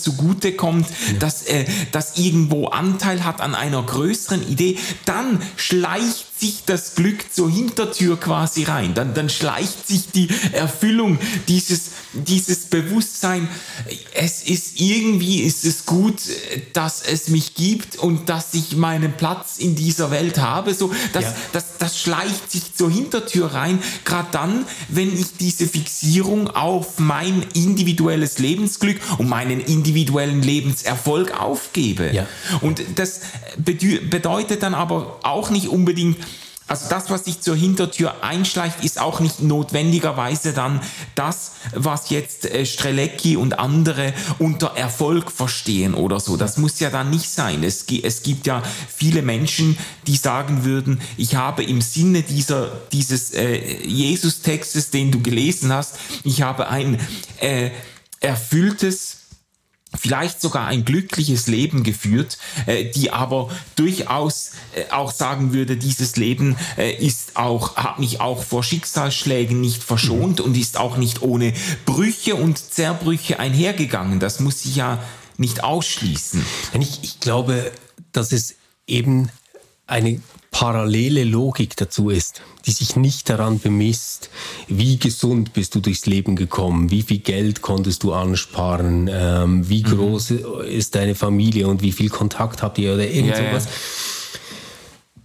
zugutekommt, 0.47 0.87
ja. 0.89 1.19
dass, 1.19 1.43
äh, 1.43 1.65
das 1.91 2.17
irgendwo 2.17 2.67
Anteil 2.67 3.25
hat 3.25 3.41
an 3.41 3.55
einer 3.55 3.83
größeren 3.83 4.47
Idee, 4.47 4.77
dann 5.05 5.41
schleicht 5.55 6.26
sich 6.39 6.63
das 6.65 6.95
Glück 6.95 7.33
zur 7.33 7.49
Hintertür 7.49 8.19
quasi 8.19 8.63
rein. 8.63 8.93
Dann, 8.93 9.13
dann 9.13 9.29
schleicht 9.29 9.87
sich 9.87 10.11
die 10.11 10.29
Erfüllung 10.51 11.17
dieses, 11.47 11.91
dieses 12.13 12.65
Bewusstsein. 12.65 13.47
Es 14.13 14.43
ist 14.43 14.79
irgendwie, 14.79 15.41
ist 15.41 15.65
es 15.65 15.85
gut, 15.85 16.21
dass 16.73 17.01
es 17.01 17.29
mich 17.29 17.55
gibt 17.55 17.97
und 17.97 18.29
dass 18.29 18.53
ich 18.53 18.75
meinen 18.75 19.13
Platz 19.13 19.57
in 19.57 19.75
dieser 19.75 20.11
Welt 20.11 20.39
habe. 20.39 20.73
So, 20.73 20.91
das, 21.13 21.23
ja. 21.23 21.35
das, 21.53 21.65
das 21.79 21.99
schleicht 21.99 22.51
sich 22.51 22.75
zur 22.75 22.91
Hintertür 22.91 23.53
rein. 23.53 23.79
Gerade 24.05 24.29
dann, 24.31 24.65
wenn 24.89 25.17
ich 25.17 25.37
diese 25.39 25.67
Fixierung 25.67 26.49
auf 26.49 26.99
mein 26.99 27.45
individuelles 27.53 28.39
Lebensglück 28.39 28.99
und 29.17 29.27
meinen 29.27 29.59
individuellen 29.59 30.41
Lebenserfolg 30.41 31.39
aufgebe. 31.39 32.11
Ja. 32.13 32.27
Und 32.61 32.81
das 32.95 33.21
bedeutet 33.57 34.63
dann 34.63 34.73
aber 34.73 35.19
auch 35.23 35.49
nicht 35.49 35.67
unbedingt, 35.67 36.17
also 36.67 36.89
das, 36.89 37.09
was 37.09 37.25
sich 37.25 37.39
zur 37.39 37.55
Hintertür 37.55 38.23
einschleicht, 38.23 38.83
ist 38.83 38.99
auch 38.99 39.21
nicht 39.21 39.41
notwendigerweise 39.41 40.51
dann 40.51 40.81
das, 41.15 41.51
was 41.73 42.09
jetzt 42.09 42.45
äh, 42.45 42.65
Strelecki 42.65 43.37
und 43.37 43.57
andere 43.57 44.13
unter 44.37 44.75
Erfolg 44.75 45.31
verstehen 45.31 45.93
oder 45.93 46.19
so. 46.19 46.35
Das 46.35 46.57
muss 46.57 46.79
ja 46.79 46.89
dann 46.89 47.09
nicht 47.09 47.29
sein. 47.29 47.63
Es, 47.63 47.85
es 48.03 48.21
gibt 48.21 48.47
ja 48.47 48.61
viele 48.87 49.21
Menschen, 49.21 49.77
die 50.07 50.17
sagen 50.17 50.65
würden, 50.65 50.99
ich 51.15 51.35
habe 51.35 51.63
im 51.63 51.81
Sinne 51.81 52.21
dieser, 52.21 52.69
dieses 52.91 53.33
äh, 53.33 53.85
Jesus-Textes, 53.85 54.89
den 54.89 55.11
du 55.11 55.21
gelesen 55.21 55.71
hast, 55.71 55.95
ich 56.23 56.41
habe 56.41 56.67
ein 56.67 56.99
äh, 57.39 57.71
erfülltes 58.19 59.16
vielleicht 59.95 60.41
sogar 60.41 60.67
ein 60.67 60.85
glückliches 60.85 61.47
Leben 61.47 61.83
geführt, 61.83 62.37
äh, 62.65 62.85
die 62.85 63.11
aber 63.11 63.49
durchaus 63.75 64.51
äh, 64.75 64.91
auch 64.91 65.11
sagen 65.11 65.53
würde, 65.53 65.77
dieses 65.77 66.15
Leben 66.17 66.57
äh, 66.77 66.93
ist 66.93 67.37
auch, 67.37 67.75
hat 67.77 67.99
mich 67.99 68.19
auch 68.19 68.43
vor 68.43 68.63
Schicksalsschlägen 68.63 69.61
nicht 69.61 69.83
verschont 69.83 70.41
und 70.41 70.57
ist 70.57 70.77
auch 70.77 70.97
nicht 70.97 71.21
ohne 71.21 71.53
Brüche 71.85 72.35
und 72.35 72.57
Zerbrüche 72.57 73.39
einhergegangen. 73.39 74.19
Das 74.19 74.39
muss 74.39 74.65
ich 74.65 74.75
ja 74.75 75.01
nicht 75.37 75.63
ausschließen. 75.63 76.43
Ich, 76.79 77.03
ich 77.03 77.19
glaube, 77.19 77.71
dass 78.11 78.31
es 78.31 78.55
eben 78.87 79.29
eine 79.85 80.21
parallele 80.51 81.23
Logik 81.23 81.75
dazu 81.75 82.09
ist, 82.09 82.41
die 82.65 82.71
sich 82.71 82.95
nicht 82.95 83.29
daran 83.29 83.59
bemisst, 83.59 84.29
wie 84.67 84.97
gesund 84.97 85.53
bist 85.53 85.75
du 85.75 85.79
durchs 85.79 86.05
Leben 86.05 86.35
gekommen, 86.35 86.89
wie 86.89 87.01
viel 87.01 87.19
Geld 87.19 87.61
konntest 87.61 88.03
du 88.03 88.13
ansparen, 88.13 89.09
ähm, 89.11 89.69
wie 89.69 89.83
mhm. 89.83 89.89
groß 89.89 90.31
ist 90.69 90.95
deine 90.95 91.15
Familie 91.15 91.67
und 91.67 91.81
wie 91.81 91.91
viel 91.91 92.09
Kontakt 92.09 92.61
habt 92.61 92.77
ihr 92.77 92.93
oder 92.93 93.07
irgend 93.07 93.35
sowas, 93.35 93.65
ja, 93.65 93.71
ja. 93.71 94.39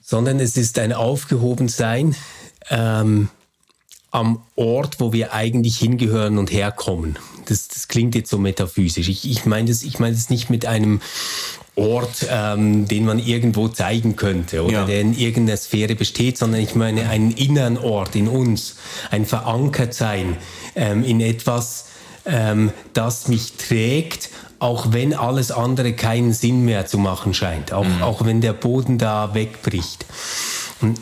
sondern 0.01 0.41
es 0.41 0.57
ist 0.57 0.79
ein 0.79 0.93
Aufgehobensein 0.93 2.15
ähm, 2.71 3.29
am 4.11 4.43
Ort, 4.57 5.01
wo 5.01 5.13
wir 5.13 5.33
eigentlich 5.33 5.79
hingehören 5.79 6.39
und 6.39 6.53
herkommen. 6.53 7.19
Das, 7.47 7.69
das 7.69 7.89
klingt 7.89 8.15
jetzt 8.15 8.31
so 8.31 8.39
metaphysisch. 8.39 9.09
Ich, 9.09 9.29
ich 9.29 9.47
meine 9.47 9.69
das, 9.69 9.83
ich 9.83 9.99
meine 9.99 10.15
das 10.15 10.31
nicht 10.31 10.51
mit 10.51 10.67
einem 10.67 11.01
Ort, 11.75 12.27
ähm, 12.29 12.87
den 12.87 13.07
man 13.07 13.19
irgendwo 13.19 13.69
zeigen 13.69 14.15
könnte 14.15 14.63
oder 14.63 14.81
ja. 14.81 14.85
der 14.85 15.01
in 15.01 15.17
irgendeiner 15.17 15.57
Sphäre 15.57 15.95
besteht, 15.95 16.37
sondern 16.37 16.61
ich 16.61 16.75
meine 16.75 17.09
einen 17.09 17.31
inneren 17.31 17.79
Ort 17.79 18.15
in 18.15 18.29
uns, 18.29 18.77
ein 19.11 19.25
Verankertsein 19.25 20.37
ähm, 20.75 21.03
in 21.03 21.21
etwas, 21.23 21.87
ähm, 22.27 22.73
das 22.93 23.29
mich 23.29 23.55
trägt, 23.55 24.29
auch 24.59 24.93
wenn 24.93 25.15
alles 25.15 25.51
andere 25.51 25.95
keinen 25.95 26.35
Sinn 26.35 26.65
mehr 26.65 26.87
zu 26.87 26.99
machen 26.99 27.33
scheint, 27.33 27.73
auch, 27.73 27.85
mhm. 27.85 28.03
auch 28.03 28.25
wenn 28.25 28.43
der 28.43 28.53
Boden 28.53 28.99
da 28.99 29.33
wegbricht. 29.33 30.05
Und, 30.83 31.01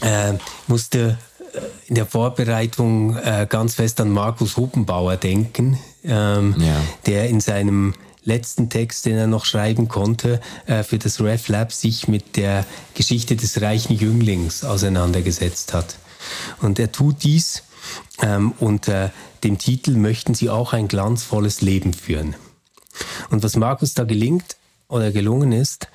äh, 0.00 0.32
musste 0.66 1.18
äh, 1.52 1.58
in 1.88 1.94
der 1.94 2.06
Vorbereitung 2.06 3.16
äh, 3.16 3.46
ganz 3.48 3.74
fest 3.74 4.00
an 4.00 4.10
Markus 4.10 4.56
Huppenbauer 4.56 5.18
denken, 5.18 5.78
ähm, 6.04 6.54
ja. 6.58 6.76
der 7.04 7.28
in 7.28 7.40
seinem 7.40 7.94
letzten 8.24 8.68
Text, 8.68 9.06
den 9.06 9.16
er 9.16 9.26
noch 9.26 9.44
schreiben 9.44 9.88
konnte, 9.88 10.40
äh, 10.66 10.82
für 10.82 10.98
das 10.98 11.20
RefLab 11.20 11.72
sich 11.72 12.08
mit 12.08 12.36
der 12.36 12.64
Geschichte 12.94 13.36
des 13.36 13.60
reichen 13.60 13.96
Jünglings 13.96 14.64
auseinandergesetzt 14.64 15.72
hat. 15.72 15.96
Und 16.60 16.78
er 16.78 16.92
tut 16.92 17.22
dies 17.22 17.62
ähm, 18.22 18.52
unter 18.58 19.12
dem 19.44 19.58
Titel 19.58 19.92
Möchten 19.92 20.34
Sie 20.34 20.50
auch 20.50 20.72
ein 20.72 20.88
glanzvolles 20.88 21.60
Leben 21.62 21.92
führen. 21.92 22.36
Und 23.30 23.42
was 23.42 23.56
Markus 23.56 23.94
da 23.94 24.04
gelingt 24.04 24.56
oder 24.88 25.12
gelungen 25.12 25.52
ist, 25.52 25.88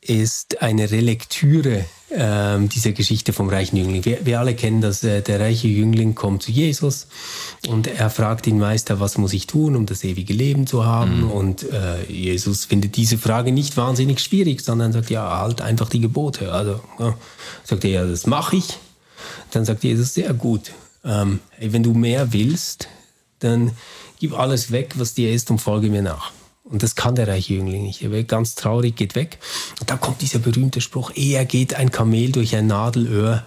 ist 0.00 0.62
eine 0.62 0.90
Relektüre 0.90 1.84
äh, 2.10 2.58
dieser 2.68 2.92
Geschichte 2.92 3.32
vom 3.32 3.48
reichen 3.48 3.76
Jüngling. 3.76 4.04
Wir, 4.04 4.24
wir 4.24 4.40
alle 4.40 4.54
kennen 4.54 4.80
das, 4.80 5.02
äh, 5.02 5.22
der 5.22 5.40
reiche 5.40 5.68
Jüngling 5.68 6.14
kommt 6.14 6.42
zu 6.42 6.52
Jesus 6.52 7.08
und 7.68 7.86
er 7.86 8.08
fragt 8.08 8.46
ihn 8.46 8.58
Meister, 8.58 9.00
was 9.00 9.18
muss 9.18 9.32
ich 9.32 9.46
tun, 9.46 9.76
um 9.76 9.86
das 9.86 10.04
ewige 10.04 10.32
Leben 10.32 10.66
zu 10.66 10.86
haben? 10.86 11.22
Mhm. 11.22 11.30
Und 11.30 11.62
äh, 11.64 12.04
Jesus 12.10 12.64
findet 12.64 12.96
diese 12.96 13.18
Frage 13.18 13.52
nicht 13.52 13.76
wahnsinnig 13.76 14.20
schwierig, 14.20 14.60
sondern 14.60 14.92
sagt, 14.92 15.10
ja, 15.10 15.38
halt 15.38 15.60
einfach 15.60 15.88
die 15.88 16.00
Gebote. 16.00 16.52
Also 16.52 16.80
ja, 16.98 17.16
sagt 17.64 17.84
er, 17.84 17.90
ja, 17.90 18.06
das 18.06 18.26
mache 18.26 18.56
ich. 18.56 18.78
Dann 19.50 19.64
sagt 19.64 19.84
Jesus, 19.84 20.14
sehr 20.14 20.32
gut. 20.32 20.72
Ähm, 21.04 21.40
wenn 21.58 21.82
du 21.82 21.92
mehr 21.92 22.32
willst, 22.32 22.88
dann 23.40 23.72
gib 24.18 24.38
alles 24.38 24.70
weg, 24.70 24.94
was 24.96 25.14
dir 25.14 25.32
ist 25.32 25.50
und 25.50 25.58
folge 25.58 25.90
mir 25.90 26.02
nach. 26.02 26.32
Und 26.64 26.82
das 26.82 26.94
kann 26.94 27.14
der 27.14 27.28
reiche 27.28 27.54
Jüngling 27.54 27.82
nicht. 27.82 28.02
Er 28.02 28.10
wird 28.10 28.28
ganz 28.28 28.54
traurig, 28.54 28.94
geht 28.94 29.14
weg. 29.14 29.38
Dann 29.86 30.00
kommt 30.00 30.22
dieser 30.22 30.38
berühmte 30.40 30.80
Spruch, 30.80 31.12
eher 31.14 31.44
geht 31.44 31.74
ein 31.74 31.90
Kamel 31.90 32.32
durch 32.32 32.56
ein 32.56 32.66
Nadelöhr 32.66 33.44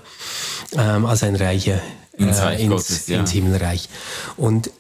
ähm, 0.73 1.05
als 1.05 1.23
ein 1.23 1.36
Reicher 1.36 1.82
äh, 2.17 2.23
ins, 2.23 2.39
ins, 2.39 2.69
Gottes, 2.69 3.07
ja. 3.07 3.19
ins 3.19 3.32
Himmelreich. 3.32 3.89
Und 4.38 4.71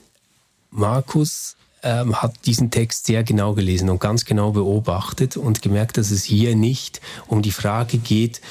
Markus 0.69 1.57
ähm, 1.83 2.21
hat 2.21 2.33
diesen 2.45 2.71
Text 2.71 3.05
sehr 3.05 3.23
genau 3.23 3.53
gelesen 3.53 3.89
und 3.89 3.99
ganz 3.99 4.25
genau 4.25 4.51
beobachtet 4.51 5.37
und 5.37 5.61
gemerkt, 5.61 5.97
dass 5.97 6.11
es 6.11 6.23
hier 6.23 6.55
nicht 6.55 7.01
um 7.27 7.41
die 7.41 7.51
Frage 7.51 7.97
geht, 7.97 8.41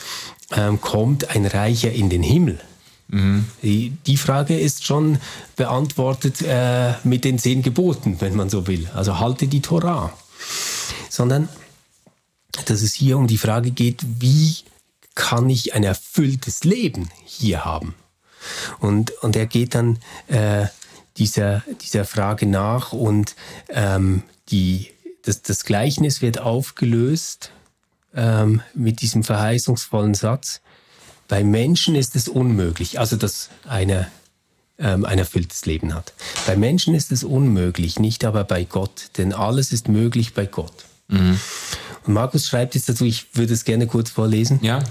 ähm, 0.53 0.81
kommt 0.81 1.31
ein 1.31 1.47
Reicher 1.47 1.93
in 1.93 2.11
den 2.11 2.23
Himmel? 2.23 2.61
Mhm. 3.09 3.47
Die, 3.63 3.93
die, 4.07 4.17
Frage 4.17 4.59
ist 4.59 4.85
schon 4.85 5.19
beantwortet 5.57 6.43
äh, 6.43 6.95
mit 7.03 7.25
den 7.25 7.39
zehn 7.39 7.63
Geboten, 7.63 8.17
wenn 8.21 8.37
man 8.37 8.51
so 8.51 8.67
will. 8.67 8.89
Also 8.95 9.19
halte 9.19 9.49
die 9.49 9.61
Torah. 9.61 10.13
Sondern, 11.09 11.49
dass 12.67 12.83
es 12.83 12.95
hier 12.95 13.19
um 13.19 13.27
die 13.27 13.39
Frage 13.39 13.71
geht, 13.71 14.05
wie 14.21 14.57
kann 15.15 15.51
ich 15.51 15.75
ein 15.75 15.85
erfülltes 15.85 16.65
Leben 16.65 17.11
hier 17.25 17.65
haben? 17.65 17.95
Und, 18.79 19.11
und 19.23 19.37
er 19.37 19.47
geht 19.47 19.75
dann 19.75 19.99
äh, 20.29 20.67
dieser, 21.17 21.63
dieser 21.83 22.05
Frage 22.05 22.47
nach 22.47 22.93
und 22.93 23.37
ähm, 23.69 24.23
die, 24.49 24.91
das, 25.23 25.43
das 25.43 25.65
Gleichnis 25.65 26.23
wird 26.23 26.41
aufgelöst 26.41 27.51
ähm, 28.15 28.63
mit 28.75 29.03
diesem 29.03 29.25
verheißungsvollen 29.25 30.15
Satz. 30.15 30.61
Bei 31.29 31.45
Menschen 31.45 31.95
ist 31.95 32.17
es 32.17 32.29
unmöglich, 32.29 32.99
also 32.99 33.17
dass 33.17 33.51
eine 33.69 34.11
ähm, 34.79 35.05
ein 35.05 35.19
erfülltes 35.19 35.67
Leben 35.67 35.95
hat. 35.95 36.15
Bei 36.47 36.57
Menschen 36.57 36.95
ist 36.95 37.13
es 37.13 37.23
unmöglich, 37.23 37.99
nicht 37.99 38.25
aber 38.25 38.45
bei 38.45 38.65
Gott, 38.65 39.11
denn 39.19 39.35
alles 39.35 39.73
ist 39.73 39.89
möglich 39.89 40.33
bei 40.33 40.47
Gott. 40.47 40.87
Mhm. 41.11 41.39
Und 42.07 42.15
Markus 42.15 42.47
schreibt 42.47 42.75
jetzt 42.75 42.89
dazu, 42.89 43.05
ich 43.05 43.27
würde 43.35 43.53
es 43.53 43.65
gerne 43.65 43.87
kurz 43.87 44.11
vorlesen. 44.11 44.61
Ja. 44.63 44.83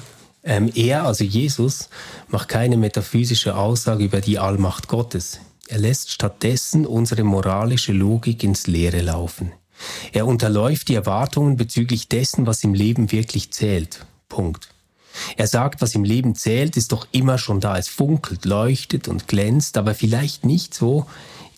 Ähm, 0.43 0.71
er, 0.73 1.05
also 1.05 1.23
Jesus, 1.23 1.89
macht 2.29 2.47
keine 2.47 2.77
metaphysische 2.77 3.55
Aussage 3.55 4.03
über 4.03 4.21
die 4.21 4.39
Allmacht 4.39 4.87
Gottes. 4.87 5.39
Er 5.67 5.79
lässt 5.79 6.11
stattdessen 6.11 6.85
unsere 6.85 7.23
moralische 7.23 7.91
Logik 7.91 8.43
ins 8.43 8.67
Leere 8.67 9.01
laufen. 9.01 9.51
Er 10.11 10.27
unterläuft 10.27 10.89
die 10.89 10.95
Erwartungen 10.95 11.57
bezüglich 11.57 12.07
dessen, 12.07 12.47
was 12.47 12.63
im 12.63 12.73
Leben 12.73 13.11
wirklich 13.11 13.51
zählt. 13.51 14.05
Punkt. 14.27 14.69
Er 15.37 15.47
sagt, 15.47 15.81
was 15.81 15.95
im 15.95 16.03
Leben 16.03 16.35
zählt, 16.35 16.77
ist 16.77 16.91
doch 16.91 17.07
immer 17.11 17.37
schon 17.37 17.59
da. 17.59 17.77
Es 17.77 17.87
funkelt, 17.87 18.45
leuchtet 18.45 19.07
und 19.07 19.27
glänzt, 19.27 19.77
aber 19.77 19.93
vielleicht 19.93 20.45
nicht 20.45 20.73
so, 20.73 21.05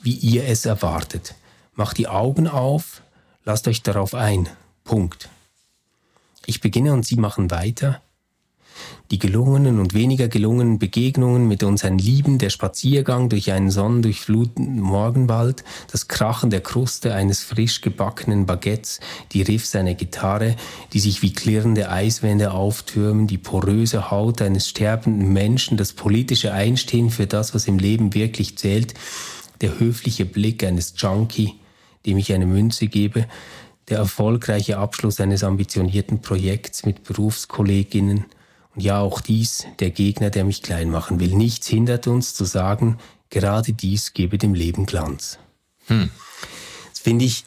wie 0.01 0.13
ihr 0.13 0.45
es 0.45 0.65
erwartet. 0.65 1.35
Macht 1.75 1.97
die 1.97 2.07
Augen 2.07 2.47
auf, 2.47 3.01
lasst 3.45 3.67
euch 3.67 3.81
darauf 3.81 4.13
ein. 4.13 4.49
Punkt. 4.83 5.29
Ich 6.45 6.61
beginne 6.61 6.93
und 6.93 7.05
Sie 7.05 7.15
machen 7.15 7.51
weiter. 7.51 8.01
Die 9.11 9.19
gelungenen 9.19 9.79
und 9.79 9.93
weniger 9.93 10.29
gelungenen 10.29 10.79
Begegnungen 10.79 11.47
mit 11.47 11.63
unseren 11.63 11.97
Lieben, 11.97 12.37
der 12.37 12.49
Spaziergang 12.49 13.27
durch 13.27 13.51
einen 13.51 13.69
sonnendurchfluteten 13.69 14.79
Morgenwald, 14.79 15.65
das 15.91 16.07
Krachen 16.07 16.49
der 16.49 16.61
Kruste 16.61 17.13
eines 17.13 17.43
frisch 17.43 17.81
gebackenen 17.81 18.45
Baguettes, 18.45 19.01
die 19.33 19.41
Riffs 19.41 19.75
einer 19.75 19.95
Gitarre, 19.95 20.55
die 20.93 20.99
sich 21.01 21.21
wie 21.21 21.33
klirrende 21.33 21.89
Eiswände 21.89 22.51
auftürmen, 22.51 23.27
die 23.27 23.37
poröse 23.37 24.09
Haut 24.09 24.41
eines 24.41 24.69
sterbenden 24.69 25.33
Menschen, 25.33 25.75
das 25.75 25.91
politische 25.91 26.53
Einstehen 26.53 27.09
für 27.09 27.27
das, 27.27 27.53
was 27.53 27.67
im 27.67 27.79
Leben 27.79 28.13
wirklich 28.13 28.57
zählt, 28.57 28.93
der 29.59 29.77
höfliche 29.77 30.25
Blick 30.25 30.63
eines 30.63 30.93
Junkie, 30.97 31.55
dem 32.05 32.17
ich 32.17 32.33
eine 32.33 32.45
Münze 32.45 32.87
gebe, 32.87 33.27
der 33.89 33.97
erfolgreiche 33.97 34.77
Abschluss 34.77 35.19
eines 35.19 35.43
ambitionierten 35.43 36.21
Projekts 36.21 36.85
mit 36.85 37.03
Berufskolleginnen, 37.03 38.25
und 38.73 38.81
ja, 38.81 38.99
auch 38.99 39.19
dies, 39.19 39.65
der 39.79 39.89
Gegner, 39.89 40.29
der 40.29 40.45
mich 40.45 40.61
klein 40.61 40.89
machen 40.89 41.19
will. 41.19 41.35
Nichts 41.35 41.67
hindert 41.67 42.07
uns 42.07 42.33
zu 42.33 42.45
sagen, 42.45 42.99
gerade 43.29 43.73
dies 43.73 44.13
gebe 44.13 44.37
dem 44.37 44.53
Leben 44.53 44.85
Glanz. 44.85 45.39
Hm. 45.87 46.09
Das 46.89 46.99
finde 46.99 47.25
ich 47.25 47.43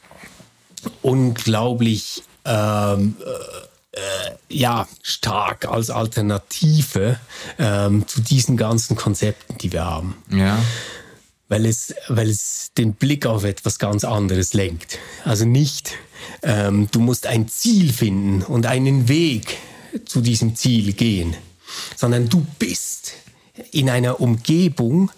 unglaublich 1.01 2.25
ähm, 2.45 3.17
äh, 3.25 3.99
äh, 3.99 4.35
ja, 4.51 4.87
stark 5.03 5.67
als 5.67 5.89
Alternative 5.89 7.19
ähm, 7.59 8.07
zu 8.07 8.21
diesen 8.21 8.57
ganzen 8.57 8.97
Konzepten, 8.97 9.57
die 9.59 9.73
wir 9.73 9.85
haben. 9.85 10.17
Ja. 10.31 10.59
Weil 11.49 11.67
es, 11.67 11.95
weil 12.09 12.31
es 12.31 12.71
den 12.77 12.95
Blick 12.95 13.27
auf 13.27 13.45
etwas 13.45 13.79
ganz 13.79 14.05
anderes 14.05 14.55
lenkt. 14.55 14.99
Also 15.25 15.45
nicht, 15.45 15.93
ähm, 16.43 16.89
du 16.91 17.01
musst 17.01 17.27
ein 17.27 17.49
Ziel 17.49 17.93
finden 17.93 18.43
und 18.43 18.67
einen 18.67 19.09
Weg 19.09 19.59
zu 20.07 20.21
diesem 20.21 20.57
Ziel 20.57 20.93
gehen, 20.95 21.37
sondern 21.97 22.29
du 22.29 22.47
bist 22.59 23.13
in 23.71 23.91
einer 23.91 24.21
Umgebung, 24.21 25.11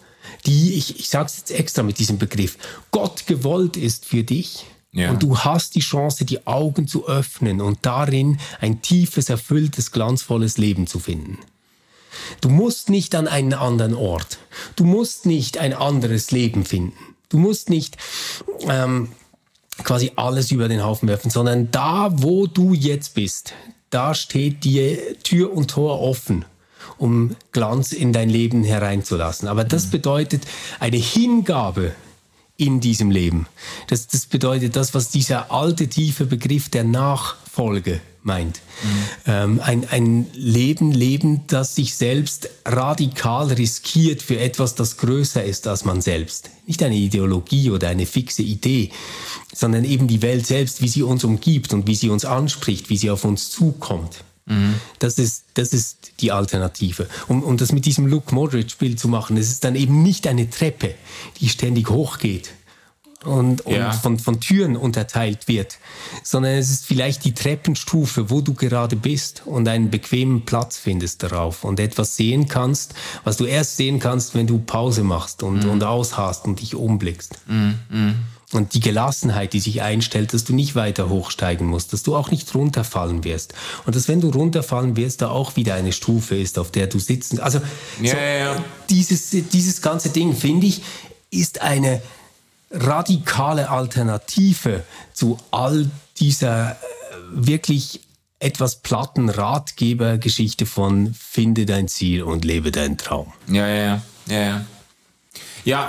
die, 0.45 0.75
ich, 0.75 0.99
ich 0.99 1.09
sage 1.09 1.27
es 1.27 1.39
jetzt 1.39 1.51
extra 1.53 1.83
mit 1.83 1.99
diesem 1.99 2.19
Begriff, 2.19 2.59
Gott 2.91 3.27
gewollt 3.27 3.77
ist 3.77 4.05
für 4.05 4.25
dich. 4.25 4.67
Ja. 4.93 5.11
Und 5.11 5.23
du 5.23 5.39
hast 5.39 5.75
die 5.75 5.81
Chance, 5.81 6.25
die 6.25 6.47
Augen 6.47 6.89
zu 6.89 7.07
öffnen 7.07 7.61
und 7.61 7.81
darin 7.83 8.39
ein 8.61 8.81
tiefes, 8.81 9.29
erfülltes, 9.29 9.93
glanzvolles 9.93 10.57
Leben 10.57 10.87
zu 10.87 10.99
finden. 10.99 11.39
Du 12.41 12.49
musst 12.49 12.91
nicht 12.91 13.15
an 13.15 13.29
einen 13.29 13.55
anderen 13.55 13.95
Ort. 13.95 14.39
Du 14.77 14.85
musst 14.85 15.27
nicht 15.27 15.59
ein 15.59 15.73
anderes 15.73 16.31
Leben 16.31 16.65
finden. 16.65 16.97
Du 17.29 17.39
musst 17.39 17.71
nicht 17.71 17.97
ähm, 18.69 19.09
quasi 19.83 20.13
alles 20.17 20.51
über 20.51 20.69
den 20.69 20.85
Haufen 20.85 21.09
werfen, 21.09 21.31
sondern 21.31 21.71
da, 21.71 22.11
wo 22.13 22.47
du 22.47 22.73
jetzt 22.73 23.15
bist, 23.15 23.53
da 23.91 24.15
steht 24.15 24.65
dir 24.65 25.19
Tür 25.23 25.53
und 25.53 25.71
Tor 25.71 26.01
offen, 26.01 26.45
um 26.99 27.37
Glanz 27.53 27.93
in 27.93 28.13
dein 28.13 28.29
Leben 28.29 28.65
hereinzulassen. 28.65 29.49
Aber 29.49 29.65
das 29.65 29.87
bedeutet 29.91 30.43
eine 30.81 30.97
Hingabe 30.97 31.93
in 32.57 32.81
diesem 32.81 33.11
Leben. 33.11 33.47
Das, 33.89 34.07
das 34.07 34.27
bedeutet 34.27 34.77
das, 34.77 34.95
was 34.95 35.11
dieser 35.11 35.51
alte, 35.51 35.89
tiefe 35.89 36.27
Begriff 36.27 36.69
der 36.69 36.85
Nachfolge 36.85 38.01
meint. 38.23 38.61
Mhm. 38.83 38.89
Ähm, 39.27 39.61
ein, 39.63 39.89
ein 39.89 40.27
Leben, 40.35 40.91
Leben, 40.93 41.47
das 41.47 41.77
sich 41.77 41.95
selbst 41.95 42.51
radikal 42.65 43.53
riskiert 43.53 44.21
für 44.21 44.39
etwas, 44.39 44.75
das 44.75 44.97
größer 44.97 45.45
ist 45.45 45.67
als 45.69 45.85
man 45.85 46.03
selbst. 46.03 46.51
Nicht 46.67 46.83
eine 46.83 46.97
Ideologie 46.97 47.71
oder 47.71 47.89
eine 47.89 48.05
fixe 48.05 48.43
Idee, 48.43 48.91
sondern 49.55 49.85
eben 49.85 50.09
die 50.09 50.23
Welt 50.23 50.47
selbst, 50.47 50.83
wie 50.83 50.89
sie 50.89 51.05
uns 51.05 51.25
umgibt 51.25 51.73
und 51.73 51.87
wie 51.87 51.95
sie 51.95 52.11
uns 52.11 52.25
anspricht, 52.25 52.91
wie 52.91 52.97
sie 52.97 53.11
auf 53.11 53.25
uns 53.25 53.51
zukommt. 53.51 54.25
Mhm. 54.47 54.75
Das, 54.99 55.19
ist, 55.19 55.45
das 55.55 55.73
ist 55.73 56.13
die 56.21 56.33
Alternative. 56.33 57.09
Um, 57.29 57.43
um 57.43 57.57
das 57.57 57.73
mit 57.73 57.85
diesem 57.85 58.07
Luke 58.07 58.35
Modric-Bild 58.35 58.99
zu 58.99 59.09
machen, 59.09 59.37
es 59.37 59.51
ist 59.51 59.65
dann 59.65 59.75
eben 59.75 60.03
nicht 60.03 60.27
eine 60.27 60.49
Treppe, 60.49 60.95
die 61.41 61.49
ständig 61.49 61.91
hochgeht, 61.91 62.53
und, 63.27 63.65
ja. 63.67 63.93
von, 63.93 64.19
von 64.19 64.41
Türen 64.41 64.77
unterteilt 64.77 65.49
wird, 65.49 65.79
sondern 66.23 66.53
es 66.53 66.71
ist 66.71 66.87
vielleicht 66.87 67.25
die 67.25 67.35
Treppenstufe, 67.35 68.31
wo 68.31 68.41
du 68.41 68.55
gerade 68.55 68.97
bist 68.97 69.43
und 69.45 69.69
einen 69.69 69.91
bequemen 69.91 70.45
Platz 70.45 70.79
findest 70.79 71.23
darauf 71.23 71.65
und 71.65 71.81
etwas 71.81 72.17
sehen 72.17 72.49
kannst, 72.49 72.95
was 73.25 73.37
du 73.37 73.45
erst 73.45 73.77
sehen 73.77 73.99
kannst, 73.99 74.35
wenn 74.35 74.47
du 74.47 74.59
Pause 74.59 75.03
machst 75.03 75.43
und, 75.43 75.65
mhm. 75.65 75.71
und 75.71 75.85
aushast 75.85 76.45
und 76.47 76.61
dich 76.61 76.75
umblickst. 76.75 77.39
Mhm. 77.47 78.15
Und 78.57 78.75
die 78.75 78.81
Gelassenheit, 78.81 79.53
die 79.53 79.61
sich 79.61 79.83
einstellt, 79.83 80.33
dass 80.35 80.45
du 80.45 80.55
nicht 80.55 80.75
weiter 80.75 81.09
hochsteigen 81.09 81.67
musst, 81.67 81.93
dass 81.93 82.03
du 82.03 82.17
auch 82.17 82.31
nicht 82.31 82.55
runterfallen 82.55 83.25
wirst. 83.25 83.55
Und 83.85 83.95
dass 83.95 84.09
wenn 84.09 84.21
du 84.21 84.31
runterfallen 84.31 84.97
wirst, 84.97 85.23
da 85.23 85.29
auch 85.29 85.57
wieder 85.57 85.75
eine 85.75 85.93
Stufe 85.93 86.37
ist, 86.37 86.59
auf 86.59 86.71
der 86.71 86.87
du 86.87 86.99
sitzen. 86.99 87.39
Also 87.39 87.61
ja, 88.01 88.11
so, 88.11 88.17
ja, 88.17 88.37
ja. 88.39 88.65
Dieses, 88.91 89.31
dieses 89.31 89.83
ganze 89.83 90.09
Ding, 90.09 90.35
finde 90.35 90.67
ich, 90.67 90.83
ist 91.31 91.61
eine, 91.61 92.01
radikale 92.71 93.71
Alternative 93.71 94.85
zu 95.13 95.39
all 95.51 95.91
dieser 96.19 96.73
äh, 96.73 96.75
wirklich 97.31 98.01
etwas 98.39 98.77
platten 98.77 99.31
Ratgebergeschichte 99.31 100.67
von 100.67 101.15
finde 101.15 101.65
dein 101.65 101.89
Ziel 101.89 102.23
und 102.23 102.45
lebe 102.45 102.71
deinen 102.71 102.99
Traum. 102.99 103.33
Ja, 103.49 103.67
ja, 103.67 103.77
ja, 103.77 104.03
ja. 104.29 104.43
Ja, 104.49 104.67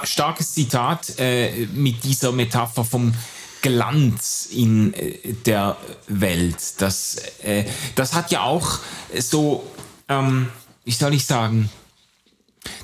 starkes 0.04 0.54
Zitat 0.54 1.20
äh, 1.20 1.68
mit 1.74 2.04
dieser 2.04 2.32
Metapher 2.32 2.84
vom 2.84 3.14
Glanz 3.62 4.48
in 4.52 4.94
äh, 4.94 5.34
der 5.46 5.78
Welt. 6.08 6.58
Das, 6.80 7.18
äh, 7.44 7.66
das 7.96 8.14
hat 8.14 8.32
ja 8.32 8.42
auch 8.42 8.80
so, 9.18 9.70
ähm, 10.10 10.50
wie 10.86 10.92
soll 10.92 11.14
ich 11.14 11.26
sagen, 11.26 11.70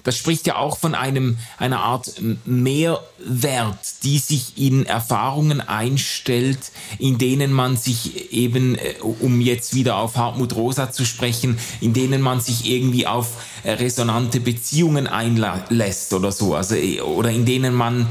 das 0.03 0.17
spricht 0.17 0.47
ja 0.47 0.57
auch 0.57 0.77
von 0.77 0.95
einem, 0.95 1.37
einer 1.57 1.79
Art 1.79 2.13
Mehrwert, 2.45 4.03
die 4.03 4.17
sich 4.17 4.57
in 4.57 4.85
Erfahrungen 4.85 5.61
einstellt, 5.61 6.59
in 6.99 7.17
denen 7.17 7.51
man 7.51 7.77
sich 7.77 8.31
eben, 8.31 8.75
äh, 8.75 8.95
um 9.01 9.41
jetzt 9.41 9.73
wieder 9.73 9.97
auf 9.97 10.15
Hartmut 10.15 10.55
Rosa 10.55 10.91
zu 10.91 11.05
sprechen, 11.05 11.57
in 11.81 11.93
denen 11.93 12.21
man 12.21 12.41
sich 12.41 12.69
irgendwie 12.69 13.07
auf 13.07 13.27
äh, 13.63 13.71
resonante 13.71 14.39
Beziehungen 14.39 15.07
einlässt 15.07 16.13
oder 16.13 16.31
so, 16.31 16.55
also, 16.55 16.75
äh, 16.75 17.01
oder 17.01 17.29
in 17.29 17.45
denen 17.45 17.73
man, 17.73 18.07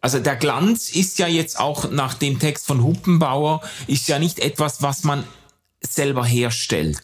also 0.00 0.18
der 0.20 0.36
Glanz 0.36 0.90
ist 0.90 1.18
ja 1.18 1.26
jetzt 1.26 1.58
auch 1.58 1.90
nach 1.90 2.14
dem 2.14 2.38
Text 2.38 2.66
von 2.66 2.82
Huppenbauer, 2.82 3.60
ist 3.86 4.08
ja 4.08 4.18
nicht 4.18 4.38
etwas, 4.38 4.82
was 4.82 5.04
man 5.04 5.24
selber 5.80 6.24
herstellt. 6.24 7.00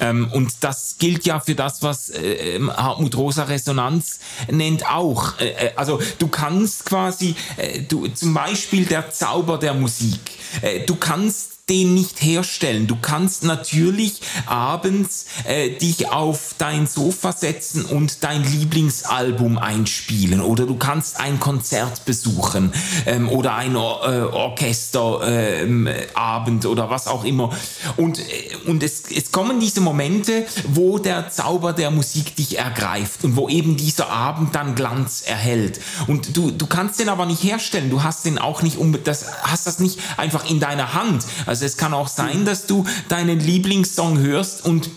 Ähm, 0.00 0.30
und 0.32 0.52
das 0.60 0.96
gilt 0.98 1.24
ja 1.24 1.40
für 1.40 1.54
das, 1.54 1.82
was 1.82 2.10
äh, 2.10 2.60
Hartmut 2.60 3.16
Rosa 3.16 3.44
Resonanz 3.44 4.20
nennt 4.50 4.86
auch. 4.86 5.38
Äh, 5.40 5.50
äh, 5.50 5.72
also 5.76 6.00
du 6.18 6.28
kannst 6.28 6.84
quasi, 6.84 7.34
äh, 7.56 7.80
du 7.80 8.08
zum 8.08 8.34
Beispiel 8.34 8.84
der 8.84 9.10
Zauber 9.10 9.58
der 9.58 9.74
Musik. 9.74 10.20
Äh, 10.60 10.80
du 10.80 10.96
kannst 10.96 11.51
den 11.72 11.94
nicht 11.94 12.20
herstellen. 12.20 12.86
Du 12.86 12.98
kannst 13.00 13.44
natürlich 13.44 14.20
abends 14.44 15.24
äh, 15.44 15.70
dich 15.70 16.10
auf 16.10 16.54
dein 16.58 16.86
Sofa 16.86 17.32
setzen 17.32 17.86
und 17.86 18.22
dein 18.22 18.44
Lieblingsalbum 18.44 19.56
einspielen 19.56 20.42
oder 20.42 20.66
du 20.66 20.76
kannst 20.76 21.18
ein 21.18 21.40
Konzert 21.40 22.04
besuchen 22.04 22.74
ähm, 23.06 23.30
oder 23.30 23.54
ein 23.54 23.74
Or 23.74 24.06
äh, 24.06 24.20
Orchesterabend 24.20 26.64
ähm, 26.64 26.70
oder 26.70 26.90
was 26.90 27.06
auch 27.06 27.24
immer. 27.24 27.48
Und, 27.96 28.18
äh, 28.18 28.22
und 28.66 28.82
es, 28.82 29.04
es 29.10 29.32
kommen 29.32 29.58
diese 29.58 29.80
Momente, 29.80 30.44
wo 30.68 30.98
der 30.98 31.30
Zauber 31.30 31.72
der 31.72 31.90
Musik 31.90 32.36
dich 32.36 32.58
ergreift 32.58 33.24
und 33.24 33.36
wo 33.36 33.48
eben 33.48 33.78
dieser 33.78 34.10
Abend 34.10 34.54
dann 34.54 34.74
Glanz 34.74 35.22
erhält. 35.24 35.80
Und 36.06 36.36
du, 36.36 36.50
du 36.50 36.66
kannst 36.66 37.00
den 37.00 37.08
aber 37.08 37.24
nicht 37.24 37.42
herstellen. 37.42 37.88
Du 37.88 38.02
hast 38.02 38.26
den 38.26 38.36
auch 38.36 38.60
nicht, 38.60 38.76
das, 39.04 39.24
hast 39.42 39.66
das 39.66 39.78
nicht 39.78 39.98
einfach 40.18 40.50
in 40.50 40.60
deiner 40.60 40.92
Hand. 40.92 41.24
Also 41.46 41.61
es 41.62 41.76
kann 41.76 41.94
auch 41.94 42.08
sein, 42.08 42.44
dass 42.44 42.66
du 42.66 42.84
deinen 43.08 43.40
Lieblingssong 43.40 44.18
hörst 44.18 44.64
und 44.64 44.90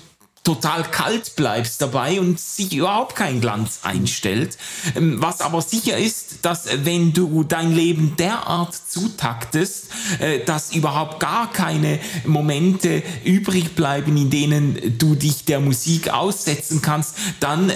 total 0.45 0.83
kalt 0.83 1.35
bleibst 1.35 1.81
dabei 1.81 2.19
und 2.21 2.39
sich 2.39 2.73
überhaupt 2.73 3.15
kein 3.15 3.41
Glanz 3.41 3.79
einstellt. 3.81 4.57
Ähm, 4.95 5.21
was 5.21 5.41
aber 5.41 5.61
sicher 5.61 5.97
ist, 5.97 6.45
dass 6.45 6.67
äh, 6.67 6.77
wenn 6.83 7.13
du 7.13 7.43
dein 7.43 7.75
Leben 7.75 8.15
derart 8.17 8.75
zutaktest, 8.87 9.87
äh, 10.19 10.39
dass 10.45 10.73
überhaupt 10.73 11.19
gar 11.19 11.51
keine 11.51 11.99
Momente 12.25 13.01
übrig 13.23 13.75
bleiben, 13.75 14.15
in 14.15 14.29
denen 14.29 14.97
du 14.99 15.15
dich 15.15 15.45
der 15.45 15.59
Musik 15.59 16.09
aussetzen 16.13 16.81
kannst, 16.83 17.15
dann 17.39 17.71
äh, 17.71 17.73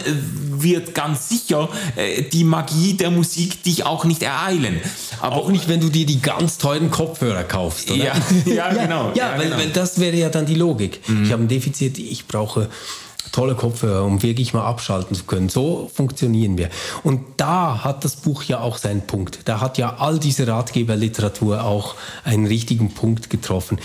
wird 0.62 0.94
ganz 0.94 1.30
sicher 1.30 1.70
die 2.34 2.44
Magie 2.44 2.94
der 2.94 3.10
Musik 3.12 3.64
dich 3.64 3.86
auch 3.86 4.04
nicht 4.04 4.22
ereilen. 4.22 4.80
Aber 5.22 5.38
auch 5.38 5.50
nicht, 5.50 5.68
wenn 5.68 5.80
du 5.80 5.90
dir 5.90 6.06
die 6.06 6.22
ganz 6.22 6.58
teuren 6.58 6.92
Kopfhörer 6.92 7.44
kaufst, 7.44 7.90
oder? 7.90 8.04
Ja, 8.04 8.14
ja, 8.46 8.74
genau. 8.74 9.12
Ja, 9.16 9.32
ja, 9.32 9.38
weil, 9.38 9.46
genau. 9.46 9.58
weil 9.58 9.70
das 9.70 10.00
wäre 10.00 10.16
ja 10.16 10.30
dann 10.30 10.46
die 10.46 10.56
Logik. 10.56 11.00
Mhm. 11.08 11.24
Ich 11.24 11.32
habe 11.32 11.44
ein 11.44 11.48
Defizit, 11.48 11.98
ich 11.98 12.28
brauche 12.28 12.59
brauche 12.60 12.70
tolle 13.32 13.56
Kopfhörer, 13.56 14.06
um 14.06 14.24
wirklich 14.24 14.54
mal 14.54 14.66
abschalten 14.66 15.16
zu 15.16 15.24
können. 15.26 15.50
So 15.50 15.90
funktionieren 15.94 16.58
wir. 16.58 16.70
Und 17.04 17.22
da 17.38 17.84
hat 17.84 18.04
das 18.04 18.16
Buch 18.16 18.44
ja 18.44 18.60
auch 18.60 18.78
seinen 18.78 19.06
Punkt. 19.06 19.40
Da 19.46 19.62
hat 19.62 19.78
ja 19.78 19.98
all 19.98 20.20
diese 20.20 20.48
Ratgeberliteratur 20.48 21.64
auch 21.64 21.96
einen 22.24 22.48
richtigen 22.48 22.94
Punkt 22.94 23.30
getroffen. 23.30 23.80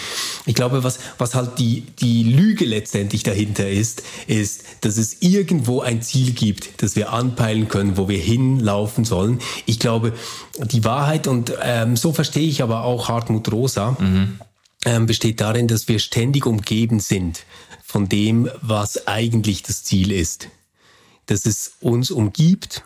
Ich 0.46 0.54
glaube, 0.54 0.82
was, 0.82 0.98
was 1.18 1.34
halt 1.34 1.58
die, 1.58 1.82
die 2.00 2.24
Lüge 2.24 2.64
letztendlich 2.64 3.22
dahinter 3.22 3.68
ist, 3.68 4.02
ist, 4.26 4.64
dass 4.80 4.96
es 4.96 5.20
irgendwo 5.20 5.80
ein 5.80 6.02
Ziel 6.02 6.32
gibt, 6.32 6.82
das 6.82 6.96
wir 6.96 7.12
anpeilen 7.12 7.68
können, 7.68 7.96
wo 7.96 8.08
wir 8.08 8.18
hinlaufen 8.18 9.04
sollen. 9.04 9.40
Ich 9.66 9.78
glaube, 9.78 10.12
die 10.58 10.84
Wahrheit, 10.84 11.26
und 11.26 11.52
ähm, 11.62 11.96
so 11.96 12.12
verstehe 12.12 12.48
ich 12.48 12.62
aber 12.62 12.84
auch 12.84 13.08
Hartmut 13.08 13.50
Rosa, 13.52 13.96
mhm. 13.98 14.38
ähm, 14.84 15.06
besteht 15.06 15.40
darin, 15.40 15.68
dass 15.68 15.88
wir 15.88 15.98
ständig 15.98 16.46
umgeben 16.46 17.00
sind 17.00 17.44
von 17.94 18.08
dem, 18.08 18.50
was 18.60 19.06
eigentlich 19.06 19.62
das 19.62 19.84
Ziel 19.84 20.10
ist. 20.10 20.48
Dass 21.26 21.46
es 21.46 21.74
uns 21.80 22.10
umgibt 22.10 22.82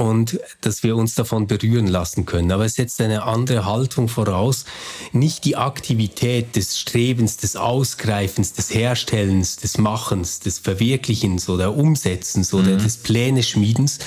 und 0.00 0.40
dass 0.62 0.82
wir 0.82 0.96
uns 0.96 1.14
davon 1.14 1.46
berühren 1.46 1.86
lassen 1.86 2.24
können. 2.24 2.50
Aber 2.52 2.64
es 2.64 2.76
setzt 2.76 3.02
eine 3.02 3.24
andere 3.24 3.66
Haltung 3.66 4.08
voraus, 4.08 4.64
nicht 5.12 5.44
die 5.44 5.56
Aktivität 5.56 6.56
des 6.56 6.78
Strebens, 6.78 7.36
des 7.36 7.54
Ausgreifens, 7.54 8.54
des 8.54 8.72
Herstellens, 8.72 9.58
des 9.58 9.76
Machens, 9.76 10.40
des 10.40 10.58
Verwirklichens 10.58 11.50
oder 11.50 11.76
Umsetzens 11.76 12.54
oder 12.54 12.78
mhm. 12.78 12.78
des 12.78 12.96
Pläneschmiedens, 12.96 13.98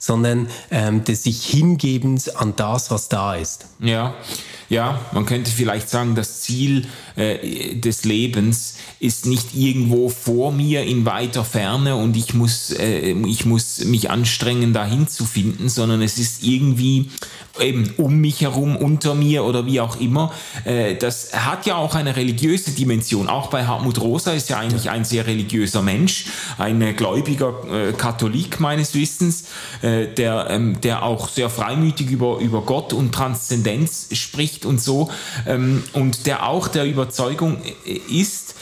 sondern 0.00 0.48
ähm, 0.72 1.04
des 1.04 1.22
sich 1.22 1.46
Hingebens 1.46 2.28
an 2.28 2.54
das, 2.56 2.90
was 2.90 3.08
da 3.08 3.36
ist. 3.36 3.66
Ja, 3.78 4.16
ja, 4.68 5.00
man 5.12 5.26
könnte 5.26 5.50
vielleicht 5.50 5.88
sagen, 5.88 6.14
das 6.16 6.40
Ziel 6.40 6.86
äh, 7.14 7.76
des 7.76 8.04
Lebens 8.04 8.74
ist 8.98 9.26
nicht 9.26 9.54
irgendwo 9.54 10.08
vor 10.08 10.50
mir 10.50 10.82
in 10.82 11.04
weiter 11.06 11.44
Ferne 11.44 11.94
und 11.94 12.16
ich 12.16 12.34
muss, 12.34 12.72
äh, 12.72 13.12
ich 13.12 13.46
muss 13.46 13.84
mich 13.84 14.10
anstrengen, 14.10 14.72
dahin 14.72 15.06
zu 15.06 15.24
finden, 15.36 15.68
sondern 15.68 16.00
es 16.00 16.16
ist 16.16 16.42
irgendwie 16.42 17.10
eben 17.60 17.94
um 17.96 18.16
mich 18.16 18.40
herum, 18.40 18.76
unter 18.76 19.14
mir 19.14 19.44
oder 19.44 19.66
wie 19.66 19.80
auch 19.80 20.00
immer. 20.00 20.32
Äh, 20.64 20.96
das 20.96 21.32
hat 21.32 21.66
ja 21.66 21.76
auch 21.76 21.94
eine 21.94 22.16
religiöse 22.16 22.72
Dimension. 22.72 23.28
Auch 23.28 23.48
bei 23.48 23.66
Hartmut 23.66 24.00
Rosa 24.00 24.32
ist 24.32 24.48
ja 24.48 24.58
eigentlich 24.58 24.90
ein 24.90 25.04
sehr 25.04 25.26
religiöser 25.26 25.82
Mensch, 25.82 26.26
ein 26.58 26.96
gläubiger 26.96 27.54
äh, 27.70 27.92
Katholik 27.92 28.60
meines 28.60 28.94
Wissens, 28.94 29.44
äh, 29.82 30.06
der, 30.06 30.48
ähm, 30.50 30.80
der 30.82 31.02
auch 31.02 31.28
sehr 31.28 31.50
freimütig 31.50 32.10
über, 32.10 32.38
über 32.38 32.62
Gott 32.62 32.92
und 32.92 33.12
Transzendenz 33.12 34.08
spricht 34.12 34.64
und 34.64 34.80
so 34.80 35.10
ähm, 35.46 35.82
und 35.92 36.26
der 36.26 36.48
auch 36.48 36.68
der 36.68 36.84
Überzeugung 36.86 37.58
ist, 38.08 38.54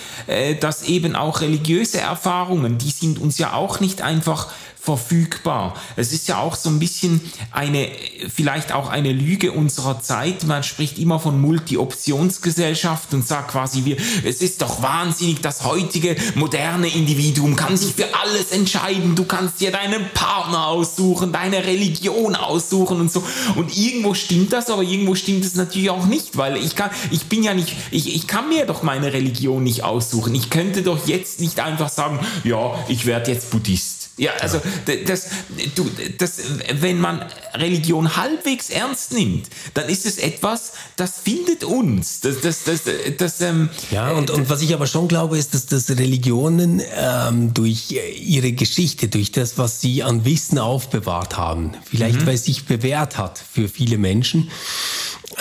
dass 0.60 0.84
eben 0.84 1.16
auch 1.16 1.40
religiöse 1.40 1.98
Erfahrungen, 1.98 2.78
die 2.78 2.90
sind 2.90 3.18
uns 3.18 3.38
ja 3.38 3.52
auch 3.52 3.80
nicht 3.80 4.02
einfach 4.02 4.48
verfügbar. 4.84 5.74
Es 5.96 6.12
ist 6.12 6.28
ja 6.28 6.38
auch 6.38 6.56
so 6.56 6.68
ein 6.68 6.78
bisschen 6.78 7.22
eine, 7.50 7.88
vielleicht 8.28 8.72
auch 8.72 8.83
eine 8.88 9.12
Lüge 9.12 9.52
unserer 9.52 10.00
Zeit. 10.00 10.44
Man 10.44 10.62
spricht 10.62 10.98
immer 10.98 11.20
von 11.20 11.40
Multi-Optionsgesellschaft 11.40 13.14
und 13.14 13.26
sagt 13.26 13.50
quasi, 13.50 13.84
wir, 13.84 13.96
es 14.24 14.42
ist 14.42 14.62
doch 14.62 14.82
wahnsinnig, 14.82 15.40
das 15.40 15.64
heutige 15.64 16.16
moderne 16.34 16.88
Individuum 16.88 17.56
kann 17.56 17.76
sich 17.76 17.94
für 17.94 18.14
alles 18.14 18.52
entscheiden. 18.52 19.14
Du 19.14 19.24
kannst 19.24 19.60
dir 19.60 19.70
deinen 19.70 20.10
Partner 20.14 20.68
aussuchen, 20.68 21.32
deine 21.32 21.64
Religion 21.64 22.34
aussuchen 22.34 23.00
und 23.00 23.12
so. 23.12 23.22
Und 23.56 23.76
irgendwo 23.76 24.14
stimmt 24.14 24.52
das, 24.52 24.70
aber 24.70 24.82
irgendwo 24.82 25.14
stimmt 25.14 25.44
es 25.44 25.54
natürlich 25.54 25.90
auch 25.90 26.06
nicht, 26.06 26.36
weil 26.36 26.56
ich 26.56 26.76
kann, 26.76 26.90
ich 27.10 27.24
bin 27.26 27.42
ja 27.42 27.54
nicht, 27.54 27.74
ich, 27.90 28.14
ich 28.14 28.26
kann 28.26 28.48
mir 28.48 28.66
doch 28.66 28.82
meine 28.82 29.12
Religion 29.12 29.62
nicht 29.62 29.84
aussuchen. 29.84 30.34
Ich 30.34 30.50
könnte 30.50 30.82
doch 30.82 31.06
jetzt 31.06 31.40
nicht 31.40 31.60
einfach 31.60 31.88
sagen, 31.88 32.20
ja, 32.44 32.74
ich 32.88 33.06
werde 33.06 33.32
jetzt 33.32 33.50
Buddhist. 33.50 34.03
Ja, 34.16 34.30
also 34.40 34.60
das, 35.06 35.26
du, 35.74 35.90
das, 36.18 36.38
wenn 36.74 37.00
man 37.00 37.24
Religion 37.54 38.16
halbwegs 38.16 38.70
ernst 38.70 39.12
nimmt, 39.12 39.48
dann 39.74 39.88
ist 39.88 40.06
es 40.06 40.18
etwas, 40.18 40.74
das 40.94 41.18
findet 41.18 41.64
uns. 41.64 42.20
Das, 42.20 42.40
das, 42.40 42.62
das, 42.62 42.82
das, 43.18 43.40
ähm, 43.40 43.70
ja, 43.90 44.12
und, 44.12 44.30
und 44.30 44.48
was 44.48 44.62
ich 44.62 44.72
aber 44.72 44.86
schon 44.86 45.08
glaube, 45.08 45.36
ist, 45.36 45.54
dass, 45.54 45.66
dass 45.66 45.90
Religionen 45.90 46.80
ähm, 46.94 47.54
durch 47.54 47.90
ihre 47.90 48.52
Geschichte, 48.52 49.08
durch 49.08 49.32
das, 49.32 49.58
was 49.58 49.80
sie 49.80 50.04
an 50.04 50.24
Wissen 50.24 50.60
aufbewahrt 50.60 51.36
haben, 51.36 51.72
vielleicht 51.84 52.20
mhm. 52.20 52.26
weil 52.26 52.34
es 52.36 52.44
sich 52.44 52.66
bewährt 52.66 53.18
hat 53.18 53.38
für 53.38 53.68
viele 53.68 53.98
Menschen, 53.98 54.48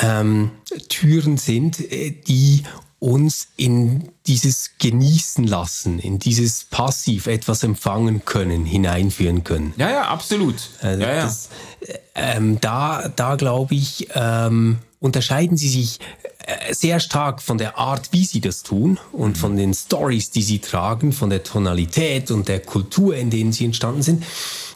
ähm, 0.01 0.49
Türen 0.89 1.38
sind, 1.38 1.80
äh, 1.80 2.11
die 2.11 2.63
uns 3.04 3.49
in 3.58 4.08
dieses 4.28 4.72
Genießen 4.80 5.45
lassen, 5.45 5.99
in 5.99 6.20
dieses 6.20 6.64
passiv 6.64 7.28
etwas 7.28 7.62
empfangen 7.64 8.24
können, 8.24 8.64
hineinführen 8.66 9.43
können. 9.43 9.74
Ja, 9.76 9.89
ja, 9.91 10.08
absolut. 10.08 10.56
Also 10.80 11.01
ja, 11.01 11.14
ja. 11.14 11.24
Das, 11.24 11.49
ähm, 12.16 12.62
da, 12.62 13.12
da 13.14 13.36
glaube 13.36 13.76
ich, 13.76 14.08
ähm, 14.16 14.78
unterscheiden 15.01 15.58
sie 15.58 15.68
sich 15.68 15.99
äh, 16.45 16.74
sehr 16.74 17.01
stark 17.01 17.41
von 17.41 17.58
der 17.58 17.78
Art, 17.78 18.14
wie 18.14 18.24
sie 18.24 18.39
das 18.39 18.64
tun 18.64 18.97
und 19.12 19.32
mhm. 19.32 19.36
von 19.36 19.58
den 19.58 19.74
Stories, 19.74 20.32
die 20.32 20.41
sie 20.41 20.60
tragen, 20.60 21.12
von 21.12 21.30
der 21.30 21.43
Tonalität 21.43 22.32
und 22.32 22.47
der 22.47 22.62
Kultur, 22.62 23.18
in 23.18 23.30
denen 23.30 23.51
sie 23.51 23.66
entstanden 23.66 24.01
sind. 24.01 24.24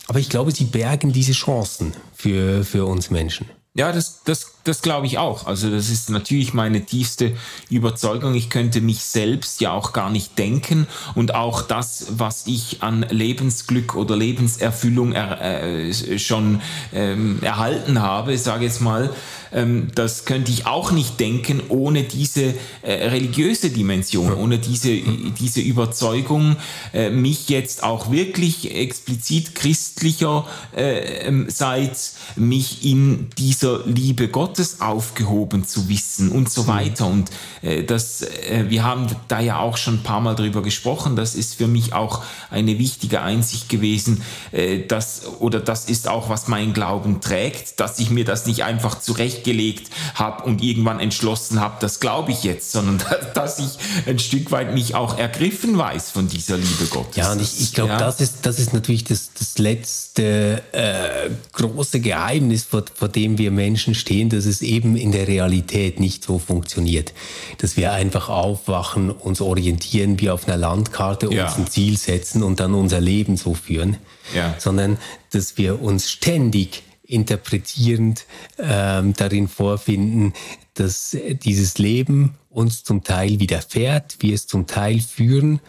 Aber 0.10 0.20
ich 0.20 0.28
glaube, 0.28 0.52
sie 0.52 0.66
bergen 0.66 1.14
diese 1.14 1.32
Chancen 1.32 1.94
für, 2.14 2.66
für 2.66 2.86
uns 2.86 3.10
Menschen. 3.10 3.46
Ja, 3.78 3.92
das, 3.92 4.24
das 4.24 4.58
das 4.68 4.82
glaube 4.82 5.08
ich 5.08 5.18
auch. 5.18 5.48
Also 5.48 5.70
das 5.70 5.90
ist 5.90 6.10
natürlich 6.10 6.54
meine 6.54 6.86
tiefste 6.86 7.36
Überzeugung. 7.70 8.36
Ich 8.36 8.50
könnte 8.50 8.82
mich 8.82 9.02
selbst 9.02 9.62
ja 9.62 9.72
auch 9.72 9.94
gar 9.94 10.10
nicht 10.10 10.38
denken 10.38 10.88
und 11.16 11.34
auch 11.34 11.62
das, 11.62 12.08
was 12.12 12.48
ich 12.48 12.84
an 12.84 13.06
Lebensglück 13.10 13.96
oder 13.96 14.16
Lebenserfüllung 14.16 15.14
er, 15.14 15.42
äh, 15.42 16.20
schon 16.20 16.62
ähm, 16.94 17.40
erhalten 17.42 18.02
habe, 18.02 18.38
sage 18.38 18.66
jetzt 18.66 18.82
mal, 18.82 19.10
ähm, 19.58 19.88
das 19.96 20.26
könnte 20.26 20.52
ich 20.52 20.66
auch 20.68 20.92
nicht 20.92 21.20
denken 21.20 21.62
ohne 21.70 22.04
diese 22.04 22.54
äh, 22.84 23.08
religiöse 23.08 23.72
Dimension, 23.72 24.34
ohne 24.34 24.60
diese, 24.60 24.96
diese 25.40 25.62
Überzeugung, 25.62 26.58
äh, 26.94 27.10
mich 27.10 27.50
jetzt 27.50 27.84
auch 27.84 28.12
wirklich 28.12 28.76
explizit 28.76 29.56
christlicher 29.56 30.46
äh, 30.76 31.32
seid, 31.48 31.98
mich 32.36 32.86
in 32.86 33.30
dieser 33.38 33.86
Liebe 33.86 34.28
Gottes 34.28 34.80
aufgehoben 34.80 35.66
zu 35.66 35.90
wissen 35.90 36.32
und 36.32 36.52
so 36.52 36.68
weiter. 36.68 37.08
Und 37.08 37.32
äh, 37.64 37.84
das, 37.84 38.22
äh, 38.22 38.66
wir 38.68 38.84
haben 38.84 39.08
da 39.28 39.40
ja 39.40 39.60
auch 39.60 39.78
schon 39.78 39.96
ein 39.96 40.04
paar 40.04 40.22
Mal 40.22 40.36
drüber 40.36 40.62
gesprochen. 40.62 41.16
Das 41.16 41.34
ist 41.34 41.56
für 41.56 41.68
mich 41.68 41.94
auch 41.94 42.24
eine 42.52 42.78
wichtige 42.78 43.22
Einsicht 43.22 43.70
gewesen, 43.70 44.22
äh, 44.52 44.86
dass, 44.86 45.24
oder 45.40 45.60
das 45.60 45.86
ist 45.86 46.08
auch, 46.08 46.30
was 46.30 46.48
mein 46.48 46.74
Glauben 46.74 47.22
trägt, 47.22 47.80
dass 47.80 47.98
ich 47.98 48.12
mir 48.12 48.24
das 48.24 48.46
nicht 48.46 48.64
einfach 48.64 49.00
zurechtgelegt 49.48 49.90
habe 50.16 50.44
und 50.44 50.64
irgendwann 50.64 51.00
entschlossen 51.00 51.60
habe, 51.60 51.76
das 51.80 52.00
glaube 52.00 52.32
ich 52.32 52.44
jetzt, 52.44 52.72
sondern 52.72 53.02
dass 53.34 53.60
ich 53.60 53.78
ein 54.08 54.20
Stück 54.20 54.52
weit 54.52 54.74
mich 54.74 54.96
auch 54.96 55.18
ergriffen 55.18 55.78
weiß 55.78 56.12
von 56.12 56.28
dieser 56.28 56.58
Liebe 56.58 56.86
Gottes. 56.90 57.16
Ja, 57.16 57.32
und 57.32 57.42
ich, 57.42 57.62
ich 57.62 57.74
glaube, 57.74 57.92
ja. 57.92 58.00
das, 58.00 58.22
ist, 58.22 58.46
das 58.46 58.60
ist 58.60 58.74
natürlich 58.74 59.04
das, 59.04 59.32
das 59.38 59.58
letzte 59.58 60.62
äh, 60.72 61.30
große 61.54 62.00
Geheimnis, 62.00 62.64
vor, 62.64 62.84
vor 62.94 63.08
dem 63.08 63.38
wir 63.38 63.52
Menschen 63.52 63.96
stehen, 63.96 64.30
dass 64.30 64.46
es 64.46 64.62
eben 64.62 64.96
in 64.96 65.12
der 65.12 65.28
Realität 65.28 66.00
nicht 66.00 66.24
so 66.24 66.40
funktioniert. 66.40 67.14
Dass 67.60 67.78
wir 67.78 67.94
einfach 67.94 68.30
aufwachen, 68.30 69.12
uns 69.12 69.42
orientieren 69.42 70.20
wie 70.20 70.30
auf 70.30 70.48
einer 70.48 70.58
Landkarte, 70.58 71.32
ja. 71.32 71.46
uns 71.46 71.58
ein 71.58 71.68
Ziel 71.68 71.98
setzen 71.98 72.44
und 72.44 72.60
dann 72.60 72.74
unser 72.74 73.00
Leben 73.00 73.38
so 73.38 73.54
führen, 73.54 73.98
ja. 74.36 74.56
sondern 74.58 74.98
dass 75.32 75.58
wir 75.58 75.82
uns 75.82 76.10
ständig 76.10 76.84
interpretierend 77.08 78.26
ähm, 78.60 79.14
darin 79.16 79.48
vorfinden, 79.48 80.34
dass 80.74 81.18
dieses 81.44 81.78
Leben 81.78 82.36
uns 82.50 82.84
zum 82.84 83.04
Teil 83.04 83.40
widerfährt, 83.40 84.18
wir 84.20 84.36
es 84.36 84.46
zum 84.48 84.68
Teil 84.68 85.00
führen, 85.00 85.60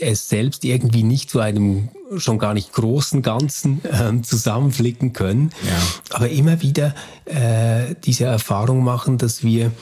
es 0.00 0.28
selbst 0.28 0.64
irgendwie 0.64 1.02
nicht 1.02 1.30
zu 1.30 1.40
einem 1.40 1.88
schon 2.16 2.38
gar 2.38 2.54
nicht 2.54 2.72
großen 2.72 3.22
Ganzen 3.22 3.82
äh, 3.84 4.22
zusammenflicken 4.22 5.12
können, 5.12 5.52
ja. 5.62 6.16
aber 6.16 6.30
immer 6.30 6.62
wieder 6.62 6.94
äh, 7.26 7.94
diese 8.04 8.24
Erfahrung 8.24 8.82
machen, 8.82 9.18
dass 9.18 9.42
wir 9.42 9.72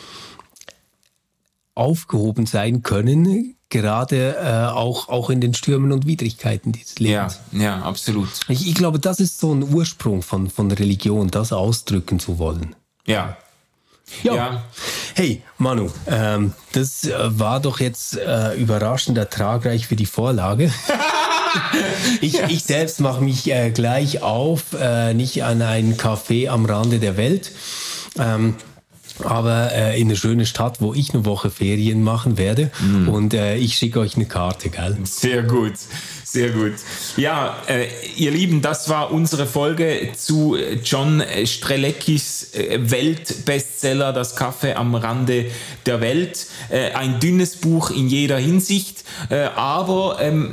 aufgehoben 1.76 2.46
sein 2.46 2.82
können, 2.82 3.56
gerade 3.68 4.36
äh, 4.36 4.72
auch, 4.72 5.08
auch 5.08 5.30
in 5.30 5.40
den 5.40 5.54
Stürmen 5.54 5.92
und 5.92 6.06
Widrigkeiten 6.06 6.72
dieses 6.72 6.98
Lebens. 6.98 7.40
Ja, 7.52 7.62
ja, 7.62 7.82
absolut. 7.82 8.28
Ich, 8.48 8.66
ich 8.66 8.74
glaube, 8.74 8.98
das 8.98 9.20
ist 9.20 9.38
so 9.38 9.54
ein 9.54 9.62
Ursprung 9.62 10.22
von, 10.22 10.50
von 10.50 10.70
Religion, 10.70 11.28
das 11.30 11.52
ausdrücken 11.52 12.18
zu 12.18 12.38
wollen. 12.38 12.74
Ja, 13.06 13.36
ja. 14.22 14.34
ja. 14.34 14.62
Hey, 15.14 15.42
Manu, 15.58 15.90
ähm, 16.06 16.52
das 16.72 17.04
äh, 17.04 17.14
war 17.38 17.60
doch 17.60 17.80
jetzt 17.80 18.16
äh, 18.16 18.54
überraschend 18.54 19.18
ertragreich 19.18 19.86
für 19.86 19.96
die 19.96 20.06
Vorlage. 20.06 20.70
ich, 22.20 22.34
yes. 22.34 22.50
ich 22.50 22.64
selbst 22.64 23.00
mache 23.00 23.22
mich 23.22 23.50
äh, 23.50 23.70
gleich 23.70 24.22
auf, 24.22 24.74
äh, 24.80 25.14
nicht 25.14 25.42
an 25.44 25.62
einen 25.62 25.96
Café 25.96 26.48
am 26.48 26.66
Rande 26.66 26.98
der 26.98 27.16
Welt. 27.16 27.50
Ähm, 28.18 28.54
aber 29.24 29.72
äh, 29.72 30.00
in 30.00 30.08
eine 30.08 30.16
schöne 30.16 30.46
Stadt, 30.46 30.80
wo 30.80 30.94
ich 30.94 31.14
eine 31.14 31.24
Woche 31.24 31.50
Ferien 31.50 32.02
machen 32.02 32.38
werde. 32.38 32.70
Mm. 32.80 33.08
Und 33.08 33.34
äh, 33.34 33.56
ich 33.56 33.76
schicke 33.76 34.00
euch 34.00 34.16
eine 34.16 34.26
Karte, 34.26 34.70
gell? 34.70 34.96
Sehr 35.04 35.42
gut. 35.42 35.74
Sehr 36.24 36.50
gut. 36.50 36.74
Ja, 37.16 37.56
äh, 37.66 37.86
ihr 38.16 38.30
Lieben, 38.30 38.60
das 38.60 38.88
war 38.88 39.12
unsere 39.12 39.46
Folge 39.46 40.10
zu 40.16 40.56
John 40.84 41.22
Streleckis 41.44 42.52
äh, 42.52 42.78
Weltbestseller 42.90 44.12
Das 44.12 44.36
Kaffee 44.36 44.74
am 44.74 44.94
Rande 44.96 45.46
der 45.86 46.00
Welt. 46.00 46.46
Äh, 46.68 46.90
ein 46.90 47.20
dünnes 47.20 47.56
Buch 47.56 47.90
in 47.90 48.08
jeder 48.08 48.38
Hinsicht, 48.38 49.04
äh, 49.30 49.44
aber 49.54 50.18
ähm, 50.20 50.52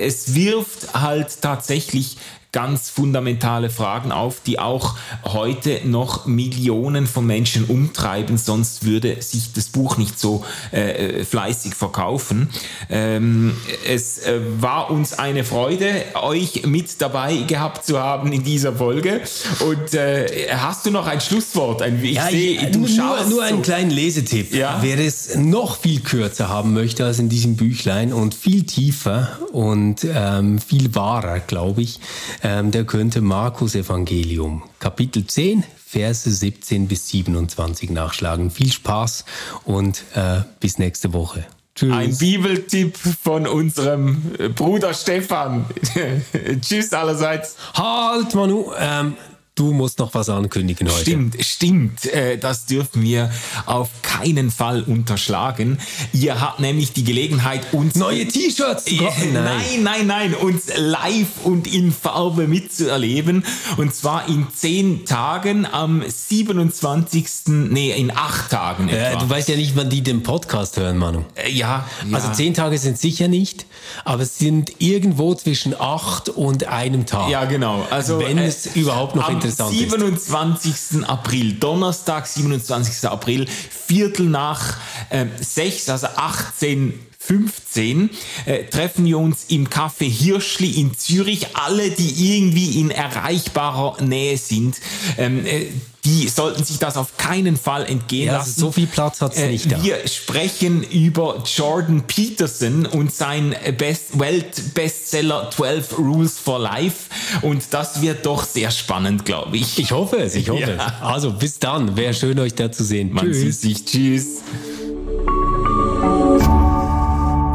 es 0.00 0.34
wirft 0.34 0.94
halt 0.94 1.42
tatsächlich 1.42 2.16
ganz 2.52 2.88
fundamentale 2.88 3.68
Fragen 3.68 4.10
auf, 4.10 4.40
die 4.40 4.58
auch 4.58 4.96
heute 5.24 5.80
noch 5.84 6.24
Millionen 6.26 7.06
von 7.06 7.26
Menschen 7.26 7.64
umtreiben, 7.64 8.38
sonst 8.38 8.86
würde 8.86 9.20
sich 9.20 9.52
das 9.52 9.66
Buch 9.66 9.98
nicht 9.98 10.18
so 10.18 10.44
äh, 10.70 11.24
fleißig 11.24 11.74
verkaufen. 11.74 12.48
Ähm, 12.88 13.54
es 13.86 14.18
äh, 14.20 14.40
war 14.60 14.90
uns 14.90 15.12
eine 15.18 15.44
Freude, 15.44 16.04
euch 16.14 16.64
mit 16.64 17.00
dabei 17.02 17.36
gehabt 17.36 17.84
zu 17.84 18.00
haben 18.00 18.32
in 18.32 18.42
dieser 18.44 18.72
Folge. 18.72 19.20
Und 19.60 19.92
äh, 19.92 20.48
hast 20.56 20.86
du 20.86 20.90
noch 20.90 21.06
ein 21.06 21.20
Schlusswort? 21.20 21.82
Ein, 21.82 22.02
ich 22.02 22.12
ja, 22.12 22.28
sehe, 22.28 22.70
du 22.70 22.80
nur, 22.80 22.88
schaust 22.88 23.28
nur 23.28 23.42
einen 23.42 23.58
so. 23.58 23.62
kleinen 23.62 23.90
Lesetipp. 23.90 24.54
Ja? 24.54 24.78
Wer 24.80 24.98
es 24.98 25.36
noch 25.36 25.78
viel 25.78 26.00
kürzer 26.00 26.48
haben 26.48 26.72
möchte 26.72 27.04
als 27.04 27.18
in 27.18 27.28
diesem 27.28 27.56
Büchlein 27.56 28.14
und 28.14 28.34
viel 28.34 28.64
tiefer 28.64 29.38
und 29.52 30.06
ähm, 30.10 30.58
viel 30.58 30.94
wahrer, 30.94 31.40
glaube 31.40 31.82
ich, 31.82 32.00
ähm, 32.42 32.70
der 32.70 32.84
könnte 32.84 33.20
Markus 33.20 33.74
Evangelium, 33.74 34.62
Kapitel 34.78 35.26
10, 35.26 35.64
Verse 35.86 36.30
17 36.30 36.86
bis 36.86 37.08
27 37.08 37.90
nachschlagen. 37.90 38.50
Viel 38.50 38.70
Spaß 38.72 39.24
und 39.64 40.02
äh, 40.14 40.42
bis 40.60 40.78
nächste 40.78 41.12
Woche. 41.12 41.46
Tschüss. 41.74 41.92
Ein 41.92 42.18
Bibeltipp 42.18 42.98
von 42.98 43.46
unserem 43.46 44.20
Bruder 44.56 44.92
Stefan. 44.92 45.64
Tschüss 46.60 46.92
allerseits. 46.92 47.56
Halt, 47.74 48.34
Manu. 48.34 48.72
Ähm, 48.76 49.14
Du 49.58 49.72
musst 49.72 49.98
noch 49.98 50.14
was 50.14 50.28
ankündigen 50.28 50.88
heute. 50.88 51.00
Stimmt, 51.00 51.44
stimmt. 51.44 52.06
Äh, 52.06 52.38
das 52.38 52.66
dürfen 52.66 53.02
wir 53.02 53.28
auf 53.66 53.88
keinen 54.02 54.52
Fall 54.52 54.82
unterschlagen. 54.82 55.80
Ihr 56.12 56.40
habt 56.40 56.60
nämlich 56.60 56.92
die 56.92 57.02
Gelegenheit, 57.02 57.62
uns 57.72 57.96
neue 57.96 58.28
T-Shirts 58.28 58.84
zu 58.84 58.98
kaufen. 58.98 59.32
Nein, 59.32 59.82
nein, 59.82 60.06
nein, 60.06 60.34
uns 60.34 60.66
live 60.76 61.26
und 61.42 61.66
in 61.66 61.90
Farbe 61.90 62.46
mitzuerleben. 62.46 63.44
Und 63.76 63.92
zwar 63.92 64.28
in 64.28 64.46
zehn 64.54 65.04
Tagen 65.06 65.66
am 65.66 66.04
27. 66.06 67.26
Nee, 67.46 67.90
in 67.90 68.16
acht 68.16 68.52
Tagen. 68.52 68.88
Äh, 68.88 69.16
du 69.18 69.28
weißt 69.28 69.48
ja 69.48 69.56
nicht, 69.56 69.74
wann 69.74 69.90
die 69.90 70.02
den 70.02 70.22
Podcast 70.22 70.76
hören, 70.76 70.98
Manu. 70.98 71.24
Äh, 71.34 71.50
ja, 71.50 71.84
ja. 72.08 72.14
Also 72.14 72.30
zehn 72.30 72.54
Tage 72.54 72.78
sind 72.78 72.96
sicher 72.96 73.26
nicht, 73.26 73.66
aber 74.04 74.22
es 74.22 74.38
sind 74.38 74.74
irgendwo 74.78 75.34
zwischen 75.34 75.74
acht 75.80 76.28
und 76.28 76.68
einem 76.68 77.06
Tag. 77.06 77.28
Ja, 77.28 77.44
genau. 77.44 77.84
Also 77.90 78.20
wenn 78.20 78.38
es 78.38 78.76
überhaupt 78.76 79.16
noch 79.16 79.28
interessiert 79.28 79.47
interessant 79.48 80.60
27. 80.60 80.72
Ist. 80.72 81.04
April, 81.08 81.52
Donnerstag, 81.54 82.26
27. 82.26 83.08
April, 83.08 83.46
Viertel 83.46 84.26
nach 84.26 84.76
äh, 85.10 85.26
sechs, 85.40 85.88
also 85.88 86.08
18 86.08 87.07
15 87.28 88.08
äh, 88.46 88.64
treffen 88.64 89.04
wir 89.04 89.18
uns 89.18 89.44
im 89.48 89.68
Café 89.68 90.08
Hirschli 90.08 90.80
in 90.80 90.96
Zürich. 90.96 91.48
Alle, 91.54 91.90
die 91.90 92.36
irgendwie 92.36 92.80
in 92.80 92.90
erreichbarer 92.90 94.02
Nähe 94.02 94.38
sind, 94.38 94.76
ähm, 95.18 95.44
äh, 95.44 95.66
die 96.06 96.26
sollten 96.28 96.64
sich 96.64 96.78
das 96.78 96.96
auf 96.96 97.18
keinen 97.18 97.58
Fall 97.58 97.84
entgehen 97.84 98.28
ja, 98.28 98.38
lassen. 98.38 98.58
So 98.58 98.72
viel 98.72 98.86
Platz 98.86 99.20
hat 99.20 99.34
es 99.34 99.40
äh, 99.40 99.48
nicht. 99.48 99.70
Da. 99.70 99.82
Wir 99.82 100.08
sprechen 100.08 100.82
über 100.82 101.42
Jordan 101.44 102.04
Peterson 102.06 102.86
und 102.86 103.12
sein 103.12 103.54
Best 103.76 104.18
Weltbestseller 104.18 105.50
12 105.50 105.98
Rules 105.98 106.38
for 106.38 106.58
Life. 106.58 107.10
Und 107.42 107.62
das 107.72 108.00
wird 108.00 108.24
doch 108.24 108.44
sehr 108.44 108.70
spannend, 108.70 109.26
glaube 109.26 109.58
ich. 109.58 109.78
Ich 109.78 109.92
hoffe 109.92 110.16
es, 110.16 110.34
ich 110.34 110.48
hoffe 110.48 110.76
ja. 110.78 110.86
es. 110.86 111.02
Also 111.02 111.32
bis 111.32 111.58
dann. 111.58 111.94
Wäre 111.94 112.14
schön, 112.14 112.38
euch 112.38 112.54
da 112.54 112.72
zu 112.72 112.84
sehen. 112.84 113.12
Man 113.12 113.26
Tschüss. 113.26 113.60
sieht 113.60 113.76
sich. 113.76 113.84
Tschüss. 113.84 114.26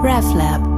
RefLab 0.03 0.72